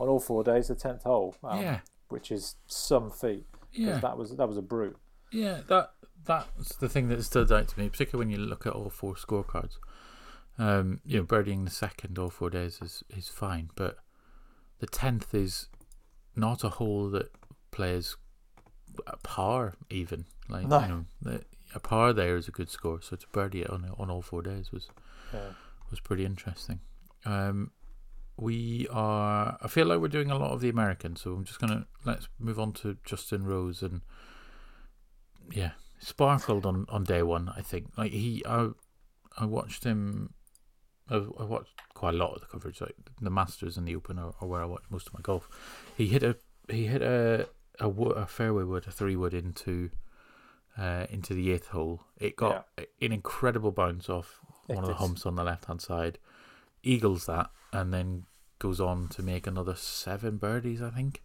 on 0.00 0.08
all 0.08 0.18
four 0.18 0.42
days 0.42 0.68
the 0.68 0.74
tenth 0.74 1.04
hole. 1.04 1.36
Um, 1.44 1.62
yeah, 1.62 1.80
which 2.08 2.32
is 2.32 2.56
some 2.66 3.10
feat. 3.10 3.46
Yeah, 3.72 3.98
that 3.98 4.16
was 4.18 4.34
that 4.36 4.48
was 4.48 4.56
a 4.56 4.62
brute. 4.62 4.96
Yeah, 5.30 5.60
that 5.68 5.92
that's 6.24 6.76
the 6.76 6.88
thing 6.88 7.08
that 7.08 7.22
stood 7.22 7.52
out 7.52 7.68
to 7.68 7.78
me, 7.78 7.88
particularly 7.88 8.26
when 8.26 8.38
you 8.38 8.44
look 8.44 8.66
at 8.66 8.72
all 8.72 8.90
four 8.90 9.14
scorecards. 9.14 9.76
Um, 10.58 11.00
you 11.04 11.18
know, 11.18 11.24
birdieing 11.24 11.64
the 11.64 11.70
second 11.70 12.18
all 12.18 12.30
four 12.30 12.50
days 12.50 12.80
is 12.82 13.04
is 13.14 13.28
fine, 13.28 13.70
but 13.76 13.98
the 14.80 14.86
tenth 14.86 15.34
is 15.34 15.68
not 16.34 16.64
a 16.64 16.70
hole 16.70 17.10
that 17.10 17.30
plays 17.70 18.16
a 19.06 19.16
par 19.18 19.74
even. 19.90 20.24
Like 20.48 20.66
no. 20.66 20.80
you 20.80 21.06
know, 21.30 21.40
a 21.74 21.80
par 21.80 22.12
there 22.12 22.36
is 22.36 22.48
a 22.48 22.52
good 22.52 22.70
score. 22.70 23.02
So 23.02 23.16
to 23.16 23.26
birdie 23.32 23.62
it 23.62 23.70
on 23.70 23.90
on 23.98 24.10
all 24.10 24.22
four 24.22 24.42
days 24.42 24.72
was 24.72 24.88
yeah. 25.32 25.50
Was 25.90 26.00
pretty 26.00 26.24
interesting. 26.24 26.80
Um, 27.24 27.70
we 28.36 28.86
are. 28.90 29.58
I 29.60 29.68
feel 29.68 29.86
like 29.86 30.00
we're 30.00 30.08
doing 30.08 30.30
a 30.30 30.38
lot 30.38 30.52
of 30.52 30.60
the 30.60 30.68
Americans, 30.68 31.22
so 31.22 31.32
I'm 31.32 31.44
just 31.44 31.58
gonna 31.58 31.86
let's 32.04 32.28
move 32.38 32.60
on 32.60 32.72
to 32.74 32.96
Justin 33.04 33.44
Rose 33.44 33.82
and 33.82 34.02
yeah, 35.52 35.72
sparkled 35.98 36.66
on, 36.66 36.86
on 36.88 37.04
day 37.04 37.22
one. 37.22 37.50
I 37.56 37.62
think 37.62 37.90
like 37.96 38.12
he, 38.12 38.42
I, 38.46 38.70
I 39.38 39.46
watched 39.46 39.84
him. 39.84 40.34
I, 41.08 41.16
I 41.16 41.44
watched 41.44 41.80
quite 41.94 42.14
a 42.14 42.18
lot 42.18 42.34
of 42.34 42.40
the 42.40 42.46
coverage, 42.46 42.80
like 42.80 42.96
the 43.20 43.30
Masters 43.30 43.76
and 43.76 43.86
the 43.86 43.96
Open, 43.96 44.18
are, 44.18 44.34
are 44.40 44.48
where 44.48 44.62
I 44.62 44.66
watch 44.66 44.82
most 44.90 45.06
of 45.06 45.14
my 45.14 45.20
golf. 45.22 45.48
He 45.96 46.08
hit 46.08 46.22
a 46.22 46.36
he 46.68 46.86
hit 46.86 47.02
a 47.02 47.48
a, 47.80 47.88
a 47.88 48.26
fairway 48.26 48.64
wood, 48.64 48.86
a 48.86 48.90
three 48.90 49.16
wood 49.16 49.34
into 49.34 49.90
uh, 50.76 51.06
into 51.10 51.34
the 51.34 51.52
eighth 51.52 51.68
hole. 51.68 52.04
It 52.18 52.36
got 52.36 52.66
yeah. 52.78 52.84
an 53.00 53.12
incredible 53.12 53.72
bounce 53.72 54.08
off 54.08 54.40
one 54.66 54.84
of 54.84 54.88
the 54.88 54.94
humps 54.94 55.26
on 55.26 55.36
the 55.36 55.44
left 55.44 55.66
hand 55.66 55.80
side, 55.80 56.18
eagles 56.82 57.26
that, 57.26 57.50
and 57.72 57.92
then 57.92 58.24
goes 58.58 58.80
on 58.80 59.08
to 59.08 59.22
make 59.22 59.46
another 59.46 59.74
seven 59.74 60.36
birdies, 60.38 60.80
I 60.82 60.90
think. 60.90 61.22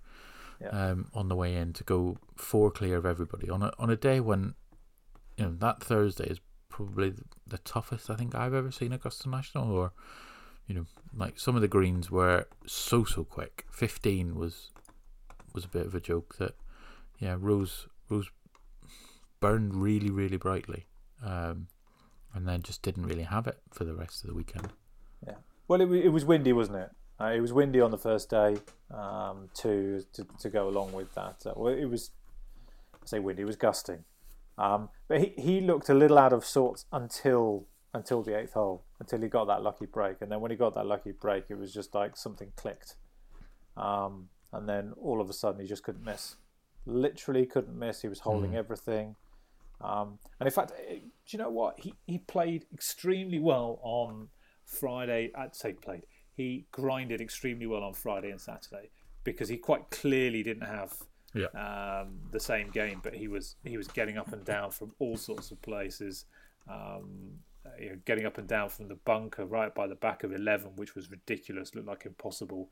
Yeah. 0.62 0.92
um, 0.92 1.08
on 1.16 1.28
the 1.28 1.36
way 1.36 1.56
in 1.56 1.74
to 1.74 1.84
go 1.84 2.18
four 2.36 2.70
clear 2.70 2.98
of 2.98 3.06
everybody. 3.06 3.50
On 3.50 3.64
a 3.64 3.74
on 3.80 3.90
a 3.90 3.96
day 3.96 4.20
when 4.20 4.54
you 5.36 5.46
know 5.46 5.56
that 5.58 5.84
Thursday 5.84 6.28
is 6.28 6.40
probably 6.70 7.14
the 7.48 7.58
toughest 7.60 8.10
I 8.12 8.16
think 8.16 8.36
I've 8.36 8.54
ever 8.54 8.72
seen 8.72 8.94
Augusta 8.94 9.28
National 9.28 9.72
or 9.72 9.92
you 10.68 10.76
know 10.76 10.86
like 11.16 11.40
some 11.40 11.56
of 11.56 11.62
the 11.62 11.68
greens 11.68 12.12
were 12.12 12.46
so 12.68 13.04
so 13.04 13.24
quick. 13.24 13.66
15 13.72 14.36
was 14.36 14.70
was 15.54 15.66
a 15.66 15.68
bit 15.70 15.88
of 15.88 15.96
a 15.96 16.00
joke 16.00 16.36
that 16.38 16.56
yeah 17.18 17.36
Rose 17.40 17.88
Rose 18.08 18.30
burned 19.40 19.74
really 19.76 20.12
really 20.12 20.38
brightly. 20.38 20.86
Um, 21.26 21.68
and 22.34 22.48
then 22.48 22.62
just 22.62 22.82
didn't 22.82 23.06
really 23.06 23.24
have 23.24 23.48
it 23.48 23.60
for 23.72 23.84
the 23.84 23.94
rest 23.94 24.24
of 24.24 24.30
the 24.30 24.36
weekend 24.36 24.70
yeah 25.26 25.36
well 25.68 25.82
it, 25.82 25.92
it 25.92 26.10
was 26.10 26.26
windy 26.26 26.54
wasn't 26.54 26.78
it 26.78 26.92
uh, 27.22 27.32
it 27.36 27.40
was 27.40 27.54
windy 27.54 27.80
on 27.80 27.92
the 27.92 27.98
first 27.98 28.30
day 28.30 28.58
um, 28.92 29.50
to, 29.54 30.04
to, 30.14 30.26
to 30.40 30.50
go 30.50 30.68
along 30.68 30.92
with 30.92 31.14
that. 31.14 31.36
Uh, 31.46 31.54
well, 31.56 31.74
it 31.74 31.86
was 31.86 32.12
I 32.96 33.06
say 33.06 33.20
windy, 33.20 33.44
it 33.44 33.46
was 33.46 33.56
gusting, 33.56 34.04
um, 34.58 34.90
but 35.08 35.20
he, 35.20 35.34
he 35.38 35.62
looked 35.62 35.90
a 35.90 35.94
little 35.94 36.18
out 36.18 36.34
of 36.34 36.46
sorts 36.46 36.86
until 36.92 37.68
until 37.94 38.24
the 38.24 38.38
eighth 38.38 38.54
hole, 38.54 38.86
until 39.00 39.22
he 39.22 39.28
got 39.28 39.46
that 39.46 39.62
lucky 39.62 39.86
break, 39.86 40.18
and 40.22 40.32
then 40.32 40.40
when 40.40 40.50
he 40.50 40.58
got 40.58 40.74
that 40.76 40.86
lucky 40.86 41.12
break, 41.12 41.46
it 41.50 41.58
was 41.58 41.74
just 41.74 41.94
like 41.94 42.16
something 42.16 42.54
clicked, 42.56 42.96
um, 43.78 44.30
and 44.52 44.68
then 44.68 44.94
all 45.00 45.22
of 45.22 45.30
a 45.30 45.34
sudden 45.34 45.62
he 45.62 45.68
just 45.68 45.84
couldn't 45.84 46.04
miss, 46.04 46.38
literally 46.86 47.46
couldn't 47.46 47.78
miss. 47.78 48.02
He 48.02 48.08
was 48.08 48.20
holding 48.20 48.52
mm. 48.52 48.58
everything. 48.58 49.16
Um, 49.80 50.20
and 50.40 50.48
in 50.48 50.54
fact, 50.54 50.72
eh, 50.90 51.00
do 51.32 51.38
you 51.38 51.44
know 51.44 51.50
what? 51.50 51.80
He 51.80 51.94
he 52.06 52.18
played 52.18 52.66
extremely 52.74 53.40
well 53.40 53.80
on 53.84 54.28
Friday. 54.66 55.32
I'd 55.34 55.56
say 55.56 55.72
played 55.72 56.06
he 56.34 56.66
grinded 56.72 57.22
extremely 57.22 57.68
well 57.68 57.84
on 57.84 57.94
Friday 57.94 58.32
and 58.32 58.42
Saturday 58.42 58.90
because 59.24 59.48
he 59.48 59.58
quite 59.58 59.90
clearly 59.92 60.44
didn't 60.44 60.68
have 60.68 60.94
yeah. 61.34 61.46
um, 61.56 62.20
the 62.32 62.40
same 62.40 62.70
game, 62.70 63.00
but 63.02 63.14
he 63.14 63.30
was 63.30 63.56
he 63.64 63.78
was 63.78 63.88
getting 63.88 64.18
up 64.18 64.34
and 64.34 64.44
down 64.44 64.72
from 64.72 64.94
all 65.00 65.16
sorts 65.16 65.52
of 65.52 65.62
places. 65.62 66.26
Um, 66.70 67.40
you 67.80 67.92
know, 67.92 67.96
getting 68.06 68.26
up 68.26 68.38
and 68.38 68.48
down 68.48 68.68
from 68.68 68.90
the 68.90 68.96
bunker 68.96 69.46
right 69.46 69.74
by 69.74 69.88
the 69.88 69.96
back 69.96 70.24
of 70.24 70.34
11, 70.34 70.72
which 70.76 70.96
was 70.96 71.10
ridiculous, 71.10 71.74
looked 71.76 71.88
like 71.88 72.06
impossible. 72.06 72.70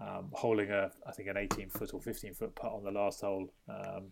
Um, 0.00 0.30
holding 0.32 0.70
a, 0.70 0.90
I 1.06 1.12
think, 1.12 1.28
an 1.28 1.36
18 1.36 1.68
foot 1.68 1.92
or 1.92 2.00
15 2.00 2.32
foot 2.32 2.54
putt 2.56 2.72
on 2.72 2.82
the 2.82 2.90
last 2.90 3.20
hole 3.20 3.52
um, 3.68 4.06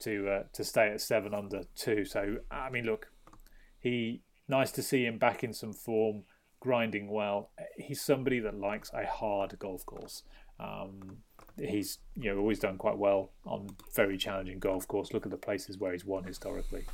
to 0.00 0.28
uh, 0.28 0.42
to 0.54 0.64
stay 0.64 0.88
at 0.88 1.00
seven 1.00 1.34
under 1.34 1.62
two. 1.76 2.04
So 2.04 2.38
I 2.50 2.70
mean, 2.70 2.86
look, 2.86 3.08
he 3.80 4.22
nice 4.48 4.70
to 4.72 4.82
see 4.82 5.04
him 5.04 5.18
back 5.18 5.42
in 5.42 5.52
some 5.52 5.72
form 5.72 6.24
grinding 6.60 7.08
well. 7.08 7.50
He's 7.76 8.00
somebody 8.00 8.38
that 8.40 8.58
likes 8.58 8.90
a 8.92 9.06
hard 9.06 9.58
golf 9.58 9.84
course. 9.86 10.22
Um, 10.58 11.18
he's 11.56 11.98
you 12.14 12.30
know 12.30 12.38
always 12.38 12.58
done 12.58 12.76
quite 12.76 12.98
well 12.98 13.30
on 13.44 13.70
very 13.94 14.18
challenging 14.18 14.58
golf 14.58 14.86
course. 14.86 15.12
Look 15.12 15.24
at 15.24 15.30
the 15.30 15.38
places 15.38 15.78
where 15.78 15.92
he's 15.92 16.04
won 16.04 16.24
historically. 16.24 16.84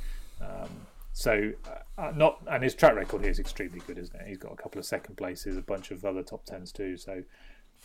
Um, 0.41 0.69
so 1.13 1.51
uh, 1.67 2.01
uh, 2.01 2.11
not 2.15 2.41
and 2.49 2.63
his 2.63 2.75
track 2.75 2.95
record 2.95 3.21
here 3.21 3.31
is 3.31 3.39
extremely 3.39 3.81
good, 3.85 3.97
isn't 3.97 4.15
it? 4.15 4.27
He's 4.27 4.37
got 4.37 4.53
a 4.53 4.55
couple 4.55 4.79
of 4.79 4.85
second 4.85 5.15
places, 5.15 5.57
a 5.57 5.61
bunch 5.61 5.91
of 5.91 6.05
other 6.05 6.23
top 6.23 6.45
tens 6.45 6.71
too. 6.71 6.95
So 6.95 7.23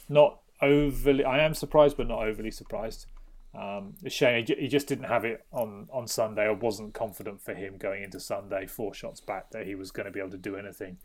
not 0.09 0.41
overly. 0.61 1.25
I 1.25 1.45
am 1.45 1.55
surprised, 1.55 1.97
but 1.97 2.09
not 2.09 2.23
overly 2.23 2.51
surprised. 2.51 3.07
Um, 3.55 3.95
a 4.05 4.09
shame 4.09 4.47
he 4.47 4.67
just 4.69 4.87
didn't 4.87 5.05
have 5.05 5.25
it 5.27 5.45
on, 5.53 5.87
on 5.93 6.07
Sunday. 6.07 6.47
I 6.47 6.53
wasn't 6.53 6.95
confident 6.95 7.43
for 7.43 7.55
him 7.55 7.77
going 7.77 8.03
into 8.03 8.19
Sunday, 8.19 8.67
four 8.67 8.95
shots 8.95 9.21
back, 9.21 9.51
that 9.51 9.67
he 9.67 9.75
was 9.75 9.91
going 9.91 10.07
to 10.07 10.13
be 10.13 10.21
able 10.21 10.31
to 10.31 10.39
do 10.39 10.57
anything 10.57 10.97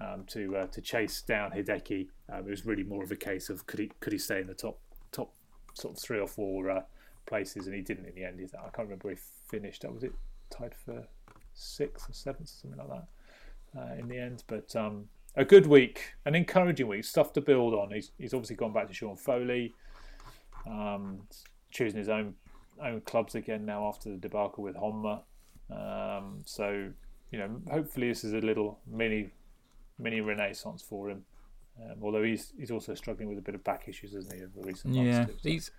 um, 0.00 0.24
to 0.28 0.56
uh, 0.56 0.66
to 0.66 0.80
chase 0.80 1.22
down 1.22 1.52
Hideki. 1.52 2.08
Um, 2.32 2.46
it 2.46 2.50
was 2.50 2.66
really 2.66 2.82
more 2.82 3.04
of 3.04 3.12
a 3.12 3.16
case 3.16 3.48
of 3.50 3.66
could 3.66 3.80
he 3.80 3.90
could 4.00 4.12
he 4.12 4.18
stay 4.18 4.40
in 4.40 4.48
the 4.48 4.54
top 4.54 4.80
top 5.12 5.32
sort 5.74 5.94
of 5.94 6.02
three 6.02 6.18
or 6.18 6.26
four 6.26 6.70
uh, 6.70 6.82
places, 7.26 7.66
and 7.66 7.76
he 7.76 7.82
didn't 7.82 8.06
in 8.06 8.14
the 8.14 8.24
end. 8.24 8.40
I 8.54 8.62
can't 8.70 8.88
remember 8.88 9.08
where 9.08 9.14
he 9.14 9.20
finished. 9.48 9.84
Was 9.84 10.02
it 10.02 10.12
tied 10.50 10.74
for 10.74 11.06
sixth 11.54 12.08
or 12.08 12.12
seventh, 12.12 12.48
or 12.48 12.68
something 12.68 12.78
like 12.78 12.88
that, 12.88 13.80
uh, 13.80 13.94
in 14.00 14.08
the 14.08 14.18
end. 14.18 14.44
But 14.46 14.74
um, 14.76 15.08
a 15.36 15.44
good 15.44 15.66
week, 15.66 16.14
an 16.24 16.34
encouraging 16.34 16.88
week, 16.88 17.04
stuff 17.04 17.32
to 17.34 17.40
build 17.40 17.74
on. 17.74 17.92
He's 17.92 18.10
he's 18.18 18.34
obviously 18.34 18.56
gone 18.56 18.72
back 18.72 18.88
to 18.88 18.94
Sean 18.94 19.16
Foley, 19.16 19.74
um, 20.66 21.20
choosing 21.72 21.98
his 21.98 22.08
own 22.08 22.34
own 22.80 23.00
clubs 23.02 23.34
again 23.34 23.64
now 23.64 23.86
after 23.86 24.10
the 24.10 24.16
debacle 24.16 24.62
with 24.62 24.76
Honma. 24.76 25.22
Um, 25.70 26.42
so 26.44 26.90
you 27.30 27.38
know, 27.38 27.60
hopefully 27.70 28.08
this 28.08 28.24
is 28.24 28.34
a 28.34 28.38
little 28.38 28.78
mini 28.86 29.30
mini 29.98 30.20
renaissance 30.20 30.82
for 30.82 31.10
him. 31.10 31.24
Um, 31.80 31.96
although 32.02 32.22
he's 32.22 32.52
he's 32.58 32.70
also 32.70 32.94
struggling 32.94 33.28
with 33.28 33.38
a 33.38 33.42
bit 33.42 33.54
of 33.54 33.64
back 33.64 33.88
issues, 33.88 34.14
isn't 34.14 34.32
he, 34.32 34.42
over 34.42 34.60
recent 34.62 34.94
months? 34.94 35.08
Yeah, 35.08 35.24
too, 35.24 35.32
so. 35.32 35.48
he's 35.48 35.70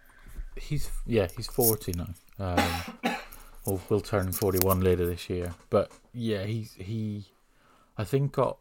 he's 0.57 0.91
yeah 1.05 1.27
he's 1.35 1.47
forty 1.47 1.93
now. 1.93 2.13
Um, 2.39 3.15
will 3.65 3.81
will 3.89 4.01
turn 4.01 4.31
forty 4.31 4.59
one 4.65 4.81
later 4.81 5.05
this 5.05 5.29
year. 5.29 5.53
But 5.69 5.91
yeah, 6.13 6.43
he's 6.45 6.73
he, 6.73 7.27
I 7.97 8.03
think 8.03 8.33
got 8.33 8.57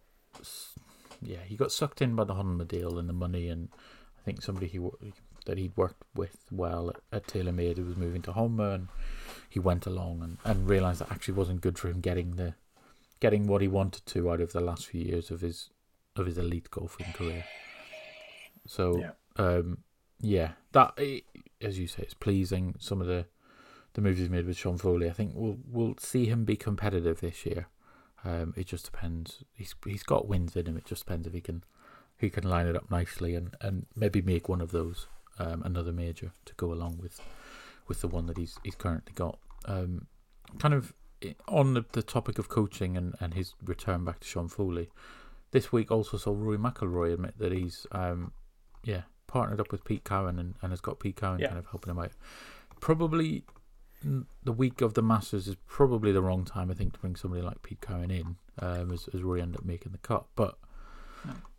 yeah 1.22 1.38
he 1.46 1.56
got 1.56 1.72
sucked 1.72 2.02
in 2.02 2.14
by 2.14 2.24
the 2.24 2.34
Honma 2.34 2.68
deal 2.68 2.98
and 2.98 3.08
the 3.08 3.14
money, 3.14 3.48
and 3.48 3.70
I 4.20 4.22
think 4.24 4.42
somebody 4.42 4.66
he 4.66 4.78
that 5.46 5.58
he'd 5.58 5.76
worked 5.76 6.02
with 6.14 6.36
well 6.50 6.90
at, 6.90 6.96
at 7.12 7.26
TaylorMade 7.26 7.84
was 7.84 7.96
moving 7.96 8.22
to 8.22 8.32
Honma, 8.32 8.74
and 8.74 8.88
he 9.48 9.58
went 9.58 9.86
along 9.86 10.22
and, 10.22 10.38
and 10.44 10.68
realized 10.68 11.00
that 11.00 11.10
actually 11.10 11.34
wasn't 11.34 11.60
good 11.60 11.78
for 11.78 11.88
him 11.88 12.00
getting 12.00 12.32
the 12.32 12.54
getting 13.20 13.46
what 13.46 13.62
he 13.62 13.68
wanted 13.68 14.04
to 14.04 14.30
out 14.30 14.40
of 14.40 14.52
the 14.52 14.60
last 14.60 14.86
few 14.86 15.00
years 15.00 15.30
of 15.30 15.40
his 15.40 15.70
of 16.16 16.26
his 16.26 16.38
elite 16.38 16.70
golfing 16.70 17.12
career. 17.12 17.44
So 18.66 18.98
yeah, 18.98 19.10
um, 19.36 19.78
yeah 20.20 20.52
that 20.72 20.98
as 21.60 21.78
you 21.78 21.86
say, 21.86 22.02
it's 22.02 22.14
pleasing. 22.14 22.74
Some 22.78 23.00
of 23.00 23.06
the 23.06 23.26
the 23.94 24.00
moves 24.00 24.18
he's 24.18 24.30
made 24.30 24.46
with 24.46 24.56
Sean 24.56 24.78
Foley, 24.78 25.08
I 25.08 25.12
think 25.12 25.32
we'll 25.34 25.58
we'll 25.66 25.96
see 25.98 26.26
him 26.26 26.44
be 26.44 26.56
competitive 26.56 27.20
this 27.20 27.44
year. 27.44 27.68
Um, 28.24 28.54
it 28.56 28.66
just 28.66 28.86
depends. 28.86 29.44
He's 29.52 29.74
he's 29.84 30.02
got 30.02 30.28
wins 30.28 30.56
in 30.56 30.66
him. 30.66 30.76
It 30.76 30.84
just 30.84 31.04
depends 31.04 31.26
if 31.26 31.32
he 31.32 31.40
can 31.40 31.64
he 32.18 32.30
can 32.30 32.48
line 32.48 32.66
it 32.66 32.76
up 32.76 32.90
nicely 32.90 33.34
and, 33.34 33.56
and 33.60 33.86
maybe 33.96 34.22
make 34.22 34.48
one 34.48 34.60
of 34.60 34.70
those 34.70 35.08
um, 35.38 35.62
another 35.64 35.92
major 35.92 36.32
to 36.44 36.54
go 36.54 36.72
along 36.72 36.98
with 37.00 37.20
with 37.88 38.00
the 38.00 38.08
one 38.08 38.26
that 38.26 38.36
he's 38.38 38.58
he's 38.62 38.74
currently 38.74 39.12
got. 39.14 39.38
Um, 39.66 40.06
kind 40.58 40.74
of 40.74 40.92
on 41.48 41.74
the, 41.74 41.84
the 41.92 42.02
topic 42.02 42.38
of 42.38 42.48
coaching 42.48 42.96
and, 42.96 43.14
and 43.20 43.34
his 43.34 43.54
return 43.64 44.04
back 44.04 44.20
to 44.20 44.26
Sean 44.26 44.48
Foley, 44.48 44.90
this 45.52 45.70
week 45.72 45.90
also 45.90 46.16
saw 46.16 46.32
Rory 46.32 46.58
McIlroy 46.58 47.12
admit 47.14 47.38
that 47.38 47.52
he's 47.52 47.86
um, 47.92 48.32
yeah 48.84 49.02
partnered 49.28 49.60
up 49.60 49.72
with 49.72 49.84
Pete 49.84 50.04
Cowan 50.04 50.38
and, 50.38 50.54
and 50.60 50.72
has 50.72 50.80
got 50.80 50.98
Pete 51.00 51.16
Cowan 51.16 51.38
Yeah. 51.40 51.46
kind 51.48 51.58
of 51.58 51.66
helping 51.68 51.90
him 51.90 51.98
out. 51.98 52.12
Probably 52.80 53.44
the 54.42 54.52
week 54.52 54.80
of 54.80 54.94
the 54.94 55.02
Masters 55.02 55.46
is 55.46 55.54
probably 55.66 56.10
the 56.12 56.20
wrong 56.20 56.44
time 56.44 56.70
I 56.70 56.74
think 56.74 56.92
to 56.94 56.98
bring 56.98 57.14
somebody 57.16 57.40
like 57.40 57.62
Pete 57.62 57.80
Cowan 57.80 58.10
in 58.10 58.36
um, 58.58 58.90
as, 58.90 59.08
as 59.14 59.22
Rory 59.22 59.40
ended 59.40 59.58
up 59.60 59.64
making 59.64 59.92
the 59.92 59.98
cut. 59.98 60.26
But 60.34 60.58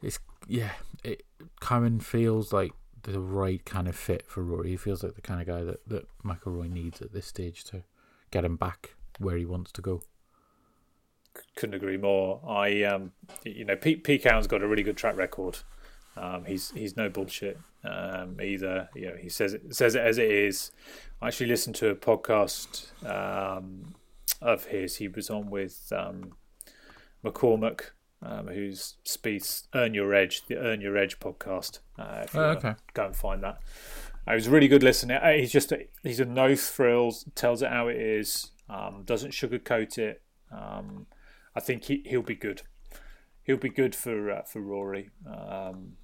it's 0.01 0.19
yeah, 0.47 0.71
it, 1.03 1.23
Cowan 1.61 2.01
feels 2.01 2.51
like 2.51 2.73
the 3.03 3.19
right 3.19 3.63
kind 3.65 3.87
of 3.87 3.95
fit 3.95 4.25
for 4.27 4.43
Rory. 4.43 4.71
He 4.71 4.77
feels 4.77 5.03
like 5.03 5.15
the 5.15 5.21
kind 5.21 5.41
of 5.41 5.47
guy 5.47 5.63
that 5.63 5.87
that 5.87 6.07
McIlroy 6.23 6.69
needs 6.69 7.01
at 7.01 7.13
this 7.13 7.27
stage 7.27 7.63
to 7.65 7.83
get 8.31 8.45
him 8.45 8.55
back 8.55 8.95
where 9.19 9.37
he 9.37 9.45
wants 9.45 9.71
to 9.73 9.81
go. 9.81 10.01
couldn't 11.55 11.75
agree 11.75 11.97
more. 11.97 12.41
I, 12.47 12.83
um, 12.83 13.11
you 13.43 13.65
know, 13.65 13.75
Pete 13.75 14.03
Pete 14.03 14.23
Cowan's 14.23 14.47
got 14.47 14.63
a 14.63 14.67
really 14.67 14.83
good 14.83 14.97
track 14.97 15.17
record. 15.17 15.59
Um, 16.15 16.45
he's 16.45 16.71
he's 16.71 16.95
no 16.95 17.09
bullshit 17.09 17.57
um, 17.83 18.39
either. 18.41 18.89
You 18.95 19.09
know, 19.09 19.15
he 19.15 19.29
says 19.29 19.53
it 19.53 19.75
says 19.75 19.95
it 19.95 20.01
as 20.01 20.17
it 20.17 20.29
is. 20.29 20.71
I 21.21 21.27
actually 21.27 21.47
listened 21.47 21.75
to 21.77 21.89
a 21.89 21.95
podcast 21.95 22.91
um, 23.07 23.95
of 24.41 24.65
his. 24.65 24.97
He 24.97 25.07
was 25.07 25.29
on 25.29 25.49
with 25.49 25.91
um, 25.95 26.33
McCormack, 27.23 27.91
um, 28.23 28.47
who's 28.47 28.95
speaks 29.03 29.67
Earn 29.75 29.93
Your 29.93 30.13
Edge, 30.13 30.45
the 30.47 30.57
Earn 30.57 30.81
Your 30.81 30.97
Edge 30.97 31.19
podcast. 31.19 31.79
Uh, 31.99 32.21
if 32.23 32.33
you 32.33 32.39
Oh, 32.39 32.49
okay. 32.51 32.75
go 32.93 33.05
and 33.07 33.15
find 33.15 33.43
that. 33.43 33.59
Uh, 34.27 34.31
It 34.31 34.35
was 34.35 34.47
really 34.49 34.67
good 34.67 34.83
listening. 34.83 35.17
Uh, 35.17 35.31
He's 35.33 35.51
just 35.51 35.71
a, 35.71 35.87
he's 36.03 36.19
a 36.19 36.25
no 36.25 36.55
frills, 36.55 37.25
tells 37.35 37.61
it 37.61 37.69
how 37.69 37.87
it 37.89 37.97
is, 37.97 38.51
um, 38.69 39.03
doesn't 39.05 39.31
sugarcoat 39.31 39.97
it. 39.97 40.21
Um, 40.51 41.07
I 41.55 41.59
think 41.59 41.83
he 41.85 42.03
he'll 42.05 42.21
be 42.23 42.35
good. 42.35 42.61
He'll 43.43 43.57
be 43.57 43.69
good 43.69 43.93
for 43.95 44.31
uh, 44.31 44.41
for 44.43 44.61
Rory. 44.61 45.09
Um, 45.27 45.97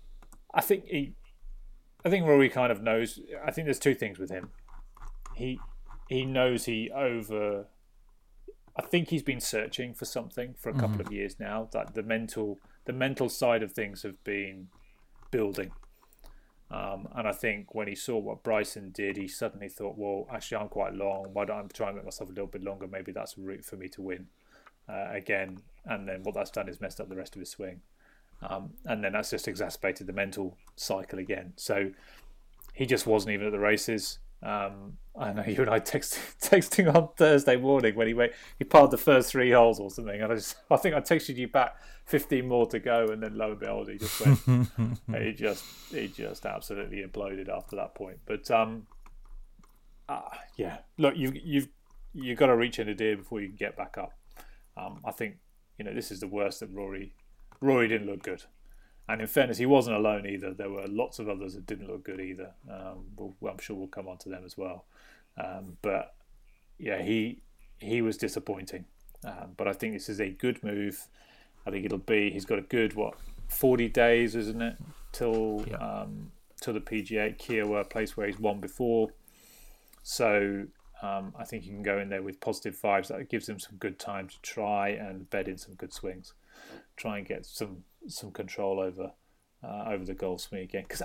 I 0.54 0.62
think 0.62 0.86
he, 0.86 1.14
I 2.04 2.10
think 2.10 2.26
Rory 2.28 2.50
kind 2.50 2.72
of 2.72 2.82
knows. 2.84 3.20
I 3.46 3.52
think 3.52 3.66
there's 3.66 3.80
two 3.80 3.96
things 3.96 4.20
with 4.20 4.30
him. 4.30 4.50
He 5.36 5.60
he 6.10 6.26
knows 6.26 6.66
he 6.66 6.92
over. 6.94 7.68
I 8.80 8.82
think 8.82 9.10
he's 9.10 9.24
been 9.24 9.42
searching 9.42 9.94
for 9.94 10.06
something 10.06 10.56
for 10.58 10.70
a 10.70 10.74
couple 10.74 11.02
of 11.02 11.12
years 11.12 11.38
now. 11.38 11.68
That 11.74 11.96
the 11.96 12.02
mental 12.02 12.60
the 12.86 12.94
mental 12.94 13.28
side 13.28 13.62
of 13.62 13.74
things 13.74 14.04
have 14.04 14.24
been 14.24 14.70
building. 15.32 15.72
Um, 16.72 17.10
and 17.14 17.28
I 17.28 17.34
think 17.34 17.76
when 17.76 17.90
he 17.90 17.96
saw 17.96 18.18
what 18.18 18.42
Bryson 18.42 18.92
did, 18.92 19.18
he 19.18 19.28
suddenly 19.28 19.68
thought, 19.68 19.98
well, 19.98 20.28
actually, 20.34 20.60
I'm 20.60 20.70
quite 20.70 20.94
long. 20.94 21.32
Why 21.34 21.44
don't 21.44 21.58
I 21.58 21.68
try 21.74 21.88
and 21.88 21.98
make 21.98 22.06
myself 22.06 22.30
a 22.30 22.32
little 22.32 22.48
bit 22.48 22.64
longer? 22.64 22.88
Maybe 22.88 23.12
that's 23.12 23.38
a 23.38 23.42
route 23.42 23.66
for 23.66 23.76
me 23.76 23.90
to 23.90 24.02
win 24.02 24.28
uh, 24.88 25.08
again. 25.12 25.58
And 25.86 26.08
then 26.08 26.24
what 26.24 26.36
that's 26.36 26.52
done 26.52 26.70
is 26.70 26.80
messed 26.80 27.02
up 27.02 27.10
the 27.10 27.18
rest 27.18 27.36
of 27.36 27.42
his 27.42 27.50
swing. 27.50 27.82
Um, 28.42 28.76
and 28.86 29.04
then 29.04 29.12
that's 29.12 29.32
just 29.32 29.50
exacerbated 29.50 30.08
the 30.08 30.14
mental 30.14 30.58
cycle 30.78 31.20
again. 31.20 31.52
So 31.58 31.92
he 32.74 32.86
just 32.86 33.06
wasn't 33.06 33.34
even 33.34 33.48
at 33.48 33.52
the 33.52 33.60
races. 33.60 34.20
Um, 34.42 34.98
I 35.18 35.34
know 35.34 35.44
you 35.48 35.62
and 35.62 35.70
I 35.70 35.80
text, 35.80 36.18
texting 36.42 36.94
on 36.94 37.10
Thursday 37.18 37.58
morning 37.58 37.96
when 37.96 38.08
he 38.08 38.14
went, 38.14 38.34
he 38.58 38.64
parred 38.64 38.92
the 38.92 38.98
first 38.98 39.32
three 39.32 39.52
holes 39.52 39.80
or 39.80 39.90
something, 39.90 40.22
and 40.22 40.32
I 40.32 40.36
just 40.36 40.56
I 40.72 40.78
think 40.78 40.96
I 40.96 41.02
texted 41.02 41.36
you 41.36 41.48
back 41.48 41.76
fifteen 42.06 42.48
more 42.48 42.68
to 42.68 42.80
go, 42.80 43.08
and 43.10 43.22
then 43.22 43.38
lo 43.38 43.52
and 43.52 43.60
behold, 43.60 43.90
he 43.90 43.98
just 43.98 44.26
went, 44.26 44.70
he 45.24 45.34
just 45.34 45.64
he 45.92 46.08
just 46.08 46.46
absolutely 46.46 47.04
imploded 47.04 47.50
after 47.50 47.76
that 47.76 47.96
point. 47.96 48.20
But 48.26 48.50
um, 48.52 48.88
uh, 50.08 50.22
yeah, 50.56 50.80
look, 50.98 51.16
you 51.18 51.34
you've 51.36 51.68
you've 52.14 52.40
got 52.40 52.48
to 52.48 52.56
reach 52.56 52.80
in 52.80 52.90
a 52.90 52.96
deer 52.96 53.18
before 53.18 53.42
you 53.42 53.48
can 53.48 53.58
get 53.58 53.76
back 53.76 53.98
up. 53.98 54.14
Um, 54.78 55.02
I 55.06 55.12
think 55.12 55.38
you 55.78 55.86
know 55.86 55.94
this 55.94 56.12
is 56.12 56.20
the 56.20 56.28
worst 56.28 56.62
that 56.62 56.70
Rory 56.72 57.14
Rory 57.62 57.88
didn't 57.88 58.08
look 58.08 58.24
good. 58.24 58.44
And 59.10 59.22
in 59.22 59.28
fairness, 59.28 59.58
he 59.58 59.66
wasn't 59.66 59.96
alone 59.98 60.28
either. 60.28 60.54
There 60.54 60.70
were 60.70 60.86
lots 60.88 61.18
of 61.20 61.28
others 61.28 61.56
that 61.56 61.66
didn't 61.66 61.88
look 61.88 62.04
good 62.04 62.22
either. 62.22 62.52
Um, 62.70 63.06
we'll, 63.18 63.34
I'm 63.50 63.58
sure 63.58 63.76
we'll 63.76 63.88
come 63.88 64.08
on 64.08 64.18
to 64.20 64.30
them 64.30 64.44
as 64.46 64.56
well. 64.58 64.86
Um, 65.38 65.78
but 65.82 66.14
yeah, 66.78 67.02
he 67.02 67.42
he 67.80 68.02
was 68.02 68.18
disappointing. 68.18 68.86
Um, 69.26 69.54
but 69.58 69.68
I 69.68 69.74
think 69.74 69.94
this 69.94 70.10
is 70.10 70.20
a 70.22 70.30
good 70.30 70.64
move. 70.64 71.08
I 71.66 71.72
think 71.72 71.86
it'll 71.86 71.98
be. 71.98 72.30
He's 72.30 72.46
got 72.46 72.60
a 72.60 72.64
good 72.64 72.94
what, 72.94 73.16
40 73.50 73.90
days, 73.90 74.36
isn't 74.36 74.62
it, 74.62 74.78
till 75.12 75.66
Yeah. 75.68 75.78
um, 75.78 76.32
till 76.62 76.74
the 76.74 76.82
PGA 76.82 77.36
Kiawah, 77.38 77.82
a 77.82 77.84
place 77.86 78.16
where 78.16 78.28
he's 78.28 78.40
won 78.40 78.60
before. 78.60 79.10
So 80.04 80.68
um, 81.02 81.34
I 81.38 81.46
think 81.46 81.66
you 81.66 81.72
can 81.72 81.84
go 81.84 82.00
in 82.00 82.10
there 82.10 82.22
with 82.22 82.40
positive 82.40 82.80
vibes. 82.80 83.08
That 83.08 83.30
gives 83.30 83.46
them 83.46 83.60
some 83.60 83.78
good 83.78 84.00
time 84.00 84.28
to 84.28 84.42
try 84.42 84.90
and 84.90 85.30
bed 85.30 85.48
in 85.48 85.58
some 85.58 85.76
good 85.76 85.94
swings, 85.94 86.34
try 86.98 87.18
and 87.18 87.28
get 87.28 87.46
some 87.46 87.84
some 88.08 88.32
control 88.32 88.80
over 88.80 89.12
uh, 89.64 89.86
over 89.88 90.04
the 90.04 90.14
golf 90.14 90.42
swing 90.42 90.62
again. 90.62 90.84
Because 90.88 91.02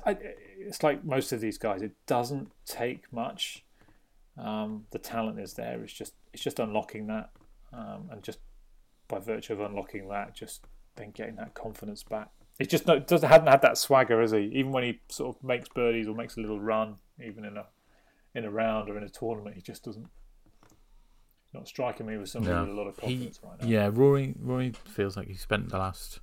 it's 0.59 0.83
like 0.83 1.05
most 1.05 1.33
of 1.33 1.41
these 1.41 1.59
guys, 1.59 1.83
it 1.83 1.93
doesn't 2.07 2.51
take 2.67 3.13
much. 3.13 3.65
Um, 4.37 4.87
the 4.91 4.99
talent 4.99 5.39
is 5.39 5.55
there. 5.55 5.81
It's 5.83 5.93
just 5.93 6.15
it's 6.33 6.43
just 6.43 6.59
unlocking 6.59 7.07
that, 7.07 7.31
um, 7.73 8.09
and 8.11 8.23
just 8.23 8.41
by 9.07 9.21
virtue 9.21 9.53
of 9.53 9.61
unlocking 9.61 10.09
that, 10.09 10.35
just 10.35 10.67
then 10.97 11.13
getting 11.13 11.37
that 11.37 11.55
confidence 11.55 12.03
back. 12.03 12.31
It 12.59 12.69
just 12.69 12.87
no, 12.87 12.99
doesn't 12.99 13.29
hadn't 13.29 13.49
had 13.49 13.63
that 13.63 13.79
swagger, 13.79 14.21
has 14.21 14.33
he? 14.33 14.51
Even 14.55 14.73
when 14.73 14.83
he 14.83 15.01
sort 15.09 15.37
of 15.37 15.45
makes 15.45 15.69
birdies 15.69 16.09
or 16.09 16.15
makes 16.15 16.37
a 16.37 16.41
little 16.41 16.61
run, 16.61 16.97
even 17.25 17.45
in 17.45 17.57
a 17.57 17.67
in 18.35 18.45
a 18.45 18.51
round 18.51 18.89
or 18.91 18.97
in 18.99 19.05
a 19.05 19.09
tournament, 19.09 19.55
he 19.57 19.63
just 19.63 19.85
doesn't. 19.85 20.09
Not 21.53 21.69
striking 21.69 22.07
me 22.07 22.17
with 22.19 22.29
somebody 22.29 22.53
No. 22.55 22.63
with 22.63 22.71
a 22.71 22.75
lot 22.75 22.87
of 22.89 22.99
He, 22.99 23.31
right 23.45 23.61
now. 23.63 23.67
yeah, 23.67 23.89
Rory 23.93 24.35
Rory 24.41 24.73
feels 24.87 25.17
like 25.17 25.29
he 25.29 25.35
spent 25.35 25.69
the 25.69 25.79
last 25.79 26.19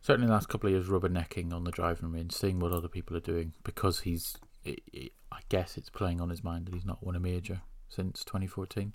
certainly 0.00 0.28
the 0.28 0.32
last 0.32 0.48
couple 0.48 0.68
of 0.68 0.72
years 0.72 0.86
rubbernecking 0.86 1.52
on 1.52 1.64
the 1.64 1.72
driving 1.72 2.12
range, 2.12 2.32
seeing 2.32 2.60
what 2.60 2.70
other 2.72 2.88
people 2.88 3.16
are 3.16 3.20
doing 3.20 3.52
because 3.64 4.00
he's. 4.00 4.36
i 4.66 4.76
i 4.94 5.10
I 5.32 5.40
guess 5.48 5.76
it's 5.76 5.90
playing 5.90 6.20
on 6.20 6.30
his 6.30 6.44
mind 6.44 6.66
that 6.66 6.74
he's 6.74 6.84
not 6.84 7.04
won 7.04 7.16
a 7.16 7.20
major 7.20 7.62
since 7.88 8.22
2014, 8.24 8.94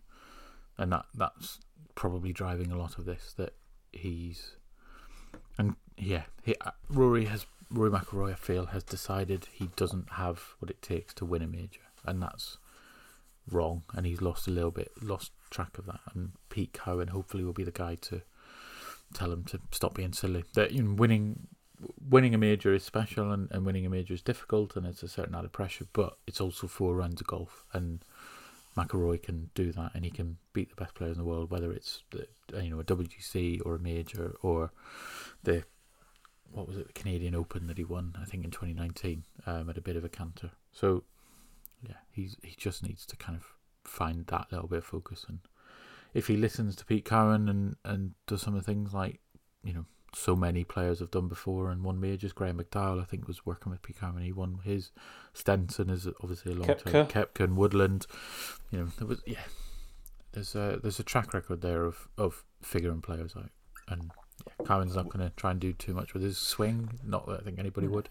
and 0.77 0.93
that 0.93 1.05
that's 1.13 1.59
probably 1.95 2.31
driving 2.31 2.71
a 2.71 2.77
lot 2.77 2.97
of 2.97 3.03
this. 3.03 3.33
That 3.33 3.55
he's 3.91 4.55
and 5.57 5.75
yeah, 5.97 6.23
he, 6.43 6.55
uh, 6.61 6.71
Rory 6.87 7.25
has 7.25 7.45
Rory 7.69 7.89
McIlroy. 7.91 8.31
I 8.31 8.35
feel 8.35 8.67
has 8.67 8.85
decided 8.85 9.47
he 9.51 9.69
doesn't 9.75 10.11
have 10.13 10.55
what 10.59 10.71
it 10.71 10.81
takes 10.81 11.13
to 11.15 11.25
win 11.25 11.41
a 11.41 11.47
major, 11.47 11.81
and 12.05 12.21
that's 12.21 12.57
wrong. 13.49 13.83
And 13.93 14.05
he's 14.05 14.21
lost 14.21 14.47
a 14.47 14.51
little 14.51 14.71
bit, 14.71 14.91
lost 15.01 15.31
track 15.49 15.77
of 15.77 15.85
that. 15.85 16.01
And 16.13 16.31
Pete 16.49 16.73
Cowan 16.73 17.09
hopefully 17.09 17.43
will 17.43 17.53
be 17.53 17.63
the 17.63 17.71
guy 17.71 17.95
to 17.95 18.21
tell 19.13 19.31
him 19.31 19.43
to 19.45 19.59
stop 19.71 19.95
being 19.95 20.13
silly. 20.13 20.43
That 20.53 20.71
you 20.71 20.83
know, 20.83 20.93
winning 20.93 21.47
winning 22.09 22.33
a 22.33 22.37
major 22.37 22.73
is 22.73 22.83
special, 22.83 23.31
and, 23.31 23.49
and 23.51 23.65
winning 23.65 23.85
a 23.85 23.89
major 23.89 24.13
is 24.13 24.21
difficult, 24.21 24.75
and 24.75 24.85
it's 24.85 25.03
a 25.03 25.07
certain 25.07 25.33
amount 25.33 25.45
of 25.45 25.51
pressure. 25.51 25.85
But 25.93 26.17
it's 26.27 26.41
also 26.41 26.67
four 26.67 26.95
rounds 26.95 27.21
of 27.21 27.27
golf, 27.27 27.65
and 27.73 28.03
McIlroy 28.77 29.21
can 29.21 29.49
do 29.55 29.71
that, 29.71 29.91
and 29.93 30.03
he 30.05 30.11
can 30.11 30.37
beat 30.53 30.69
the 30.69 30.75
best 30.75 30.95
players 30.95 31.17
in 31.17 31.23
the 31.23 31.29
world, 31.29 31.51
whether 31.51 31.71
it's 31.71 32.03
you 32.53 32.69
know 32.69 32.79
a 32.79 32.83
WGC 32.83 33.61
or 33.65 33.75
a 33.75 33.79
major 33.79 34.35
or 34.41 34.71
the 35.43 35.63
what 36.51 36.67
was 36.67 36.77
it 36.77 36.87
the 36.87 36.93
Canadian 36.93 37.35
Open 37.35 37.67
that 37.67 37.77
he 37.77 37.83
won 37.83 38.15
I 38.19 38.25
think 38.25 38.43
in 38.43 38.49
2019 38.49 39.23
um, 39.45 39.69
at 39.69 39.77
a 39.77 39.81
bit 39.81 39.95
of 39.95 40.03
a 40.03 40.09
canter. 40.09 40.51
So 40.71 41.03
yeah, 41.82 41.95
he's 42.11 42.38
he 42.43 42.55
just 42.57 42.84
needs 42.84 43.05
to 43.07 43.15
kind 43.15 43.38
of 43.38 43.45
find 43.84 44.25
that 44.27 44.47
little 44.51 44.67
bit 44.67 44.80
of 44.80 44.86
focus, 44.86 45.25
and 45.27 45.39
if 46.13 46.27
he 46.27 46.38
listens 46.38 46.75
to 46.77 46.86
Pete 46.86 47.05
Cowan 47.05 47.49
and 47.49 47.75
and 47.84 48.13
does 48.27 48.41
some 48.41 48.55
of 48.55 48.65
the 48.65 48.71
things 48.71 48.93
like 48.93 49.19
you 49.63 49.73
know 49.73 49.86
so 50.13 50.36
many 50.36 50.63
players 50.63 50.99
have 50.99 51.11
done 51.11 51.27
before 51.27 51.69
and 51.69 51.84
won 51.84 51.99
majors. 51.99 52.34
Graham 52.34 52.57
McDowell, 52.57 53.01
I 53.01 53.05
think, 53.05 53.27
was 53.27 53.45
working 53.45 53.71
with 53.71 53.82
Pete 53.82 53.99
Cowan. 53.99 54.23
He 54.23 54.32
won 54.32 54.59
his. 54.63 54.91
Stenson 55.34 55.89
is 55.89 56.07
obviously 56.21 56.53
a 56.53 56.55
long 56.55 56.67
term. 56.67 57.07
Koepka 57.07 57.43
and 57.43 57.57
Woodland. 57.57 58.07
You 58.71 58.80
know, 58.80 58.86
there 58.97 59.07
was 59.07 59.21
yeah. 59.25 59.39
There's 60.32 60.55
a 60.55 60.80
there's 60.82 60.99
a 60.99 61.03
track 61.03 61.34
record 61.34 61.61
there 61.61 61.86
of 61.86 62.07
of 62.17 62.43
figuring 62.61 63.01
players 63.01 63.36
out, 63.36 63.51
and 63.88 64.11
yeah, 64.45 64.65
Cowan's 64.65 64.95
not 64.95 65.09
going 65.09 65.27
to 65.27 65.36
try 65.36 65.51
and 65.51 65.59
do 65.59 65.73
too 65.73 65.93
much 65.93 66.13
with 66.13 66.23
his 66.23 66.38
swing. 66.38 66.99
Not 67.03 67.27
that 67.27 67.41
I 67.41 67.43
think 67.43 67.59
anybody 67.59 67.88
would. 67.88 68.09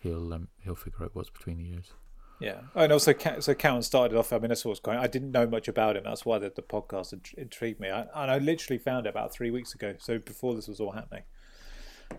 He'll 0.00 0.32
um, 0.32 0.48
he'll 0.62 0.74
figure 0.74 1.04
out 1.04 1.14
what's 1.14 1.30
between 1.30 1.58
the 1.58 1.70
ears. 1.70 1.92
Yeah, 2.38 2.60
and 2.74 2.92
also 2.92 3.14
so 3.40 3.54
Cowan 3.54 3.82
started 3.82 4.16
off. 4.16 4.32
I 4.32 4.38
mean, 4.38 4.48
that's 4.48 4.64
what's 4.64 4.80
going. 4.80 4.98
I 4.98 5.06
didn't 5.06 5.30
know 5.30 5.46
much 5.46 5.68
about 5.68 5.96
him. 5.96 6.04
That's 6.04 6.26
why 6.26 6.38
the, 6.38 6.52
the 6.54 6.62
podcast 6.62 7.14
intrigued 7.36 7.80
me. 7.80 7.88
I, 7.90 8.02
and 8.02 8.30
I 8.30 8.38
literally 8.38 8.78
found 8.78 9.06
it 9.06 9.10
about 9.10 9.32
three 9.32 9.50
weeks 9.50 9.74
ago. 9.74 9.94
So 9.98 10.18
before 10.18 10.54
this 10.54 10.68
was 10.68 10.78
all 10.78 10.92
happening. 10.92 11.22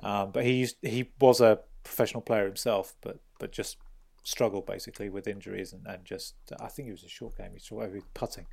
Um, 0.03 0.32
but 0.32 0.43
he 0.43 0.53
used, 0.53 0.78
he 0.82 1.11
was 1.20 1.39
a 1.39 1.59
professional 1.84 2.22
player 2.22 2.45
himself, 2.45 2.95
but 3.01 3.20
but 3.39 3.51
just 3.51 3.78
struggled 4.24 4.65
basically 4.65 5.07
with 5.07 5.28
injuries 5.28 5.72
and, 5.72 5.86
and 5.88 6.03
just 6.03 6.36
I 6.59 6.68
think 6.68 6.89
it 6.89 6.91
was 6.91 7.03
a 7.03 7.09
short 7.09 7.38
game. 7.38 7.51
He 7.53 7.59
struggled 7.59 7.93
with 7.93 8.13
putting, 8.13 8.45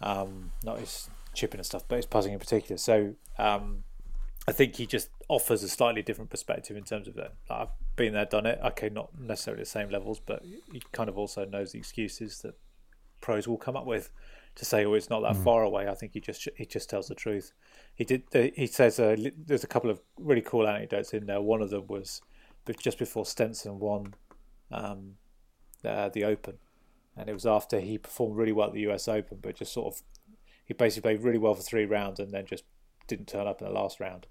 um, 0.00 0.50
not 0.64 0.80
his 0.80 1.08
chipping 1.34 1.60
and 1.60 1.66
stuff, 1.66 1.84
but 1.86 1.96
his 1.96 2.06
putting 2.06 2.32
in 2.32 2.38
particular. 2.38 2.78
So 2.78 3.14
um, 3.38 3.84
I 4.46 4.52
think 4.52 4.76
he 4.76 4.86
just 4.86 5.08
offers 5.28 5.62
a 5.62 5.68
slightly 5.68 6.02
different 6.02 6.30
perspective 6.30 6.76
in 6.76 6.84
terms 6.84 7.08
of 7.08 7.14
that. 7.14 7.34
I've 7.48 7.68
been 7.96 8.12
there, 8.12 8.26
done 8.26 8.46
it. 8.46 8.58
Okay, 8.62 8.90
not 8.90 9.18
necessarily 9.18 9.62
the 9.62 9.68
same 9.68 9.88
levels, 9.88 10.20
but 10.20 10.42
he 10.44 10.82
kind 10.92 11.08
of 11.08 11.16
also 11.16 11.44
knows 11.46 11.72
the 11.72 11.78
excuses 11.78 12.40
that 12.42 12.54
pros 13.20 13.48
will 13.48 13.56
come 13.56 13.76
up 13.76 13.86
with 13.86 14.10
to 14.56 14.64
say, 14.64 14.84
"Oh, 14.84 14.94
it's 14.94 15.08
not 15.08 15.22
that 15.22 15.36
far 15.36 15.62
away." 15.62 15.88
I 15.88 15.94
think 15.94 16.12
he 16.12 16.20
just 16.20 16.46
he 16.56 16.66
just 16.66 16.90
tells 16.90 17.08
the 17.08 17.14
truth. 17.14 17.52
He 17.94 18.04
did. 18.04 18.24
He 18.32 18.66
says 18.66 19.00
uh, 19.00 19.16
there's 19.46 19.64
a 19.64 19.68
couple 19.68 19.90
of 19.90 20.00
really 20.18 20.42
cool 20.42 20.68
anecdotes 20.68 21.14
in 21.14 21.26
there. 21.26 21.40
One 21.40 21.62
of 21.62 21.70
them 21.70 21.86
was 21.86 22.20
just 22.78 22.98
before 22.98 23.24
Stenson 23.24 23.78
won 23.78 24.14
um, 24.70 25.14
uh, 25.84 26.10
the 26.10 26.24
Open, 26.24 26.58
and 27.16 27.30
it 27.30 27.32
was 27.32 27.46
after 27.46 27.80
he 27.80 27.96
performed 27.96 28.36
really 28.36 28.52
well 28.52 28.68
at 28.68 28.74
the 28.74 28.80
U.S. 28.80 29.08
Open, 29.08 29.38
but 29.40 29.56
just 29.56 29.72
sort 29.72 29.94
of 29.94 30.02
he 30.66 30.74
basically 30.74 31.14
played 31.14 31.24
really 31.24 31.38
well 31.38 31.54
for 31.54 31.62
three 31.62 31.84
rounds 31.84 32.18
and 32.20 32.30
then 32.32 32.46
just 32.46 32.64
didn't 33.06 33.28
turn 33.28 33.46
up 33.46 33.60
in 33.60 33.66
the 33.66 33.72
last 33.72 34.00
round. 34.00 34.26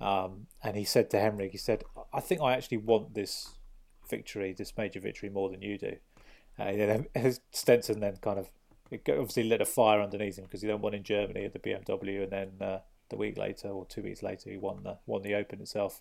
Um, 0.00 0.46
and 0.62 0.76
he 0.76 0.84
said 0.84 1.10
to 1.10 1.20
Henrik, 1.20 1.52
he 1.52 1.58
said, 1.58 1.84
"I 2.12 2.20
think 2.20 2.40
I 2.40 2.54
actually 2.54 2.78
want 2.78 3.14
this 3.14 3.54
victory, 4.08 4.52
this 4.52 4.76
major 4.76 5.00
victory, 5.00 5.30
more 5.30 5.48
than 5.50 5.62
you 5.62 5.78
do." 5.78 5.96
Uh, 6.58 6.62
and 6.62 7.06
then 7.14 7.36
Stenson 7.52 8.00
then 8.00 8.16
kind 8.20 8.38
of 8.38 8.50
obviously 8.92 9.44
lit 9.44 9.60
a 9.60 9.64
fire 9.64 10.00
underneath 10.00 10.38
him 10.38 10.44
because 10.44 10.62
he 10.62 10.68
then 10.68 10.80
won 10.80 10.94
in 10.94 11.02
Germany 11.02 11.44
at 11.44 11.52
the 11.52 11.58
BMW, 11.58 12.22
and 12.24 12.32
then 12.32 12.50
uh, 12.60 12.80
the 13.08 13.16
week 13.16 13.36
later 13.38 13.68
or 13.68 13.86
two 13.86 14.02
weeks 14.02 14.22
later 14.22 14.50
he 14.50 14.56
won 14.56 14.82
the 14.82 14.98
won 15.06 15.22
the 15.22 15.34
Open 15.34 15.60
itself. 15.60 16.00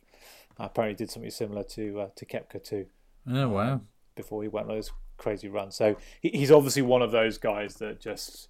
Uh, 0.60 0.66
apparently, 0.66 0.96
did 0.96 1.12
something 1.12 1.32
similar 1.32 1.64
to 1.64 2.02
uh, 2.02 2.08
to 2.16 2.26
Koepka 2.26 2.64
too 2.64 2.88
Oh 3.30 3.50
wow! 3.50 3.82
before 4.16 4.42
he 4.42 4.50
went 4.50 4.70
on 4.70 4.76
those 4.76 4.92
crazy 5.18 5.48
runs. 5.48 5.76
So 5.76 5.98
he, 6.22 6.30
he's 6.30 6.52
obviously 6.52 6.82
one 6.82 7.02
of 7.02 7.12
those 7.12 7.38
guys 7.38 7.76
that 7.76 8.00
just 8.00 8.50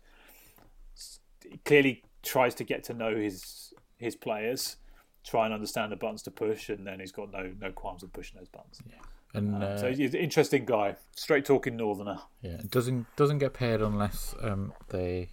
clearly 1.66 2.04
tries 2.24 2.56
to 2.56 2.64
get 2.64 2.84
to 2.86 2.94
know 2.94 3.16
his 3.16 3.74
his 3.98 4.16
players, 4.16 4.78
try 5.24 5.46
and 5.46 5.54
understand 5.54 5.92
the 5.92 5.96
buttons 5.96 6.22
to 6.24 6.32
push, 6.32 6.70
and 6.70 6.86
then 6.88 7.00
he's 7.00 7.12
got 7.12 7.32
no 7.32 7.52
no 7.60 7.72
qualms 7.72 8.04
of 8.04 8.12
pushing 8.14 8.38
those 8.40 8.50
buttons. 8.50 8.82
Yeah. 8.90 8.96
And 9.36 9.64
Uh, 9.64 9.68
uh, 9.68 9.78
so 9.78 9.92
he's 9.94 10.14
an 10.14 10.20
interesting 10.20 10.64
guy, 10.66 10.96
straight 11.16 11.46
talking 11.46 11.76
northerner. 11.76 12.20
yeah, 12.42 12.58
doesn't 12.70 13.08
doesn't 13.16 13.40
get 13.40 13.54
paid 13.54 13.82
unless 13.82 14.36
um, 14.42 14.74
they 14.90 15.30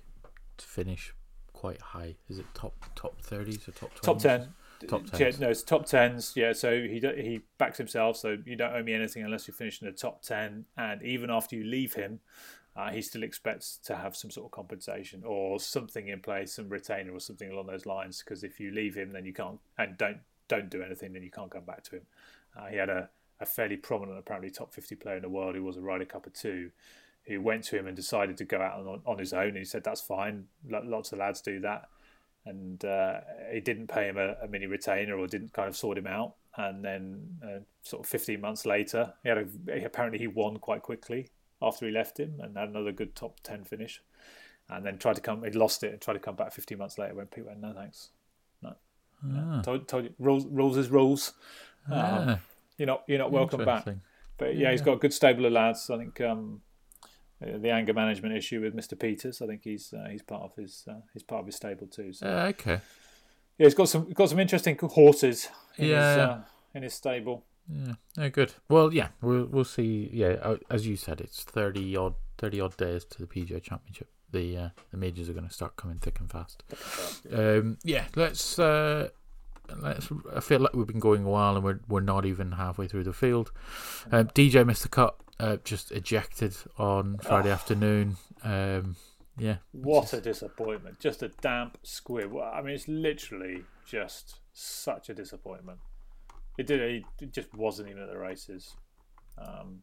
finish 0.59 1.15
quite 1.53 1.81
high. 1.81 2.17
Is 2.29 2.39
it 2.39 2.47
top 2.55 2.75
top 2.95 3.21
thirties 3.21 3.69
or 3.69 3.73
top 3.73 3.91
20s? 3.95 4.01
Top 4.03 4.19
ten. 4.19 4.49
Top 4.89 5.03
Yeah, 5.19 5.31
no, 5.39 5.51
it's 5.51 5.63
top 5.63 5.85
tens. 5.85 6.33
Yeah, 6.35 6.55
so 6.55 6.81
he 6.81 7.01
he 7.01 7.41
backs 7.59 7.77
himself. 7.77 8.17
So 8.17 8.39
you 8.47 8.57
don't 8.57 8.73
owe 8.75 8.83
me 8.83 8.95
anything 8.95 9.23
unless 9.23 9.47
you 9.47 9.53
finish 9.53 9.83
in 9.83 9.87
the 9.87 9.93
top 9.93 10.23
ten. 10.23 10.65
And 10.79 11.03
even 11.03 11.29
after 11.31 11.55
you 11.55 11.65
leave 11.65 11.93
him, 11.93 12.21
uh, 12.81 12.91
he 12.91 13.03
still 13.03 13.23
expects 13.23 13.79
to 13.85 13.95
have 13.95 14.17
some 14.17 14.31
sort 14.31 14.47
of 14.47 14.53
compensation 14.53 15.23
or 15.25 15.61
something 15.61 16.09
in 16.09 16.21
place, 16.21 16.55
some 16.55 16.69
retainer 16.69 17.13
or 17.13 17.21
something 17.21 17.51
along 17.51 17.67
those 17.67 17.85
lines. 17.85 18.23
Because 18.23 18.43
if 18.43 18.59
you 18.59 18.71
leave 18.71 18.95
him, 18.95 19.13
then 19.13 19.27
you 19.27 19.35
can't 19.35 19.59
and 19.77 19.99
don't 19.99 20.19
don't 20.49 20.71
do 20.71 20.83
anything, 20.83 21.13
then 21.13 21.23
you 21.23 21.31
can't 21.31 21.51
come 21.51 21.65
back 21.65 21.85
to 21.85 21.97
him. 21.97 22.03
Uh, 22.57 22.67
he 22.67 22.77
had 22.77 22.89
a, 22.89 23.09
a 23.39 23.47
fairly 23.47 23.77
prominent, 23.77 24.19
apparently 24.19 24.51
top 24.51 24.73
fifty 24.73 24.95
player 24.95 25.17
in 25.17 25.23
the 25.23 25.29
world 25.29 25.55
who 25.55 25.63
was 25.63 25.77
a 25.77 25.81
Ryder 25.81 26.07
Cup 26.07 26.27
or 26.27 26.31
two, 26.31 26.71
who 27.27 27.41
went 27.41 27.65
to 27.65 27.79
him 27.79 27.87
and 27.87 27.95
decided 27.95 28.39
to 28.39 28.45
go 28.45 28.61
out 28.63 28.81
on, 28.81 29.03
on 29.05 29.19
his 29.19 29.35
own. 29.35 29.49
And 29.49 29.59
he 29.59 29.65
said 29.65 29.85
that's 29.85 30.01
fine. 30.01 30.47
Lo- 30.67 30.83
Lots 30.85 31.13
of 31.13 31.19
lads 31.19 31.43
do 31.43 31.61
that 31.61 31.89
and 32.47 32.83
uh, 32.87 33.21
he 33.53 33.61
didn't 33.61 33.89
pay 33.89 34.09
him 34.09 34.17
a, 34.17 34.35
a 34.43 34.49
mini 34.49 34.65
retainer 34.65 35.15
or 35.19 35.27
didn't 35.27 35.53
kind 35.53 35.69
of 35.69 35.77
sort 35.77 35.99
him 35.99 36.07
out. 36.07 36.37
And 36.57 36.83
then, 36.83 37.37
uh, 37.45 37.61
sort 37.83 38.03
of 38.03 38.09
15 38.09 38.41
months 38.41 38.65
later, 38.65 39.13
he 39.23 39.29
had 39.29 39.39
a, 39.39 39.85
apparently 39.85 40.19
he 40.19 40.27
won 40.27 40.57
quite 40.57 40.81
quickly 40.81 41.29
after 41.63 41.87
he 41.87 41.93
left 41.93 42.19
him 42.19 42.35
and 42.41 42.57
had 42.57 42.69
another 42.69 42.93
good 42.93 43.15
top 43.15 43.41
10 43.43 43.65
finish. 43.65 44.03
And 44.69 44.87
then 44.87 44.99
tried 44.99 45.17
to 45.17 45.21
come, 45.21 45.43
he 45.43 45.51
lost 45.51 45.83
it 45.83 45.93
and 45.93 46.01
tried 46.01 46.15
to 46.15 46.21
come 46.21 46.37
back 46.37 46.53
15 46.53 46.79
months 46.79 46.97
later 46.99 47.15
when 47.15 47.27
people 47.27 47.49
went, 47.49 47.61
no 47.61 47.73
thanks. 47.73 48.11
No. 48.63 48.75
no. 49.23 49.63
Told, 49.63 49.89
told 49.89 50.05
you, 50.05 50.15
rules, 50.19 50.47
rules 50.47 50.77
is 50.77 50.89
rules. 50.91 51.33
Um, 51.91 51.95
Ah, 51.99 52.39
you're 52.79 52.87
not, 52.87 53.03
you're 53.09 53.19
not 53.19 53.33
welcome 53.33 53.65
back. 53.65 53.85
But 54.39 54.57
yeah, 54.57 54.71
he's 54.71 54.81
got 54.81 54.93
a 54.95 54.97
good 54.99 55.13
stable 55.13 55.45
of 55.45 55.53
lads. 55.53 55.91
I 55.91 55.99
think 55.99 56.21
um, 56.21 56.63
uh, 57.43 57.59
the 57.59 57.71
anger 57.71 57.93
management 57.93 58.35
issue 58.37 58.61
with 58.61 58.75
Mr. 58.75 58.99
Peters. 58.99 59.43
I 59.43 59.47
think 59.47 59.63
he's 59.65 59.93
uh, 59.93 60.07
he's 60.11 60.23
part 60.23 60.43
of 60.43 60.55
his 60.57 60.85
uh, 60.89 61.01
he's 61.13 61.23
part 61.23 61.41
of 61.41 61.47
his 61.47 61.57
stable 61.57 61.87
too. 61.89 62.13
So 62.15 62.27
Uh, 62.27 62.47
okay. 62.51 62.81
yeah, 63.59 63.67
he's 63.67 63.75
got 63.75 63.89
some 63.91 64.09
got 64.13 64.31
some 64.31 64.39
interesting 64.39 64.79
horses 64.79 65.49
in 65.77 65.85
his 65.85 65.91
Yeah. 65.93 66.25
uh, 66.25 66.41
in 66.75 66.83
his 66.85 66.95
stable. 66.95 67.45
Yeah, 67.73 67.95
no, 68.17 68.31
good. 68.31 68.55
Well, 68.69 68.93
yeah, 68.93 69.09
we'll 69.21 69.45
we'll 69.47 69.65
see. 69.65 70.11
Yeah, 70.13 70.37
uh, 70.43 70.57
as 70.71 70.87
you 70.87 70.97
said, 70.97 71.21
it's 71.21 71.43
thirty 71.45 71.97
odd 71.97 72.15
thirty 72.39 72.61
odd 72.61 72.77
days 72.77 73.05
to 73.05 73.19
the 73.19 73.27
PGA 73.27 73.63
Championship. 73.63 74.09
The 74.33 74.57
uh, 74.57 74.69
the 74.91 74.97
majors 74.97 75.29
are 75.29 75.33
going 75.33 75.47
to 75.49 75.55
start 75.55 75.77
coming 75.77 75.99
thick 75.99 76.19
and 76.21 76.31
fast. 76.31 76.65
Um, 77.33 77.79
yeah, 77.85 78.07
let's 78.17 78.59
uh, 78.59 79.09
let's. 79.81 80.09
I 80.35 80.41
feel 80.41 80.61
like 80.61 80.75
we've 80.75 80.87
been 80.87 81.01
going 81.01 81.25
a 81.25 81.29
while, 81.29 81.55
and 81.55 81.65
we're 81.65 81.81
we're 81.89 82.01
not 82.01 82.27
even 82.27 82.53
halfway 82.53 82.89
through 82.89 83.05
the 83.05 83.13
field. 83.13 83.53
Um, 84.11 84.29
DJ 84.29 84.67
missed 84.67 84.83
the 84.83 84.89
cut. 84.89 85.17
Uh, 85.39 85.57
just 85.65 85.91
ejected 85.93 86.55
on 86.77 87.17
Friday 87.19 87.51
afternoon. 87.51 88.17
Um, 88.45 88.97
yeah, 89.39 89.57
What 89.73 90.13
a 90.13 90.21
disappointment! 90.21 91.01
Just 91.01 91.23
a 91.23 91.29
damp 91.29 91.79
squib. 91.83 92.37
I 92.37 92.61
mean, 92.61 92.75
it's 92.75 92.89
literally 92.89 93.65
just 93.87 94.41
such 94.53 95.09
a 95.09 95.15
disappointment. 95.15 95.79
It 96.61 96.67
did. 96.67 97.05
It 97.23 97.33
just 97.33 97.55
wasn't 97.55 97.89
even 97.89 98.03
at 98.03 98.11
the 98.11 98.19
races. 98.19 98.77
Um, 99.39 99.79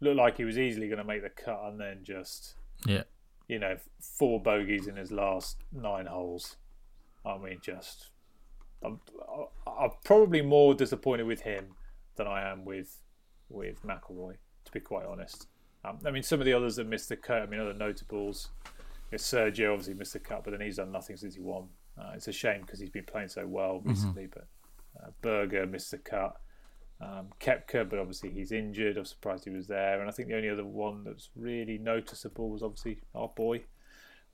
looked 0.00 0.18
like 0.18 0.36
he 0.36 0.44
was 0.44 0.58
easily 0.58 0.86
going 0.86 0.98
to 0.98 1.04
make 1.04 1.22
the 1.22 1.30
cut, 1.30 1.62
and 1.64 1.80
then 1.80 2.00
just 2.02 2.56
yeah, 2.84 3.04
you 3.48 3.58
know 3.58 3.78
four 3.98 4.38
bogeys 4.38 4.86
in 4.86 4.96
his 4.96 5.10
last 5.10 5.64
nine 5.72 6.04
holes. 6.04 6.56
I 7.24 7.38
mean, 7.38 7.60
just 7.62 8.10
I'm, 8.84 9.00
I'm 9.66 9.92
probably 10.04 10.42
more 10.42 10.74
disappointed 10.74 11.22
with 11.22 11.40
him 11.40 11.68
than 12.16 12.26
I 12.26 12.50
am 12.52 12.66
with 12.66 12.98
with 13.48 13.82
McIlroy, 13.82 14.34
to 14.66 14.72
be 14.72 14.80
quite 14.80 15.06
honest. 15.06 15.46
Um, 15.86 16.00
I 16.04 16.10
mean, 16.10 16.22
some 16.22 16.38
of 16.38 16.44
the 16.44 16.52
others 16.52 16.76
that 16.76 16.86
missed 16.86 17.08
the 17.08 17.16
cut. 17.16 17.40
I 17.40 17.46
mean, 17.46 17.60
other 17.60 17.72
notables. 17.72 18.50
Know, 19.10 19.16
Sergio 19.16 19.72
obviously 19.72 19.94
missed 19.94 20.12
the 20.12 20.18
cut, 20.18 20.44
but 20.44 20.50
then 20.50 20.60
he's 20.60 20.76
done 20.76 20.92
nothing 20.92 21.16
since 21.16 21.34
he 21.34 21.40
won. 21.40 21.68
Uh, 21.98 22.12
it's 22.14 22.28
a 22.28 22.32
shame 22.32 22.60
because 22.60 22.78
he's 22.78 22.90
been 22.90 23.06
playing 23.06 23.28
so 23.28 23.46
well 23.46 23.80
recently. 23.86 24.26
But 24.26 24.48
uh, 25.02 25.10
Berger 25.22 25.66
missed 25.66 25.90
the 25.90 25.98
cut. 25.98 26.40
Um, 27.00 27.28
Koepka, 27.40 27.88
but 27.88 28.00
obviously 28.00 28.30
he's 28.30 28.50
injured. 28.50 28.96
I'm 28.96 29.04
surprised 29.04 29.44
he 29.44 29.50
was 29.50 29.68
there. 29.68 30.00
And 30.00 30.08
I 30.08 30.12
think 30.12 30.28
the 30.28 30.36
only 30.36 30.50
other 30.50 30.64
one 30.64 31.04
that's 31.04 31.30
really 31.36 31.78
noticeable 31.78 32.50
was 32.50 32.62
obviously 32.62 32.98
our 33.14 33.28
boy 33.28 33.62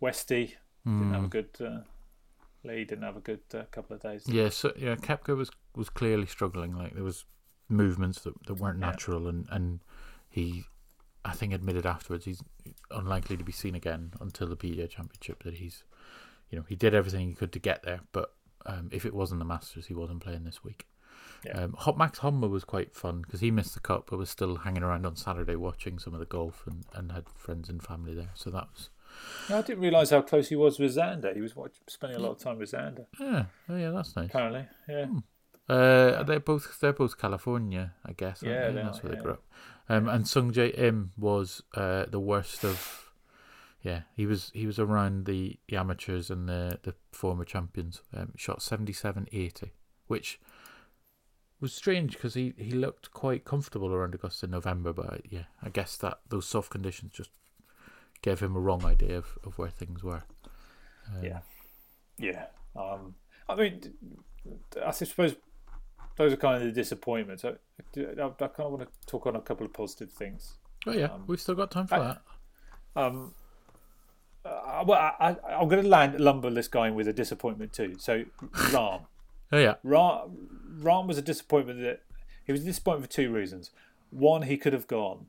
Westy. 0.00 0.56
Didn't 0.86 1.12
have 1.14 1.24
a 1.24 1.28
good. 1.28 1.48
Uh, 1.60 1.80
Lee 2.62 2.84
didn't 2.84 3.04
have 3.04 3.16
a 3.16 3.20
good 3.20 3.40
uh, 3.54 3.62
couple 3.70 3.96
of 3.96 4.02
days. 4.02 4.24
yeah. 4.26 4.48
So 4.50 4.72
yeah, 4.76 4.94
Koepka 4.96 5.36
was 5.36 5.50
was 5.74 5.88
clearly 5.90 6.26
struggling. 6.26 6.74
Like 6.74 6.94
there 6.94 7.04
was 7.04 7.24
movements 7.68 8.20
that, 8.22 8.34
that 8.46 8.54
weren't 8.54 8.80
Yeah. 8.80 8.86
natural, 8.90 9.28
and 9.28 9.46
and 9.50 9.80
he, 10.30 10.64
I 11.24 11.32
think, 11.32 11.52
admitted 11.54 11.86
afterwards 11.86 12.24
he's 12.26 12.42
unlikely 12.90 13.36
to 13.38 13.44
be 13.44 13.52
seen 13.52 13.74
again 13.74 14.12
until 14.20 14.46
the 14.46 14.56
PGA 14.56 14.88
Championship. 14.88 15.42
That 15.42 15.54
he's, 15.54 15.84
you 16.50 16.58
know, 16.58 16.64
he 16.68 16.76
did 16.76 16.94
everything 16.94 17.28
he 17.28 17.34
could 17.34 17.52
to 17.52 17.58
get 17.58 17.82
there, 17.82 18.00
but 18.12 18.34
um, 18.66 18.88
if 18.92 19.04
it 19.04 19.14
wasn't 19.14 19.40
the 19.40 19.44
Masters, 19.44 19.86
he 19.86 19.94
wasn't 19.94 20.20
playing 20.20 20.44
this 20.44 20.64
week. 20.64 20.86
Yeah. 21.44 21.64
Um, 21.64 21.76
Max 21.96 22.18
Homa 22.18 22.48
was 22.48 22.64
quite 22.64 22.94
fun 22.94 23.20
because 23.20 23.40
he 23.40 23.50
missed 23.50 23.74
the 23.74 23.80
cut, 23.80 24.06
but 24.06 24.18
was 24.18 24.30
still 24.30 24.56
hanging 24.56 24.82
around 24.82 25.04
on 25.04 25.16
Saturday 25.16 25.56
watching 25.56 25.98
some 25.98 26.14
of 26.14 26.20
the 26.20 26.26
golf 26.26 26.64
and, 26.66 26.84
and 26.94 27.12
had 27.12 27.28
friends 27.28 27.68
and 27.68 27.82
family 27.82 28.14
there. 28.14 28.30
So 28.34 28.50
that 28.50 28.68
was 28.74 28.88
I 29.50 29.62
didn't 29.62 29.80
realise 29.80 30.10
how 30.10 30.22
close 30.22 30.48
he 30.48 30.56
was 30.56 30.78
with 30.78 30.96
Xander. 30.96 31.34
He 31.34 31.40
was 31.40 31.54
watch, 31.54 31.72
spending 31.86 32.18
a 32.18 32.22
lot 32.22 32.32
of 32.32 32.38
time 32.38 32.58
with 32.58 32.72
Xander. 32.72 33.06
yeah, 33.20 33.44
oh 33.68 33.76
yeah, 33.76 33.90
that's 33.90 34.16
nice. 34.16 34.28
Apparently, 34.28 34.66
yeah. 34.88 35.06
Uh, 35.68 36.22
they're 36.24 36.40
both 36.40 36.78
they're 36.80 36.92
both 36.92 37.18
California, 37.18 37.94
I 38.04 38.12
guess. 38.12 38.42
Yeah, 38.42 38.68
they? 38.68 38.74
they 38.74 38.82
that's 38.82 38.98
are, 38.98 39.02
where 39.02 39.12
yeah. 39.12 39.18
they 39.18 39.22
grew 39.22 39.32
up. 39.32 39.42
Um, 39.88 40.08
and 40.08 40.26
Sung 40.26 40.52
Jae 40.52 40.76
Im 40.78 41.12
was 41.16 41.62
uh, 41.74 42.06
the 42.08 42.20
worst 42.20 42.64
of. 42.64 43.00
Yeah, 43.84 44.00
he 44.16 44.24
was 44.26 44.50
he 44.54 44.66
was 44.66 44.78
around 44.78 45.26
the, 45.26 45.58
the 45.68 45.76
amateurs 45.76 46.30
and 46.30 46.48
the 46.48 46.80
the 46.82 46.94
former 47.12 47.44
champions. 47.44 48.00
Um, 48.16 48.32
shot 48.36 48.58
77-80, 48.60 49.70
which 50.06 50.40
was 51.60 51.72
strange 51.74 52.14
because 52.14 52.34
he, 52.34 52.54
he 52.56 52.70
looked 52.72 53.10
quite 53.12 53.44
comfortable 53.44 53.92
around 53.94 54.14
Augusta 54.14 54.46
in 54.46 54.52
November. 54.52 54.92
But 54.94 55.30
yeah, 55.30 55.44
I 55.62 55.68
guess 55.68 55.96
that 55.98 56.20
those 56.30 56.46
soft 56.46 56.70
conditions 56.70 57.12
just 57.12 57.30
gave 58.22 58.40
him 58.40 58.56
a 58.56 58.60
wrong 58.60 58.84
idea 58.86 59.18
of, 59.18 59.38
of 59.44 59.58
where 59.58 59.68
things 59.70 60.02
were. 60.02 60.24
Um, 61.14 61.22
Yeah. 61.22 61.40
Yeah. 62.18 62.46
Um, 62.74 63.14
I 63.48 63.54
mean, 63.54 63.92
I 64.84 64.90
suppose 64.92 65.36
those 66.16 66.32
are 66.32 66.36
kind 66.36 66.56
of 66.56 66.62
the 66.62 66.72
disappointments. 66.72 67.44
I, 67.44 67.50
I 67.50 67.82
kind 67.98 68.18
of 68.18 68.72
want 68.72 68.80
to 68.80 68.88
talk 69.06 69.26
on 69.26 69.36
a 69.36 69.40
couple 69.42 69.66
of 69.66 69.74
positive 69.74 70.10
things. 70.10 70.54
Oh 70.86 70.92
yeah, 70.92 71.06
Um, 71.06 71.24
we've 71.26 71.40
still 71.40 71.54
got 71.54 71.70
time 71.70 71.86
for 71.86 71.96
I- 71.96 71.98
that. 72.00 72.22
Um, 72.96 73.34
uh, 74.44 74.84
well, 74.86 74.98
I, 74.98 75.30
I, 75.30 75.54
I'm 75.54 75.68
going 75.68 75.82
to 75.82 75.88
land 75.88 76.20
lumber 76.20 76.50
this 76.50 76.68
guy 76.68 76.88
in 76.88 76.94
with 76.94 77.08
a 77.08 77.12
disappointment 77.12 77.72
too. 77.72 77.96
So, 77.98 78.24
Rahm. 78.40 79.06
Oh 79.52 79.58
yeah, 79.58 79.74
Ra 79.84 80.24
Rahm 80.80 81.06
was 81.06 81.16
a 81.16 81.22
disappointment 81.22 81.80
that 81.80 82.00
he 82.44 82.50
was 82.50 82.62
a 82.62 82.64
disappointment 82.64 83.12
for 83.12 83.16
two 83.16 83.32
reasons. 83.32 83.70
One, 84.10 84.42
he 84.42 84.56
could 84.56 84.72
have 84.72 84.88
gone 84.88 85.26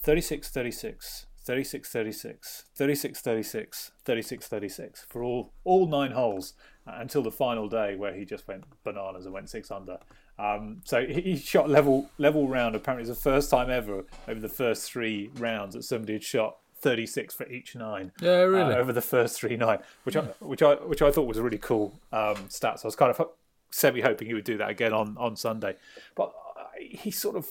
36 0.00 0.48
36, 0.48 1.26
36 1.44 1.88
36, 1.88 2.64
36 2.74 3.20
36, 3.20 3.92
36 4.04 4.48
36 4.48 5.06
for 5.08 5.22
all, 5.22 5.52
all 5.62 5.86
nine 5.86 6.12
holes 6.12 6.54
uh, 6.88 6.94
until 6.96 7.22
the 7.22 7.30
final 7.30 7.68
day 7.68 7.94
where 7.94 8.14
he 8.14 8.24
just 8.24 8.48
went 8.48 8.64
bananas 8.82 9.26
and 9.26 9.34
went 9.34 9.48
six 9.48 9.70
under. 9.70 9.98
Um, 10.38 10.80
so 10.84 11.06
he 11.06 11.20
he 11.20 11.36
shot 11.36 11.68
level 11.68 12.10
level 12.18 12.48
round. 12.48 12.74
Apparently, 12.74 13.08
it's 13.08 13.16
the 13.16 13.30
first 13.30 13.50
time 13.50 13.70
ever 13.70 14.04
over 14.26 14.40
the 14.40 14.48
first 14.48 14.90
three 14.90 15.30
rounds 15.36 15.74
that 15.74 15.84
somebody 15.84 16.14
had 16.14 16.24
shot 16.24 16.56
36 16.82 17.34
for 17.34 17.46
each 17.46 17.74
nine. 17.74 18.12
Yeah, 18.20 18.42
uh, 18.42 18.44
really. 18.44 18.74
over 18.74 18.92
the 18.92 19.00
first 19.00 19.38
three 19.38 19.56
nine, 19.56 19.78
which 20.04 20.16
I 20.16 20.22
which 20.40 20.62
I 20.62 20.74
which 20.74 21.00
I 21.00 21.10
thought 21.10 21.26
was 21.26 21.38
a 21.38 21.42
really 21.42 21.58
cool 21.58 22.00
um, 22.12 22.48
stat. 22.48 22.80
So 22.80 22.86
I 22.86 22.88
was 22.88 22.96
kind 22.96 23.14
of 23.16 23.28
semi 23.70 24.02
hoping 24.02 24.28
he 24.28 24.34
would 24.34 24.44
do 24.44 24.58
that 24.58 24.68
again 24.68 24.92
on 24.92 25.16
on 25.18 25.36
Sunday, 25.36 25.76
but 26.14 26.34
uh, 26.56 26.64
he 26.78 27.10
sort 27.10 27.36
of 27.36 27.48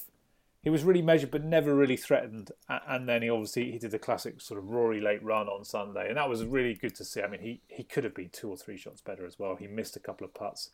he 0.62 0.70
was 0.70 0.84
really 0.84 1.02
measured, 1.02 1.32
but 1.32 1.44
never 1.44 1.74
really 1.74 1.98
threatened. 1.98 2.52
And 2.70 3.10
then 3.10 3.24
he 3.24 3.30
obviously 3.30 3.72
he 3.72 3.80
did 3.80 3.92
the 3.92 4.00
classic 4.00 4.42
sort 4.42 4.60
of 4.60 4.70
Rory 4.70 5.02
late 5.02 5.24
run 5.24 5.48
on 5.48 5.66
Sunday, 5.66 6.08
and 6.08 6.18
that 6.18 6.30
was 6.30 6.46
really 6.46 6.76
good 6.76 6.94
to 6.96 7.06
see. 7.06 7.22
I 7.22 7.28
mean, 7.28 7.42
he 7.42 7.62
he 7.68 7.84
could 7.84 8.04
have 8.04 8.14
been 8.14 8.30
two 8.30 8.50
or 8.50 8.58
three 8.58 8.78
shots 8.78 9.02
better 9.02 9.26
as 9.26 9.40
well. 9.40 9.56
He 9.56 9.68
missed 9.68 9.96
a 9.96 10.00
couple 10.00 10.26
of 10.26 10.34
putts. 10.34 10.70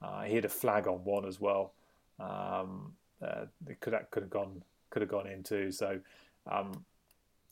Uh, 0.00 0.22
he 0.22 0.36
had 0.36 0.46
a 0.46 0.48
flag 0.48 0.86
on 0.86 1.04
one 1.04 1.26
as 1.26 1.38
well. 1.40 1.74
Um, 2.18 2.94
uh, 3.22 3.46
it 3.68 3.80
could 3.80 3.92
have, 3.92 4.10
could 4.10 4.22
have 4.22 4.30
gone 4.30 4.62
could 4.90 5.02
have 5.02 5.10
gone 5.10 5.26
into 5.26 5.72
so. 5.72 6.00
Um, 6.50 6.84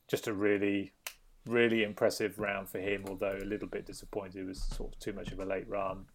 just 0.08 0.26
a 0.26 0.32
really, 0.32 0.92
really 1.46 1.84
impressive 1.84 2.38
round 2.38 2.68
for 2.68 2.78
him. 2.78 3.04
Although 3.08 3.38
a 3.40 3.44
little 3.44 3.68
bit 3.68 3.86
disappointed, 3.86 4.40
it 4.40 4.46
was 4.46 4.62
sort 4.62 4.94
of 4.94 4.98
too 4.98 5.12
much 5.12 5.30
of 5.32 5.38
a 5.38 5.44
late 5.44 5.68
run. 5.68 6.06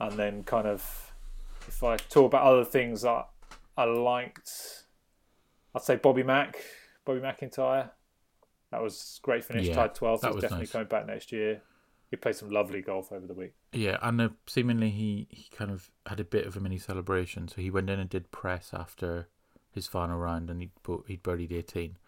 And 0.00 0.12
then 0.12 0.42
kind 0.44 0.66
of, 0.66 1.12
if 1.68 1.82
I 1.84 1.96
talk 1.96 2.26
about 2.26 2.42
other 2.42 2.64
things, 2.64 3.04
I 3.04 3.24
I 3.76 3.84
liked, 3.84 4.84
I'd 5.74 5.82
say 5.82 5.96
Bobby 5.96 6.22
Mack, 6.22 6.56
Bobby 7.04 7.20
MacIntyre. 7.20 7.90
That 8.70 8.82
was 8.82 9.18
great 9.22 9.44
finish, 9.44 9.66
Yeah, 9.68 9.74
tied 9.74 9.94
twelfth. 9.94 10.22
that 10.22 10.28
He's 10.28 10.34
was 10.36 10.42
definitely 10.42 10.64
nice. 10.64 10.72
coming 10.72 10.88
back 10.88 11.06
next 11.06 11.32
year. 11.32 11.62
He 12.10 12.16
played 12.16 12.34
some 12.36 12.50
lovely 12.50 12.82
golf 12.82 13.12
over 13.12 13.26
the 13.26 13.34
week. 13.34 13.52
Yeah, 13.72 13.98
and 14.02 14.20
uh, 14.20 14.28
seemingly 14.46 14.90
he, 14.90 15.28
he 15.30 15.46
kind 15.56 15.70
of 15.70 15.90
had 16.06 16.18
a 16.18 16.24
bit 16.24 16.44
of 16.46 16.56
a 16.56 16.60
mini 16.60 16.78
celebration. 16.78 17.46
So 17.46 17.60
he 17.60 17.70
went 17.70 17.88
in 17.88 18.00
and 18.00 18.10
did 18.10 18.32
press 18.32 18.70
after 18.72 19.28
his 19.70 19.86
final 19.86 20.18
round, 20.18 20.50
and 20.50 20.60
he'd 20.60 20.82
put, 20.82 21.04
he'd 21.06 21.22
birdied 21.22 21.52
eighteen, 21.52 21.98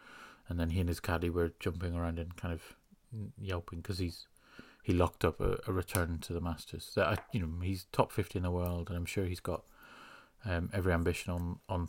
and 0.52 0.60
then 0.60 0.68
he 0.68 0.80
and 0.80 0.88
his 0.88 1.00
caddy 1.00 1.30
were 1.30 1.54
jumping 1.58 1.94
around 1.94 2.18
and 2.18 2.36
kind 2.36 2.52
of 2.52 2.76
yelping 3.40 3.80
because 3.80 3.98
he's 3.98 4.26
he 4.82 4.92
locked 4.92 5.24
up 5.24 5.40
a, 5.40 5.58
a 5.66 5.72
return 5.72 6.18
to 6.18 6.34
the 6.34 6.42
Masters. 6.42 6.92
That 6.94 7.24
you 7.32 7.40
know 7.40 7.48
he's 7.62 7.86
top 7.90 8.12
fifty 8.12 8.38
in 8.38 8.42
the 8.42 8.50
world, 8.50 8.88
and 8.88 8.98
I'm 8.98 9.06
sure 9.06 9.24
he's 9.24 9.40
got 9.40 9.62
um, 10.44 10.68
every 10.74 10.92
ambition 10.92 11.32
on 11.32 11.58
on 11.70 11.88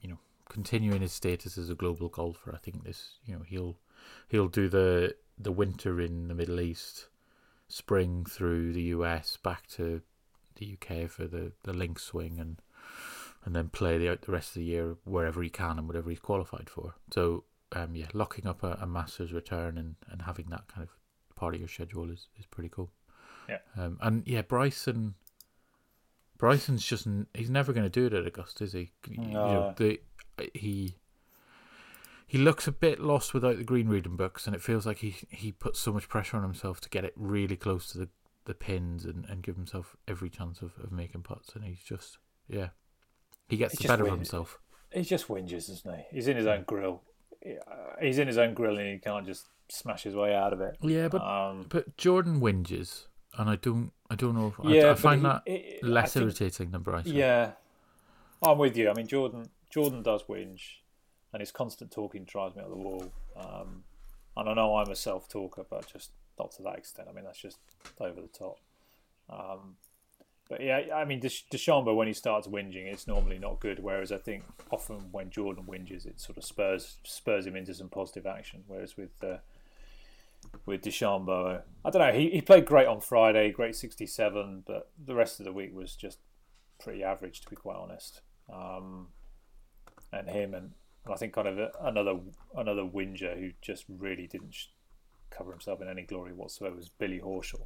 you 0.00 0.08
know 0.08 0.18
continuing 0.48 1.00
his 1.00 1.12
status 1.12 1.56
as 1.56 1.70
a 1.70 1.76
global 1.76 2.08
golfer. 2.08 2.52
I 2.52 2.58
think 2.58 2.82
this 2.82 3.18
you 3.24 3.36
know 3.36 3.42
he'll 3.46 3.78
he'll 4.26 4.48
do 4.48 4.68
the 4.68 5.14
the 5.38 5.52
winter 5.52 6.00
in 6.00 6.26
the 6.26 6.34
Middle 6.34 6.60
East 6.60 7.06
spring 7.68 8.26
through 8.28 8.72
the 8.72 8.82
US 8.82 9.36
back 9.36 9.68
to 9.68 10.02
the 10.56 10.76
UK 10.76 11.08
for 11.08 11.26
the, 11.26 11.52
the 11.62 11.72
link 11.72 11.98
swing 11.98 12.38
and 12.38 12.60
and 13.44 13.54
then 13.54 13.68
play 13.68 13.98
the 13.98 14.18
the 14.20 14.32
rest 14.32 14.50
of 14.50 14.54
the 14.56 14.64
year 14.64 14.96
wherever 15.04 15.42
he 15.42 15.50
can 15.50 15.78
and 15.78 15.86
whatever 15.86 16.10
he's 16.10 16.20
qualified 16.20 16.68
for. 16.70 16.94
So 17.12 17.44
um 17.72 17.94
yeah, 17.94 18.06
locking 18.12 18.46
up 18.46 18.62
a, 18.62 18.78
a 18.80 18.86
Masters 18.86 19.32
return 19.32 19.78
and, 19.78 19.96
and 20.10 20.22
having 20.22 20.46
that 20.50 20.68
kind 20.68 20.82
of 20.82 20.90
part 21.36 21.54
of 21.54 21.60
your 21.60 21.68
schedule 21.68 22.10
is, 22.10 22.28
is 22.38 22.46
pretty 22.46 22.68
cool. 22.68 22.90
Yeah. 23.48 23.58
Um 23.76 23.98
and 24.00 24.26
yeah, 24.26 24.42
Bryson 24.42 25.14
Bryson's 26.38 26.84
just 26.84 27.06
n- 27.06 27.26
he's 27.34 27.50
never 27.50 27.72
going 27.72 27.84
to 27.84 27.90
do 27.90 28.06
it 28.06 28.12
at 28.12 28.26
Augusta, 28.26 28.64
is 28.64 28.72
he? 28.72 28.90
You 29.08 29.18
know, 29.28 29.74
the 29.76 30.00
he 30.52 30.96
he 32.26 32.38
looks 32.38 32.66
a 32.66 32.72
bit 32.72 33.00
lost 33.00 33.32
without 33.34 33.58
the 33.58 33.64
green 33.64 33.88
reading 33.88 34.16
books, 34.16 34.46
and 34.46 34.56
it 34.56 34.62
feels 34.62 34.86
like 34.86 34.98
he 34.98 35.14
he 35.28 35.52
puts 35.52 35.78
so 35.78 35.92
much 35.92 36.08
pressure 36.08 36.36
on 36.36 36.42
himself 36.42 36.80
to 36.80 36.88
get 36.88 37.04
it 37.04 37.12
really 37.16 37.56
close 37.56 37.92
to 37.92 37.98
the, 37.98 38.08
the 38.46 38.54
pins 38.54 39.04
and, 39.04 39.24
and 39.26 39.42
give 39.42 39.56
himself 39.56 39.96
every 40.08 40.28
chance 40.28 40.60
of, 40.60 40.72
of 40.82 40.90
making 40.90 41.22
putts, 41.22 41.54
and 41.54 41.64
he's 41.64 41.82
just 41.82 42.18
yeah, 42.48 42.70
he 43.48 43.56
gets 43.56 43.78
He 43.78 43.82
the 43.84 43.88
better 43.88 44.06
of 44.06 44.12
himself. 44.14 44.58
He 44.92 45.02
just 45.02 45.28
whinges, 45.28 45.68
isn't 45.70 45.94
he? 45.96 46.02
He's 46.12 46.28
in 46.28 46.36
his 46.36 46.46
own 46.46 46.64
grill. 46.64 47.02
He's 48.00 48.18
in 48.18 48.26
his 48.26 48.38
own 48.38 48.54
grill, 48.54 48.78
and 48.78 48.88
he 48.88 48.98
can't 48.98 49.26
just 49.26 49.46
smash 49.68 50.02
his 50.04 50.14
way 50.14 50.34
out 50.34 50.52
of 50.52 50.60
it. 50.60 50.76
Yeah, 50.80 51.08
but 51.08 51.22
Um, 51.22 51.66
but 51.68 51.96
Jordan 51.96 52.40
whinges, 52.40 53.06
and 53.38 53.50
I 53.50 53.56
don't 53.56 53.92
I 54.10 54.14
don't 54.14 54.34
know. 54.34 54.48
If, 54.58 54.70
yeah, 54.70 54.86
I, 54.86 54.90
I 54.92 54.94
find 54.94 55.20
he- 55.20 55.26
that 55.26 55.42
it- 55.46 55.82
less 55.84 56.12
think- 56.14 56.24
irritating 56.24 56.70
than 56.70 56.82
Bryce. 56.82 57.06
Yeah, 57.06 57.52
I'm 58.42 58.58
with 58.58 58.76
you. 58.76 58.88
I 58.90 58.94
mean, 58.94 59.06
Jordan 59.06 59.50
Jordan 59.70 60.02
does 60.02 60.22
whinge, 60.24 60.62
and 61.32 61.40
his 61.40 61.50
constant 61.50 61.90
talking 61.90 62.24
drives 62.24 62.54
me 62.56 62.62
up 62.62 62.68
the 62.70 62.76
wall. 62.76 63.10
Um, 63.36 63.84
and 64.36 64.48
I 64.48 64.54
know 64.54 64.76
I'm 64.76 64.90
a 64.90 64.96
self 64.96 65.28
talker, 65.28 65.64
but 65.68 65.86
just 65.92 66.10
not 66.38 66.52
to 66.52 66.62
that 66.62 66.76
extent. 66.78 67.08
I 67.10 67.12
mean, 67.12 67.24
that's 67.24 67.40
just 67.40 67.58
over 68.00 68.20
the 68.20 68.28
top. 68.28 68.58
Um, 69.28 69.76
but 70.48 70.60
yeah, 70.62 70.82
I 70.94 71.04
mean, 71.04 71.20
Desch- 71.20 71.94
when 71.96 72.06
he 72.06 72.12
starts 72.12 72.46
whinging, 72.46 72.92
it's 72.92 73.06
normally 73.06 73.38
not 73.38 73.60
good. 73.60 73.82
Whereas 73.82 74.12
I 74.12 74.18
think 74.18 74.44
often 74.70 74.96
when 75.10 75.30
Jordan 75.30 75.64
whinges, 75.64 76.06
it 76.06 76.20
sort 76.20 76.36
of 76.36 76.44
spurs 76.44 76.98
spurs 77.04 77.46
him 77.46 77.56
into 77.56 77.74
some 77.74 77.88
positive 77.88 78.26
action. 78.26 78.62
Whereas 78.66 78.96
with 78.96 79.22
uh, 79.24 79.38
with 80.66 80.82
DeChambeau, 80.82 81.62
I 81.84 81.90
don't 81.90 82.02
know. 82.02 82.12
He 82.12 82.30
he 82.30 82.40
played 82.42 82.66
great 82.66 82.86
on 82.86 83.00
Friday, 83.00 83.50
great 83.52 83.74
67, 83.74 84.64
but 84.66 84.90
the 85.02 85.14
rest 85.14 85.40
of 85.40 85.46
the 85.46 85.52
week 85.52 85.74
was 85.74 85.96
just 85.96 86.18
pretty 86.78 87.02
average, 87.02 87.40
to 87.40 87.48
be 87.48 87.56
quite 87.56 87.76
honest. 87.76 88.20
Um, 88.52 89.08
and 90.12 90.28
him 90.28 90.54
and, 90.54 90.72
and 91.04 91.14
I 91.14 91.16
think 91.16 91.32
kind 91.32 91.48
of 91.48 91.58
a, 91.58 91.70
another 91.80 92.18
another 92.54 92.84
whinger 92.84 93.34
who 93.34 93.52
just 93.62 93.84
really 93.88 94.26
didn't 94.26 94.52
sh- 94.52 94.66
cover 95.30 95.50
himself 95.50 95.80
in 95.80 95.88
any 95.88 96.02
glory 96.02 96.34
whatsoever 96.34 96.76
was 96.76 96.90
Billy 96.90 97.20
Horschel. 97.20 97.62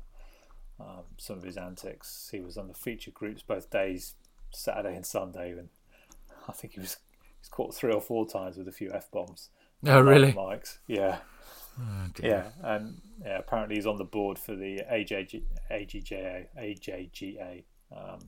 Um, 0.81 1.05
some 1.17 1.39
of 1.39 1.45
his 1.45 1.57
antics. 1.57 2.29
He 2.31 2.41
was 2.41 2.57
on 2.57 2.69
the 2.69 2.75
feature 2.75 3.11
groups 3.11 3.43
both 3.43 3.69
days, 3.69 4.15
Saturday 4.53 4.95
and 4.95 5.05
Sunday, 5.05 5.51
and 5.51 5.69
I 6.49 6.53
think 6.53 6.75
he 6.75 6.81
was 6.81 6.99
he's 7.41 7.49
caught 7.49 7.75
three 7.75 7.93
or 7.93 8.01
four 8.01 8.27
times 8.29 8.57
with 8.57 8.69
a 8.69 8.73
few 8.73 8.93
f 8.93 9.11
bombs. 9.11 9.49
Oh 9.87 10.01
really? 10.01 10.33
Mike's, 10.33 10.79
yeah. 10.87 11.19
Oh. 11.81 12.07
Yeah, 12.23 12.49
and 12.63 13.01
yeah, 13.25 13.39
apparently 13.39 13.77
he's 13.77 13.87
on 13.87 13.99
the 13.99 14.05
board 14.05 14.39
for 14.39 14.57
the 14.57 14.83
AJG, 14.91 15.43
AGJA, 15.71 16.47
AJGA, 16.59 17.65
um, 17.97 18.19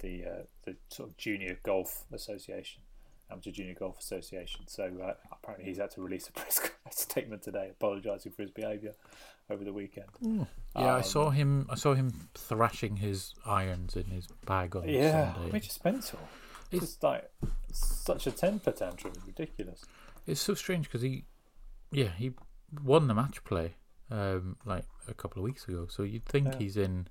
the 0.00 0.24
uh, 0.24 0.42
the 0.64 0.76
sort 0.90 1.10
of 1.10 1.16
junior 1.16 1.58
golf 1.62 2.04
association, 2.12 2.82
amateur 3.30 3.50
junior 3.50 3.74
golf 3.74 3.98
association. 3.98 4.66
So 4.68 4.84
uh, 5.02 5.14
apparently 5.32 5.68
he's 5.68 5.78
had 5.78 5.90
to 5.92 6.02
release 6.02 6.28
a 6.28 6.32
press 6.38 6.60
statement 6.90 7.42
today, 7.42 7.68
apologising 7.70 8.32
for 8.32 8.42
his 8.42 8.50
behaviour 8.50 8.94
over 9.50 9.64
the 9.64 9.72
weekend. 9.72 10.08
Yeah, 10.20 10.44
I 10.74 10.98
Um, 10.98 11.02
saw 11.02 11.30
him. 11.30 11.66
I 11.70 11.74
saw 11.74 11.94
him 11.94 12.12
thrashing 12.34 12.96
his 12.96 13.34
irons 13.46 13.96
in 13.96 14.04
his 14.06 14.26
bag 14.46 14.76
on 14.76 14.88
Yeah, 14.88 15.34
Sunday. 15.34 15.50
which 15.50 15.68
is 15.68 15.78
mental. 15.84 16.18
It's 16.70 16.80
just 16.84 17.02
like 17.02 17.30
such 17.72 18.26
a 18.26 18.30
temper 18.30 18.72
tantrum, 18.72 19.14
it's 19.16 19.26
ridiculous. 19.26 19.84
It's 20.26 20.40
so 20.40 20.52
strange 20.54 20.86
because 20.86 21.00
he, 21.02 21.24
yeah, 21.90 22.10
he 22.16 22.32
won 22.82 23.08
the 23.08 23.14
match 23.14 23.42
play 23.44 23.76
um, 24.10 24.56
like 24.66 24.84
a 25.06 25.14
couple 25.14 25.40
of 25.40 25.44
weeks 25.44 25.66
ago. 25.66 25.86
So 25.88 26.02
you'd 26.02 26.26
think 26.26 26.48
Yeah. 26.52 26.58
he's 26.58 26.76
in 26.76 27.06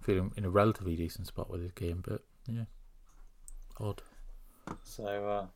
feeling 0.00 0.30
in 0.36 0.44
a 0.44 0.50
relatively 0.50 0.94
decent 0.94 1.26
spot 1.26 1.50
with 1.50 1.60
his 1.62 1.72
game, 1.72 2.02
but 2.06 2.22
yeah, 2.46 2.64
odd. 3.80 4.02
So 4.82 5.04
uh, 5.06 5.46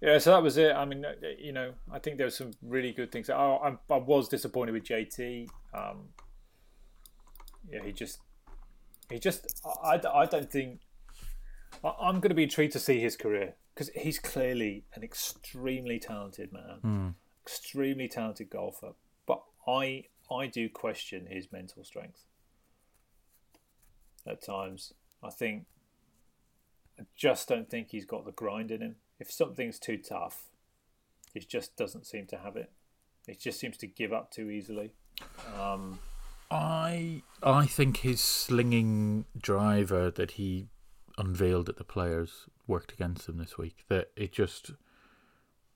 yeah, 0.00 0.18
so 0.18 0.30
that 0.32 0.42
was 0.42 0.56
it. 0.56 0.72
I 0.74 0.84
mean, 0.84 1.04
uh, 1.04 1.12
you 1.38 1.52
know, 1.52 1.72
I 1.92 1.98
think 1.98 2.16
there 2.16 2.26
were 2.26 2.30
some 2.30 2.52
really 2.62 2.92
good 2.92 3.12
things. 3.12 3.30
I, 3.30 3.36
I, 3.36 3.76
I 3.90 3.96
was 3.98 4.28
disappointed 4.28 4.72
with 4.72 4.84
JT. 4.84 5.48
Um, 5.72 6.08
yeah, 7.70 7.82
he 7.84 7.92
just, 7.92 8.18
he 9.10 9.18
just, 9.18 9.62
I, 9.84 10.00
I- 10.12 10.26
don't 10.26 10.50
think. 10.50 10.80
I, 11.84 11.92
I'm 12.00 12.16
going 12.20 12.30
to 12.30 12.34
be 12.34 12.42
intrigued 12.44 12.72
to 12.72 12.80
see 12.80 12.98
his 13.00 13.16
career 13.16 13.54
because 13.74 13.90
he's 13.94 14.18
clearly 14.18 14.84
an 14.94 15.02
extremely 15.02 15.98
talented 15.98 16.52
man, 16.52 16.78
Hmm. 16.82 17.08
extremely 17.46 18.08
talented 18.08 18.50
golfer. 18.50 18.92
But 19.26 19.42
I, 19.68 20.06
I 20.30 20.46
do 20.48 20.68
question 20.68 21.26
his 21.30 21.50
mental 21.52 21.84
strength 21.84 22.24
at 24.26 24.42
times. 24.44 24.92
I 25.22 25.30
think 25.30 25.66
I 26.98 27.04
just 27.16 27.48
don't 27.48 27.68
think 27.70 27.88
he's 27.90 28.04
got 28.04 28.24
the 28.24 28.32
grind 28.32 28.70
in 28.70 28.80
him. 28.82 28.96
If 29.18 29.30
something's 29.30 29.78
too 29.78 29.96
tough, 29.98 30.50
he 31.32 31.40
just 31.40 31.76
doesn't 31.76 32.06
seem 32.06 32.26
to 32.28 32.38
have 32.38 32.56
it. 32.56 32.70
He 33.26 33.34
just 33.34 33.60
seems 33.60 33.76
to 33.78 33.86
give 33.86 34.12
up 34.12 34.30
too 34.30 34.50
easily. 34.50 34.92
Um, 35.58 36.00
I 36.50 37.22
I 37.42 37.66
think 37.66 37.98
his 37.98 38.20
slinging 38.20 39.24
driver 39.40 40.10
that 40.10 40.32
he 40.32 40.66
unveiled 41.18 41.68
at 41.68 41.76
the 41.76 41.84
Players 41.84 42.46
worked 42.66 42.92
against 42.92 43.28
him 43.28 43.38
this 43.38 43.56
week. 43.56 43.84
That 43.88 44.10
it 44.16 44.32
just, 44.32 44.72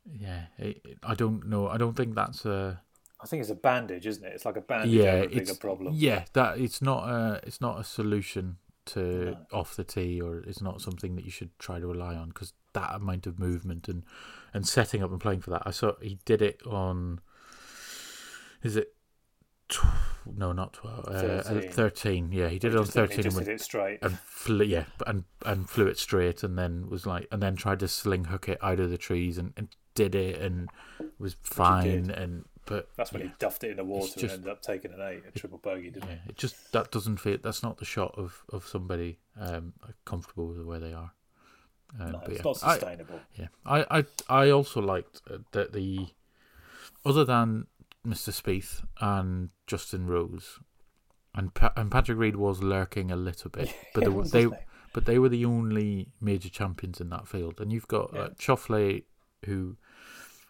yeah, 0.04 0.46
it, 0.58 0.80
it- 0.84 0.98
I 1.02 1.14
don't 1.14 1.46
know. 1.48 1.68
I 1.68 1.76
don't 1.78 1.96
think 1.96 2.14
that's 2.14 2.44
a 2.44 2.82
I 3.20 3.26
think 3.26 3.40
it's 3.40 3.50
a 3.50 3.54
bandage, 3.54 4.06
isn't 4.06 4.24
it? 4.24 4.32
It's 4.34 4.44
like 4.44 4.56
a 4.56 4.60
bandage 4.60 4.90
yeah. 4.90 5.12
over 5.12 5.24
a 5.24 5.28
bigger 5.28 5.40
It's 5.42 5.56
problem. 5.56 5.94
yeah 5.96 6.24
that 6.34 6.58
it's 6.58 6.82
not 6.82 7.08
a 7.08 7.40
it's 7.46 7.60
not 7.60 7.80
a 7.80 7.84
solution 7.84 8.58
to 8.86 9.00
No. 9.32 9.46
off 9.52 9.76
the 9.76 9.84
tee 9.84 10.20
or 10.20 10.38
it's 10.38 10.62
not 10.62 10.80
something 10.80 11.16
that 11.16 11.24
you 11.24 11.30
should 11.30 11.56
try 11.58 11.78
to 11.80 11.86
rely 11.86 12.14
on 12.14 12.28
because 12.28 12.52
that 12.72 12.94
amount 12.94 13.26
of 13.26 13.38
movement 13.38 13.88
and 13.88 14.04
and 14.54 14.66
setting 14.66 15.02
up 15.02 15.10
and 15.10 15.20
playing 15.20 15.40
for 15.40 15.50
that. 15.50 15.62
I 15.66 15.70
saw 15.70 15.92
he 16.00 16.18
did 16.24 16.40
it 16.42 16.60
on. 16.66 17.20
Is 18.62 18.76
it? 18.76 18.94
Tw- 19.68 19.84
no, 20.36 20.52
not 20.52 20.72
twelve. 20.74 21.06
Uh, 21.08 21.42
13. 21.42 21.70
thirteen. 21.72 22.32
Yeah, 22.32 22.48
he 22.48 22.58
did 22.58 22.72
He 22.72 22.76
it 22.76 22.78
on 22.78 22.84
did- 22.84 22.92
thirteen 22.94 23.26
and, 23.26 23.34
did 23.36 23.48
it 23.48 23.60
straight. 23.60 23.98
and 24.02 24.18
flew, 24.20 24.64
yeah, 24.64 24.84
and 25.06 25.24
and 25.44 25.68
flew 25.68 25.86
it 25.86 25.98
straight, 25.98 26.42
and 26.44 26.56
then 26.58 26.88
was 26.88 27.04
like, 27.06 27.26
and 27.32 27.42
then 27.42 27.56
tried 27.56 27.80
to 27.80 27.88
sling 27.88 28.24
hook 28.26 28.48
it 28.48 28.58
out 28.62 28.78
of 28.80 28.90
the 28.90 28.98
trees, 28.98 29.38
and, 29.38 29.52
and 29.56 29.68
did 29.94 30.14
it 30.14 30.40
and 30.40 30.68
was 31.18 31.34
fine 31.42 32.10
and 32.10 32.44
but 32.66 32.88
That's 32.96 33.12
when 33.12 33.22
yeah, 33.22 33.28
he 33.28 33.34
duffed 33.38 33.64
it 33.64 33.70
in 33.70 33.76
the 33.78 33.84
water 33.84 34.12
just- 34.20 34.22
and 34.22 34.32
ended 34.32 34.50
up 34.50 34.60
taking 34.62 34.92
an 34.92 35.00
eight, 35.00 35.22
a 35.26 35.38
triple 35.38 35.58
bogey, 35.58 35.90
didn't 35.90 36.08
yeah, 36.08 36.18
it 36.28 36.36
just 36.36 36.72
that 36.72 36.90
doesn't 36.90 37.16
fit. 37.18 37.42
That's 37.42 37.62
not 37.62 37.78
the 37.78 37.84
shot 37.84 38.14
of 38.18 38.44
of 38.52 38.66
somebody 38.66 39.18
um, 39.40 39.72
comfortable 40.04 40.48
with 40.48 40.62
where 40.62 40.80
they 40.80 40.92
are. 40.92 41.12
Um. 42.00 42.12
No, 42.12 42.18
but 42.24 42.30
it's 42.30 42.38
yeah, 42.38 42.42
not 42.44 42.64
I- 42.64 42.72
sustainable. 42.74 43.20
Yeah, 43.34 43.46
I, 43.64 43.98
I, 43.98 44.04
I 44.28 44.50
also 44.50 44.80
liked 44.80 45.22
uh, 45.30 45.38
that 45.52 45.72
the 45.72 46.08
other 47.04 47.24
than 47.24 47.66
Mr. 48.06 48.30
Spieth 48.30 48.82
and 49.00 49.50
Justin 49.66 50.06
Rose, 50.06 50.58
and 51.34 51.54
pa- 51.54 51.72
and 51.76 51.90
Patrick 51.90 52.18
Reed 52.18 52.36
was 52.36 52.62
lurking 52.62 53.10
a 53.10 53.16
little 53.16 53.50
bit, 53.50 53.72
but 53.94 54.02
they, 54.04 54.08
were, 54.08 54.24
they 54.24 54.48
but 54.92 55.04
they 55.06 55.18
were 55.18 55.28
the 55.28 55.44
only 55.44 56.08
major 56.20 56.48
champions 56.48 57.00
in 57.00 57.10
that 57.10 57.28
field, 57.28 57.60
and 57.60 57.72
you've 57.72 57.88
got 57.88 58.10
Yeah. 58.12 58.20
uh, 58.20 58.28
Schauffele, 58.30 59.04
who 59.44 59.76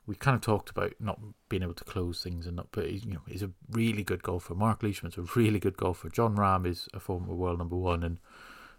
we 0.07 0.15
kind 0.15 0.35
of 0.35 0.41
talked 0.41 0.71
about 0.71 0.93
not 1.01 1.19
being 1.49 1.63
able 1.63 1.75
to 1.75 1.85
close 1.85 2.23
things 2.23 2.47
and 2.47 2.57
not, 2.57 2.69
but 2.71 2.91
you 2.91 3.13
know 3.13 3.23
he's 3.27 3.43
a 3.43 3.51
really 3.71 4.05
good 4.05 4.23
golfer. 4.23 4.55
Mark 4.55 4.83
Leishman's 4.83 5.19
a 5.19 5.23
really 5.35 5.59
good 5.59 5.77
golfer. 5.77 6.09
Jon 6.09 6.37
Rahm 6.37 6.67
is 6.67 6.89
a 6.95 7.01
former 7.01 7.35
world 7.35 7.59
number 7.59 7.77
one, 7.77 8.03
and 8.03 8.19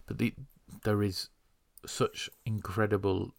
but 0.05 0.17
the 0.17 0.33
there 0.83 1.03
is 1.03 1.29
such 1.85 2.29
incredible, 2.45 3.33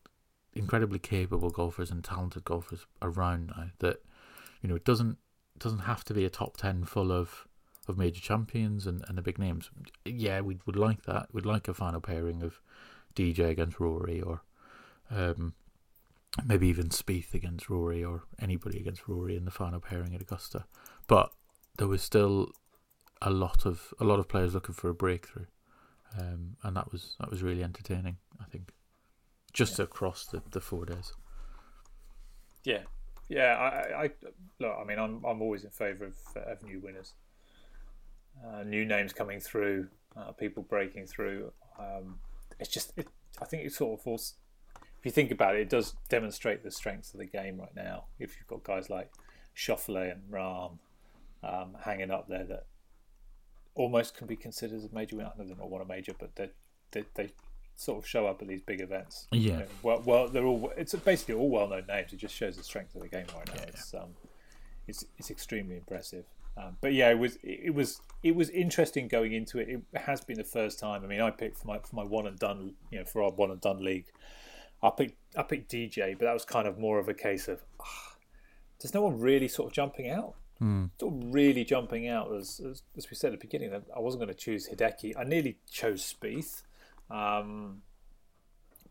incredibly 0.54 0.98
capable 0.98 1.50
golfers 1.50 1.90
and 1.90 2.04
talented 2.04 2.44
golfers 2.44 2.86
around 3.00 3.52
now 3.56 3.70
that 3.78 4.02
you 4.62 4.68
know 4.68 4.76
it 4.76 4.84
doesn't 4.84 5.16
doesn't 5.58 5.80
have 5.80 6.04
to 6.04 6.14
be 6.14 6.24
a 6.24 6.30
top 6.30 6.56
ten 6.56 6.84
full 6.84 7.10
of 7.10 7.46
of 7.88 7.96
major 7.96 8.20
champions 8.20 8.86
and, 8.86 9.02
and 9.08 9.16
the 9.16 9.22
big 9.22 9.38
names. 9.38 9.70
Yeah, 10.04 10.42
we 10.42 10.58
would 10.66 10.76
like 10.76 11.04
that. 11.04 11.28
We'd 11.32 11.46
like 11.46 11.68
a 11.68 11.74
final 11.74 12.02
pairing 12.02 12.42
of 12.42 12.60
DJ 13.16 13.48
against 13.48 13.80
Rory 13.80 14.20
or 14.20 14.42
um, 15.10 15.54
maybe 16.44 16.68
even 16.68 16.88
Spieth 16.88 17.34
against 17.34 17.68
Rory 17.68 18.04
or 18.04 18.24
anybody 18.40 18.78
against 18.78 19.08
Rory 19.08 19.36
in 19.36 19.44
the 19.44 19.50
final 19.50 19.80
pairing 19.80 20.14
at 20.14 20.20
Augusta. 20.20 20.64
But 21.06 21.32
there 21.78 21.88
was 21.88 22.02
still 22.02 22.52
a 23.20 23.30
lot 23.30 23.66
of 23.66 23.92
a 24.00 24.04
lot 24.04 24.18
of 24.18 24.28
players 24.28 24.54
looking 24.54 24.74
for 24.74 24.88
a 24.88 24.94
breakthrough, 24.94 25.46
um, 26.18 26.56
and 26.62 26.76
that 26.76 26.92
was 26.92 27.16
that 27.20 27.30
was 27.30 27.42
really 27.42 27.64
entertaining. 27.64 28.18
I 28.40 28.44
think 28.44 28.72
just 29.52 29.78
across 29.78 30.26
the, 30.26 30.42
the 30.50 30.60
four 30.60 30.84
days. 30.84 31.12
Yeah, 32.64 32.82
yeah. 33.28 33.54
I, 33.56 34.04
I, 34.04 34.10
look. 34.60 34.76
I 34.80 34.84
mean, 34.84 34.98
I'm 34.98 35.24
I'm 35.24 35.42
always 35.42 35.64
in 35.64 35.70
favour 35.70 36.04
of, 36.04 36.16
of 36.36 36.62
new 36.62 36.80
winners, 36.80 37.14
uh, 38.46 38.62
new 38.62 38.84
names 38.84 39.12
coming 39.12 39.40
through, 39.40 39.88
uh, 40.16 40.32
people 40.32 40.62
breaking 40.62 41.06
through. 41.06 41.52
Um, 41.78 42.18
it's 42.58 42.70
just, 42.70 42.92
it, 42.96 43.08
I 43.40 43.44
think 43.44 43.64
it 43.64 43.72
sort 43.72 44.00
of 44.00 44.06
if 44.06 44.34
you 45.08 45.12
think 45.12 45.30
about 45.30 45.56
it, 45.56 45.62
it 45.62 45.70
does 45.70 45.94
demonstrate 46.08 46.62
the 46.62 46.70
strengths 46.70 47.14
of 47.14 47.18
the 47.18 47.26
game 47.26 47.58
right 47.58 47.74
now. 47.74 48.04
If 48.18 48.36
you've 48.36 48.46
got 48.46 48.62
guys 48.62 48.90
like 48.90 49.10
Schauffele 49.56 50.12
and 50.12 50.22
Rahm 50.30 50.78
um, 51.42 51.76
hanging 51.80 52.10
up 52.10 52.28
there 52.28 52.44
that 52.44 52.66
almost 53.74 54.16
can 54.16 54.26
be 54.26 54.36
considered 54.36 54.76
as 54.76 54.84
a 54.84 54.94
major 54.94 55.16
winner. 55.16 55.30
I 55.34 55.38
know 55.38 55.48
they're 55.48 55.56
not 55.56 55.70
won 55.70 55.80
a 55.80 55.86
major, 55.86 56.12
but 56.18 56.36
they 56.36 56.50
they, 56.90 57.04
they 57.14 57.30
sort 57.76 57.98
of 57.98 58.06
show 58.06 58.26
up 58.26 58.42
at 58.42 58.48
these 58.48 58.62
big 58.62 58.80
events. 58.80 59.28
Yeah. 59.30 59.38
You 59.38 59.52
know, 59.58 59.66
well, 59.82 60.02
well, 60.04 60.28
they're 60.28 60.44
all. 60.44 60.72
It's 60.76 60.94
basically 60.94 61.34
all 61.34 61.48
well-known 61.48 61.84
names. 61.88 62.12
It 62.12 62.16
just 62.16 62.34
shows 62.34 62.56
the 62.56 62.62
strength 62.62 62.94
of 62.94 63.02
the 63.02 63.08
game 63.08 63.26
right 63.34 63.46
now. 63.46 63.54
Yeah, 63.56 63.68
It's 63.68 63.94
um, 63.94 64.10
it's 64.86 65.04
it's 65.16 65.30
extremely 65.30 65.76
impressive. 65.76 66.24
Um, 66.56 66.76
but 66.80 66.92
yeah, 66.92 67.10
it 67.10 67.18
was 67.18 67.38
it 67.42 67.72
was 67.72 68.00
it 68.22 68.34
was 68.34 68.50
interesting 68.50 69.06
going 69.06 69.32
into 69.32 69.58
it. 69.58 69.68
It 69.68 70.00
has 70.00 70.20
been 70.20 70.38
the 70.38 70.44
first 70.44 70.80
time. 70.80 71.04
I 71.04 71.06
mean, 71.06 71.20
I 71.20 71.30
picked 71.30 71.58
for 71.58 71.68
my 71.68 71.78
for 71.78 71.94
my 71.94 72.04
one 72.04 72.26
and 72.26 72.38
done, 72.38 72.74
you 72.90 72.98
know, 72.98 73.04
for 73.04 73.22
our 73.22 73.30
one 73.30 73.50
and 73.50 73.60
done 73.60 73.82
league. 73.82 74.06
I 74.82 74.90
picked 74.90 75.16
I 75.36 75.42
picked 75.42 75.70
DJ, 75.70 76.16
but 76.18 76.26
that 76.26 76.34
was 76.34 76.44
kind 76.44 76.68
of 76.68 76.78
more 76.78 76.98
of 76.98 77.08
a 77.08 77.14
case 77.14 77.48
of 77.48 77.62
ah, 77.80 78.16
there's 78.80 78.94
no 78.94 79.02
one 79.02 79.18
really 79.18 79.48
sort 79.48 79.68
of 79.68 79.72
jumping 79.74 80.08
out. 80.10 80.34
Sort 81.00 81.14
of 81.14 81.34
really 81.34 81.64
jumping 81.64 82.08
out 82.08 82.32
as, 82.32 82.60
as 82.60 82.82
as 82.96 83.10
we 83.10 83.16
said 83.16 83.32
at 83.32 83.40
the 83.40 83.46
beginning. 83.46 83.72
I 83.94 84.00
wasn't 84.00 84.22
going 84.22 84.34
to 84.34 84.34
choose 84.34 84.68
Hideki. 84.68 85.14
I 85.16 85.24
nearly 85.24 85.58
chose 85.70 86.02
Spieth. 86.02 86.62
Um, 87.10 87.82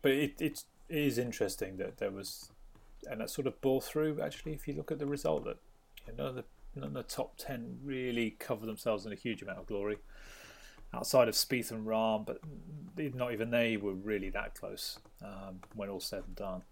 but 0.02 0.12
it, 0.12 0.40
it, 0.40 0.64
it 0.88 0.96
is 0.96 1.18
interesting 1.18 1.76
that 1.76 1.98
there 1.98 2.10
was, 2.10 2.50
and 3.10 3.20
that 3.20 3.30
sort 3.30 3.46
of 3.46 3.60
bore 3.60 3.82
through. 3.82 4.20
Actually, 4.20 4.52
if 4.54 4.66
you 4.66 4.74
look 4.74 4.90
at 4.90 4.98
the 4.98 5.06
result, 5.06 5.44
that 5.44 5.56
you 6.06 6.12
know, 6.16 6.24
none 6.24 6.26
of 6.30 6.34
the 6.36 6.44
none 6.74 6.88
of 6.88 6.94
the 6.94 7.02
top 7.02 7.36
ten 7.36 7.78
really 7.82 8.36
cover 8.38 8.66
themselves 8.66 9.06
in 9.06 9.12
a 9.12 9.16
huge 9.16 9.42
amount 9.42 9.58
of 9.58 9.66
glory. 9.66 9.98
Outside 10.94 11.28
of 11.28 11.34
Spieth 11.34 11.70
and 11.70 11.86
Rahm, 11.86 12.24
but 12.26 12.40
not 13.14 13.32
even 13.32 13.50
they 13.50 13.76
were 13.76 13.92
really 13.92 14.30
that 14.30 14.54
close 14.54 14.98
um, 15.22 15.60
when 15.74 15.88
all 15.88 16.00
said 16.00 16.22
and 16.26 16.34
done. 16.36 16.62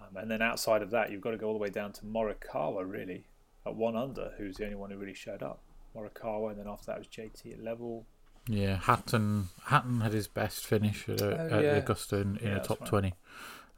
Um, 0.00 0.16
and 0.16 0.30
then 0.30 0.40
outside 0.40 0.82
of 0.82 0.90
that, 0.92 1.10
you've 1.10 1.20
got 1.20 1.32
to 1.32 1.36
go 1.36 1.48
all 1.48 1.52
the 1.52 1.58
way 1.58 1.68
down 1.68 1.92
to 1.94 2.02
Morikawa, 2.04 2.90
really, 2.90 3.24
at 3.66 3.74
one 3.74 3.96
under, 3.96 4.32
who's 4.38 4.56
the 4.56 4.64
only 4.64 4.76
one 4.76 4.90
who 4.90 4.96
really 4.96 5.14
showed 5.14 5.42
up. 5.42 5.60
Morikawa, 5.94 6.50
and 6.50 6.58
then 6.60 6.68
after 6.68 6.86
that 6.86 6.98
was 6.98 7.08
JT 7.08 7.52
at 7.52 7.62
level. 7.62 8.06
Yeah, 8.48 8.76
Hatton 8.76 9.48
Hatton 9.66 10.00
had 10.00 10.12
his 10.12 10.26
best 10.28 10.64
finish 10.66 11.08
at, 11.08 11.20
uh, 11.20 11.36
Oh, 11.38 11.48
at 11.58 11.64
yeah. 11.64 11.76
Augusta 11.76 12.16
in, 12.16 12.36
in 12.38 12.48
Yeah, 12.48 12.56
a 12.56 12.60
top 12.64 12.80
right. 12.80 12.88
twenty. 12.88 13.14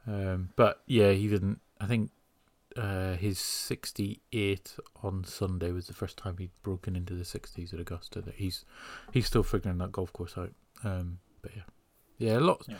Um, 0.07 0.49
but 0.55 0.81
yeah, 0.85 1.11
he 1.11 1.27
didn't. 1.27 1.59
I 1.81 1.85
think 1.87 2.11
uh, 2.77 3.15
his 3.15 3.39
sixty-eight 3.39 4.75
on 5.03 5.23
Sunday 5.23 5.71
was 5.71 5.87
the 5.87 5.93
first 5.93 6.17
time 6.17 6.37
he'd 6.37 6.51
broken 6.63 6.95
into 6.95 7.13
the 7.13 7.25
sixties 7.25 7.73
at 7.73 7.79
Augusta. 7.79 8.21
That 8.21 8.35
he's 8.35 8.65
he's 9.11 9.27
still 9.27 9.43
figuring 9.43 9.77
that 9.79 9.91
golf 9.91 10.11
course 10.13 10.37
out. 10.37 10.51
Um, 10.83 11.19
but 11.41 11.51
yeah, 11.55 11.63
yeah, 12.17 12.37
lots 12.39 12.67
Yeah. 12.67 12.77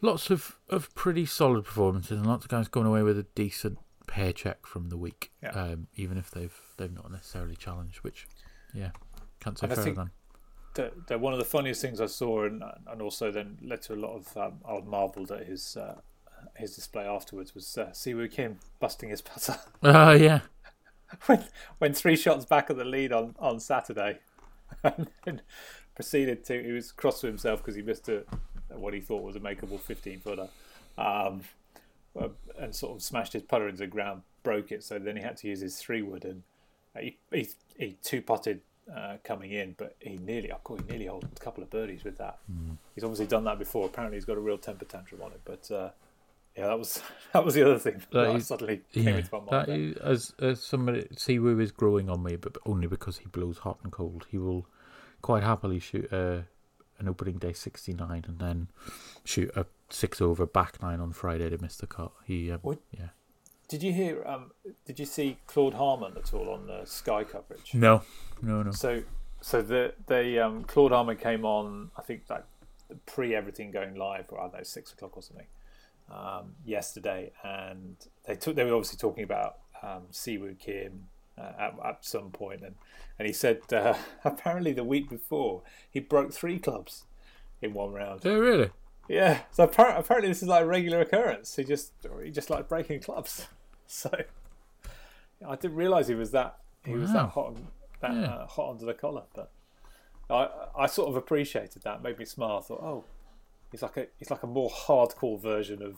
lots 0.00 0.30
of, 0.30 0.58
of 0.68 0.94
pretty 0.94 1.26
solid 1.26 1.64
performances 1.64 2.18
and 2.18 2.26
lots 2.26 2.44
of 2.44 2.50
guys 2.50 2.68
going 2.68 2.86
away 2.86 3.02
with 3.02 3.18
a 3.18 3.26
decent 3.34 3.78
paycheck 4.06 4.66
from 4.66 4.88
the 4.88 4.96
week. 4.96 5.30
Yeah. 5.42 5.50
Um, 5.50 5.88
even 5.96 6.16
if 6.18 6.30
they've 6.30 6.56
they've 6.76 6.92
not 6.92 7.10
necessarily 7.10 7.56
challenged, 7.56 7.98
which 7.98 8.26
yeah, 8.74 8.90
can't 9.40 9.58
say 9.58 9.66
And 9.66 9.74
fairer 9.76 9.90
than. 9.94 10.10
the, 10.74 10.92
the, 11.08 11.18
one 11.18 11.32
of 11.32 11.38
the 11.38 11.44
funniest 11.44 11.80
things 11.82 12.00
I 12.00 12.06
saw, 12.06 12.44
and 12.44 12.62
and 12.86 13.02
also 13.02 13.30
then 13.30 13.58
led 13.62 13.82
to 13.82 13.94
a 13.94 13.96
lot 13.96 14.14
of 14.16 14.36
um, 14.36 14.60
I 14.68 14.80
marvelled 14.80 15.32
at 15.32 15.46
his 15.46 15.76
uh, 15.76 16.00
his 16.56 16.74
display 16.74 17.04
afterwards 17.04 17.54
was 17.54 17.76
uh, 17.78 17.86
Siwoo 17.92 18.30
Kim 18.30 18.58
busting 18.80 19.10
his 19.10 19.22
putter 19.22 19.56
Oh 19.82 20.12
yeah. 20.12 20.40
when 21.26 21.44
when 21.78 21.92
three 21.94 22.16
shots 22.16 22.44
back 22.44 22.70
at 22.70 22.76
the 22.76 22.84
lead 22.84 23.12
on 23.12 23.34
on 23.38 23.60
Saturday, 23.60 24.18
and 24.84 25.08
then 25.24 25.40
proceeded 25.94 26.44
to 26.46 26.62
he 26.62 26.72
was 26.72 26.92
cross 26.92 27.20
to 27.20 27.26
himself 27.26 27.60
because 27.60 27.74
he 27.74 27.82
missed 27.82 28.08
a 28.08 28.24
what 28.70 28.92
he 28.94 29.00
thought 29.00 29.22
was 29.22 29.36
a 29.36 29.40
makeable 29.40 29.80
fifteen 29.80 30.20
footer, 30.20 30.48
um, 30.98 31.40
uh, 32.20 32.28
and 32.58 32.74
sort 32.74 32.96
of 32.96 33.02
smashed 33.02 33.32
his 33.32 33.42
putter 33.42 33.68
into 33.68 33.80
the 33.80 33.86
ground, 33.86 34.22
broke 34.42 34.70
it. 34.70 34.82
So 34.84 34.98
then 34.98 35.16
he 35.16 35.22
had 35.22 35.36
to 35.38 35.48
use 35.48 35.60
his 35.60 35.78
three 35.78 36.02
wood, 36.02 36.24
and 36.24 36.42
uh, 36.94 37.00
he 37.00 37.16
he, 37.32 37.48
he 37.78 37.96
two 38.02 38.20
putted 38.20 38.60
uh, 38.94 39.16
coming 39.24 39.52
in, 39.52 39.74
but 39.78 39.96
he 40.00 40.18
nearly, 40.18 40.50
of 40.50 40.62
course, 40.64 40.80
he 40.82 40.90
nearly 40.90 41.06
held 41.06 41.24
a 41.24 41.40
couple 41.40 41.62
of 41.62 41.70
birdies 41.70 42.04
with 42.04 42.18
that. 42.18 42.38
He's 42.94 43.04
obviously 43.04 43.26
done 43.26 43.44
that 43.44 43.58
before. 43.58 43.86
Apparently, 43.86 44.16
he's 44.16 44.24
got 44.24 44.36
a 44.36 44.40
real 44.40 44.58
temper 44.58 44.84
tantrum 44.84 45.22
on 45.22 45.32
it. 45.32 45.40
But 45.44 45.70
uh, 45.70 45.90
yeah, 46.58 46.66
that 46.66 46.78
was 46.78 47.00
that 47.32 47.44
was 47.44 47.54
the 47.54 47.62
other 47.64 47.78
thing 47.78 47.94
that, 48.10 48.10
That 48.10 48.30
I 48.36 48.38
suddenly 48.40 48.82
came 48.92 49.08
Yeah, 49.08 49.16
into 49.16 49.30
my 49.32 49.38
mind. 49.40 49.68
that 49.68 49.68
is, 49.68 49.96
as 49.98 50.34
as 50.40 50.62
somebody 50.62 51.04
Siwoo 51.14 51.60
is 51.60 51.70
growing 51.72 52.10
on 52.10 52.22
me, 52.22 52.36
but 52.36 52.56
only 52.66 52.86
because 52.86 53.18
he 53.18 53.26
blows 53.26 53.58
hot 53.58 53.78
and 53.82 53.92
cold. 53.92 54.26
He 54.30 54.38
will 54.38 54.66
quite 55.22 55.42
happily 55.42 55.78
shoot 55.80 56.10
a, 56.12 56.44
an 56.98 57.08
opening 57.08 57.38
day 57.38 57.52
sixty 57.52 57.92
nine 57.92 58.24
and 58.26 58.38
then 58.38 58.68
shoot 59.24 59.50
a 59.56 59.66
six 59.90 60.20
over 60.20 60.46
back 60.46 60.82
nine 60.82 61.00
on 61.00 61.12
Friday 61.12 61.48
to 61.50 61.58
miss 61.62 61.76
the 61.76 61.86
cut. 61.86 62.12
He 62.24 62.50
um, 62.50 62.60
yeah 62.90 63.08
Did 63.68 63.82
you 63.82 63.92
hear? 63.92 64.24
Um, 64.26 64.50
did 64.84 64.98
you 64.98 65.06
see 65.06 65.38
Claude 65.46 65.74
Harmon 65.74 66.14
at 66.16 66.34
all 66.34 66.50
on 66.50 66.66
the 66.66 66.84
Sky 66.84 67.24
coverage? 67.24 67.72
no 67.74 68.02
no 68.42 68.62
no 68.62 68.70
So, 68.72 69.02
so 69.40 69.62
the 69.62 69.94
they 70.06 70.38
um, 70.38 70.64
Claude 70.64 70.92
Harmon 70.92 71.16
came 71.16 71.44
on. 71.44 71.90
I 71.96 72.02
think 72.02 72.22
like 72.28 72.44
pre 73.06 73.34
everything 73.34 73.70
going 73.70 73.94
live, 73.94 74.26
or 74.30 74.40
I 74.40 74.44
don't 74.44 74.54
know 74.56 74.62
six 74.62 74.92
o'clock 74.92 75.16
or 75.16 75.22
something, 75.22 75.46
um, 76.10 76.54
yesterday, 76.64 77.32
and 77.44 77.96
they 78.26 78.36
took. 78.36 78.56
They 78.56 78.64
were 78.64 78.74
obviously 78.74 78.98
talking 78.98 79.24
about 79.24 79.56
um, 79.82 80.04
Siwoo 80.12 80.58
Kim 80.58 81.08
uh, 81.36 81.52
at, 81.58 81.74
at 81.84 82.04
some 82.04 82.30
point, 82.30 82.62
and 82.62 82.74
and 83.18 83.26
he 83.26 83.32
said 83.32 83.60
uh, 83.72 83.94
apparently 84.24 84.72
the 84.72 84.84
week 84.84 85.08
before 85.10 85.62
he 85.90 86.00
broke 86.00 86.32
three 86.32 86.58
clubs 86.58 87.04
in 87.60 87.74
one 87.74 87.92
round. 87.92 88.20
oh 88.24 88.38
really 88.38 88.70
Yeah, 89.08 89.40
so 89.50 89.64
apparently, 89.64 90.00
apparently 90.00 90.28
this 90.30 90.42
is 90.42 90.48
like 90.48 90.62
a 90.62 90.66
regular 90.66 91.00
occurrence. 91.00 91.56
He 91.56 91.64
just 91.64 91.92
he 92.24 92.30
just 92.30 92.50
like 92.50 92.68
breaking 92.68 93.00
clubs. 93.00 93.46
So 93.90 94.10
I 95.46 95.56
didn't 95.56 95.76
realise 95.76 96.08
he 96.08 96.14
was 96.14 96.30
that 96.32 96.58
he 96.84 96.92
was 96.92 97.12
that 97.12 97.30
hot 97.30 97.56
that 98.00 98.12
Yeah. 98.12 98.26
uh, 98.26 98.46
hot 98.46 98.70
under 98.72 98.84
the 98.84 98.92
collar. 98.94 99.22
But 99.34 99.50
I 100.28 100.48
I 100.76 100.86
sort 100.86 101.08
of 101.08 101.16
appreciated 101.16 101.82
that. 101.84 102.02
Made 102.02 102.18
me 102.18 102.26
smile. 102.26 102.58
I 102.58 102.60
thought, 102.60 102.82
oh, 102.82 103.04
he's 103.70 103.82
like 103.82 103.96
a 103.96 104.06
he's 104.18 104.30
like 104.30 104.42
a 104.42 104.46
more 104.46 104.70
hardcore 104.70 105.40
version 105.40 105.82
of 105.82 105.96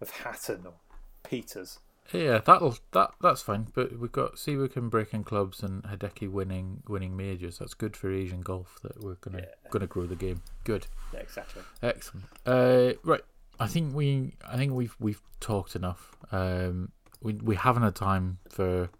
of 0.00 0.10
Hatton 0.10 0.62
or 0.66 0.74
Peters. 1.22 1.78
yeah 2.12 2.38
that'll 2.38 2.76
that 2.92 3.12
that's 3.20 3.42
fine. 3.42 3.68
But 3.74 3.98
we've 3.98 4.10
got 4.12 4.34
Siwoo 4.34 4.72
Kim 4.72 4.88
breaking 4.90 5.24
clubs 5.24 5.62
and 5.62 5.82
Hideki 5.84 6.30
winning 6.30 6.82
winning 6.88 7.16
majors. 7.16 7.58
That's 7.58 7.74
good 7.74 7.96
for 7.96 8.12
Asian 8.12 8.40
golf. 8.40 8.78
That 8.82 9.02
we're 9.02 9.14
gonna 9.14 9.38
Yeah. 9.38 9.70
gonna 9.70 9.86
grow 9.86 10.06
the 10.06 10.16
game. 10.16 10.42
Good. 10.64 10.86
Yeah, 11.14 11.20
exactly. 11.20 11.62
Excellent. 11.82 12.26
Uh, 12.44 12.94
right, 13.04 13.22
I 13.60 13.66
think 13.68 13.94
we, 13.94 14.34
I 14.46 14.56
think 14.56 14.72
we've 14.72 14.96
we've 14.98 15.22
talked 15.40 15.76
enough. 15.76 16.16
Um, 16.32 16.90
we 17.22 17.34
we 17.34 17.54
haven't 17.54 17.82
had 17.84 17.94
time 17.94 18.38
for 18.48 18.90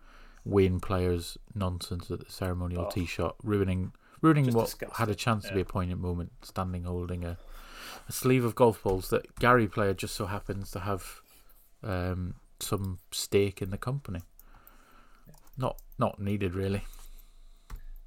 Wayne 0.44 0.78
Player's 0.80 1.36
nonsense 1.54 2.10
at 2.10 2.20
the 2.24 2.30
ceremonial 2.30 2.86
Oh. 2.86 2.90
tee 2.90 3.06
shot, 3.06 3.36
ruining 3.42 3.92
ruining 4.20 4.44
Just 4.44 4.56
what 4.56 4.64
disgusting, 4.66 4.96
had 4.96 5.08
a 5.08 5.14
chance 5.16 5.48
to 5.48 5.54
be 5.54 5.62
a 5.62 5.64
poignant 5.64 6.00
moment, 6.00 6.30
standing 6.42 6.84
holding 6.84 7.24
a, 7.24 7.36
a 8.08 8.12
sleeve 8.12 8.44
of 8.44 8.54
golf 8.54 8.82
balls 8.82 9.08
that 9.10 9.36
Gary 9.38 9.66
Player 9.66 9.94
just 9.94 10.14
so 10.14 10.26
happens 10.26 10.70
to 10.72 10.80
have 10.80 11.20
um, 11.82 12.34
some 12.60 12.98
stake 13.10 13.62
in 13.62 13.70
the 13.70 13.78
company. 13.78 14.20
Not 15.56 15.80
not 15.98 16.18
needed 16.20 16.54
really. 16.54 16.84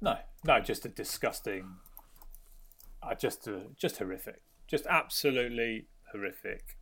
No, 0.00 0.18
no, 0.44 0.60
just 0.60 0.84
a 0.84 0.88
disgusting. 0.88 1.76
Uh, 3.02 3.14
just 3.14 3.46
uh, 3.48 3.60
just 3.76 3.98
horrific. 3.98 4.42
Just 4.66 4.86
absolutely 4.86 5.86
horrific. 6.12 6.76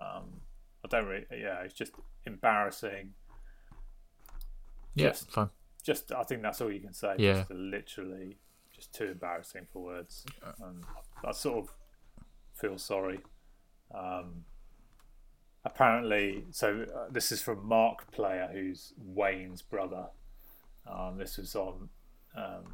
Um, 0.00 0.40
I 0.84 0.88
don't 0.88 1.06
really. 1.06 1.26
Yeah, 1.32 1.60
it's 1.62 1.74
just 1.74 1.92
embarrassing. 2.26 3.14
Yeah, 4.94 5.08
Just- 5.08 5.30
fine. 5.30 5.50
Just 5.82 6.12
I 6.12 6.22
think 6.22 6.40
that's 6.40 6.62
all 6.62 6.72
you 6.72 6.80
can 6.80 6.94
say. 6.94 7.14
Yeah. 7.18 7.40
Just 7.40 7.50
literally, 7.50 8.38
just 8.74 8.94
too 8.94 9.04
embarrassing 9.10 9.66
for 9.70 9.82
words. 9.82 10.24
Um, 10.62 10.80
I 11.22 11.32
sort 11.32 11.58
of 11.58 11.74
feel 12.64 12.78
sorry. 12.78 13.20
Um, 13.94 14.44
apparently, 15.64 16.44
so 16.50 16.86
uh, 16.94 17.10
this 17.10 17.30
is 17.32 17.42
from 17.42 17.66
Mark 17.66 18.10
Player, 18.12 18.48
who's 18.52 18.92
Wayne's 18.98 19.62
brother. 19.62 20.06
Um, 20.90 21.16
this 21.18 21.36
was 21.38 21.54
on 21.54 21.88
um, 22.36 22.64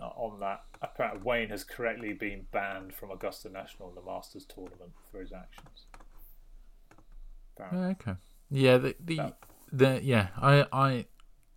uh, 0.00 0.06
on 0.16 0.40
that. 0.40 0.62
Apparently, 0.80 1.22
Wayne 1.22 1.48
has 1.50 1.64
correctly 1.64 2.12
been 2.12 2.46
banned 2.50 2.92
from 2.94 3.10
Augusta 3.10 3.48
National 3.48 3.88
in 3.90 3.94
the 3.94 4.02
Masters 4.02 4.44
tournament 4.46 4.92
for 5.10 5.20
his 5.20 5.32
actions. 5.32 5.86
Apparently. 7.56 7.90
Okay. 7.90 8.18
Yeah, 8.50 8.78
the 8.78 8.96
the, 9.00 9.16
That- 9.16 9.38
the 9.72 10.00
yeah, 10.02 10.28
I 10.36 10.66
I 10.72 11.06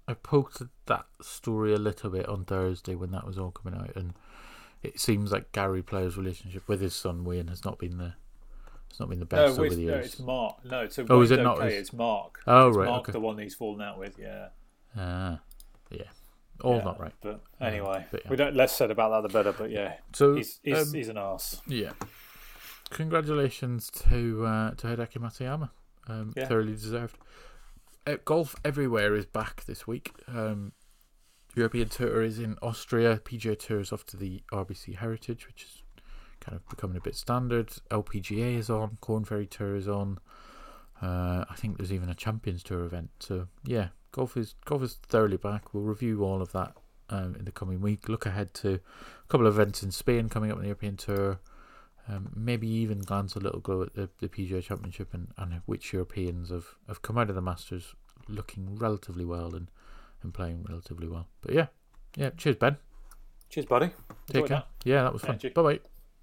I 0.08 0.14
poked 0.14 0.62
that 0.86 1.06
story 1.22 1.74
a 1.74 1.78
little 1.78 2.12
bit 2.12 2.28
on 2.30 2.46
Thursday 2.46 2.94
when 2.96 3.12
that 3.12 3.26
was 3.26 3.38
all 3.40 3.52
coming 3.52 3.80
out, 3.80 3.96
and 3.96 4.14
it 4.86 5.00
seems 5.00 5.32
like 5.32 5.52
Gary 5.52 5.82
Player's 5.82 6.18
relationship 6.18 6.68
with 6.68 6.82
his 6.82 6.96
son 6.96 7.24
Wayne 7.24 7.48
has 7.48 7.64
not 7.66 7.78
been 7.80 7.98
the 7.98 8.14
it's 8.90 9.00
not 9.00 9.10
been 9.10 9.20
the 9.20 9.26
No, 9.26 9.46
best 9.48 9.54
over 9.60 9.66
it's, 9.66 9.76
the 9.76 9.82
no, 9.86 9.94
years. 9.94 10.06
it's 10.06 10.20
Mark. 10.20 10.64
No, 10.66 10.88
so 10.88 11.06
Oh, 11.10 11.22
is 11.22 11.32
it 11.32 11.42
not? 11.44 11.58
It's- 11.58 11.74
It's 11.74 11.92
Mark. 11.94 12.40
Oh, 12.48 12.70
It's 12.70 12.78
right, 12.78 12.88
Mark, 12.88 13.02
okay. 13.02 13.12
the 13.12 13.20
one 13.20 13.38
he's 13.38 13.54
fallen 13.56 13.82
out 13.82 14.00
with. 14.00 14.18
Yeah. 14.18 14.50
Ah, 14.96 15.42
yeah, 15.92 16.04
all 16.62 16.78
Yeah, 16.78 16.84
not 16.86 17.00
right. 17.02 17.14
But 17.22 17.42
anyway, 17.60 18.06
but 18.12 18.22
yeah. 18.24 18.32
we 18.32 18.38
don't 18.38 18.56
less 18.56 18.74
said 18.74 18.92
about 18.92 19.10
that 19.22 19.28
the 19.28 19.34
better. 19.38 19.52
But 19.52 19.70
yeah, 19.72 19.96
So 20.14 20.36
he's 20.36 20.60
he's, 20.64 20.88
um, 20.88 20.94
he's 20.94 21.10
an 21.10 21.18
ass. 21.18 21.62
yeah, 21.68 21.92
congratulations 22.90 23.90
to 24.10 24.46
uh, 24.46 24.72
to 24.76 24.88
Hideki 24.88 25.18
Matsuyama, 25.20 25.70
um, 26.08 26.34
Yeah. 26.36 26.48
thoroughly 26.48 26.74
deserved. 26.74 27.18
Uh, 28.08 28.18
golf 28.24 28.56
everywhere 28.64 29.16
is 29.16 29.26
back 29.26 29.66
this 29.66 29.88
week. 29.88 30.14
Um, 30.28 30.74
European 31.56 31.88
Tour 31.90 32.22
is 32.22 32.38
in 32.38 32.58
Austria. 32.62 33.18
PGA 33.24 33.58
Tour 33.58 33.80
is 33.80 33.92
off 33.94 34.06
to 34.08 34.18
the 34.18 34.44
RBC 34.52 34.98
Heritage, 34.98 35.48
which 35.48 35.64
is 35.64 35.84
kind 36.42 36.56
of 36.56 36.68
becoming 36.68 36.98
a 36.98 37.02
bit 37.02 37.16
standard. 37.16 37.70
LPGA 37.90 38.58
is 38.58 38.70
on. 38.70 38.98
Korn 39.02 39.24
Ferry 39.24 39.48
Tour 39.48 39.76
is 39.76 39.88
on. 39.88 40.20
Uh, 41.02 41.46
I 41.50 41.56
think 41.56 41.78
there's 41.78 41.94
even 41.94 42.10
a 42.10 42.16
Champions 42.16 42.62
Tour 42.62 42.84
event. 42.84 43.10
So 43.20 43.48
yeah, 43.64 43.90
golf 44.12 44.36
is 44.36 44.56
golf 44.66 44.84
is 44.84 45.00
thoroughly 45.08 45.38
back. 45.38 45.74
We'll 45.74 45.84
review 45.84 46.24
all 46.24 46.42
of 46.42 46.52
that 46.52 46.74
um, 47.10 47.36
in 47.40 47.46
the 47.46 47.52
coming 47.52 47.80
week. 47.80 48.10
Look 48.10 48.26
ahead 48.26 48.54
to 48.56 48.74
a 48.76 49.28
couple 49.30 49.48
of 49.48 49.54
events 49.54 49.82
in 49.82 49.92
Spain 49.92 50.28
coming 50.28 50.52
up 50.52 50.58
in 50.58 50.64
the 50.64 50.68
European 50.68 50.98
Tour. 50.98 51.40
Um, 52.08 52.32
maybe 52.36 52.68
even 52.68 53.00
glance 53.00 53.36
a 53.36 53.40
little 53.40 53.62
go 53.62 53.82
at 53.82 53.96
the, 53.96 54.10
the 54.20 54.30
PGA 54.30 54.62
Championship 54.62 55.12
and, 55.14 55.30
and 55.38 55.62
which 55.66 55.92
Europeans 55.92 56.52
have, 56.52 56.76
have 56.88 57.02
come 57.02 57.18
out 57.18 57.30
of 57.30 57.36
the 57.36 57.42
Masters 57.42 57.96
looking 58.28 58.76
relatively 58.76 59.26
well 59.26 59.56
and, 59.56 59.72
and 60.26 60.34
playing 60.34 60.66
relatively 60.68 61.08
well. 61.08 61.28
But 61.42 61.54
yeah, 61.54 61.68
yeah. 62.18 62.32
Cheers, 62.38 62.58
Ben. 62.58 62.78
Cheers, 63.50 63.66
buddy. 63.68 63.88
Take 64.28 64.36
Enjoyed 64.36 64.48
care. 64.50 64.58
that. 64.58 64.68
Yeah, 64.84 65.04
that 65.04 65.14
was 65.14 65.22
fun. 65.22 65.40
Bye 65.54 65.62
bye. 65.62 65.80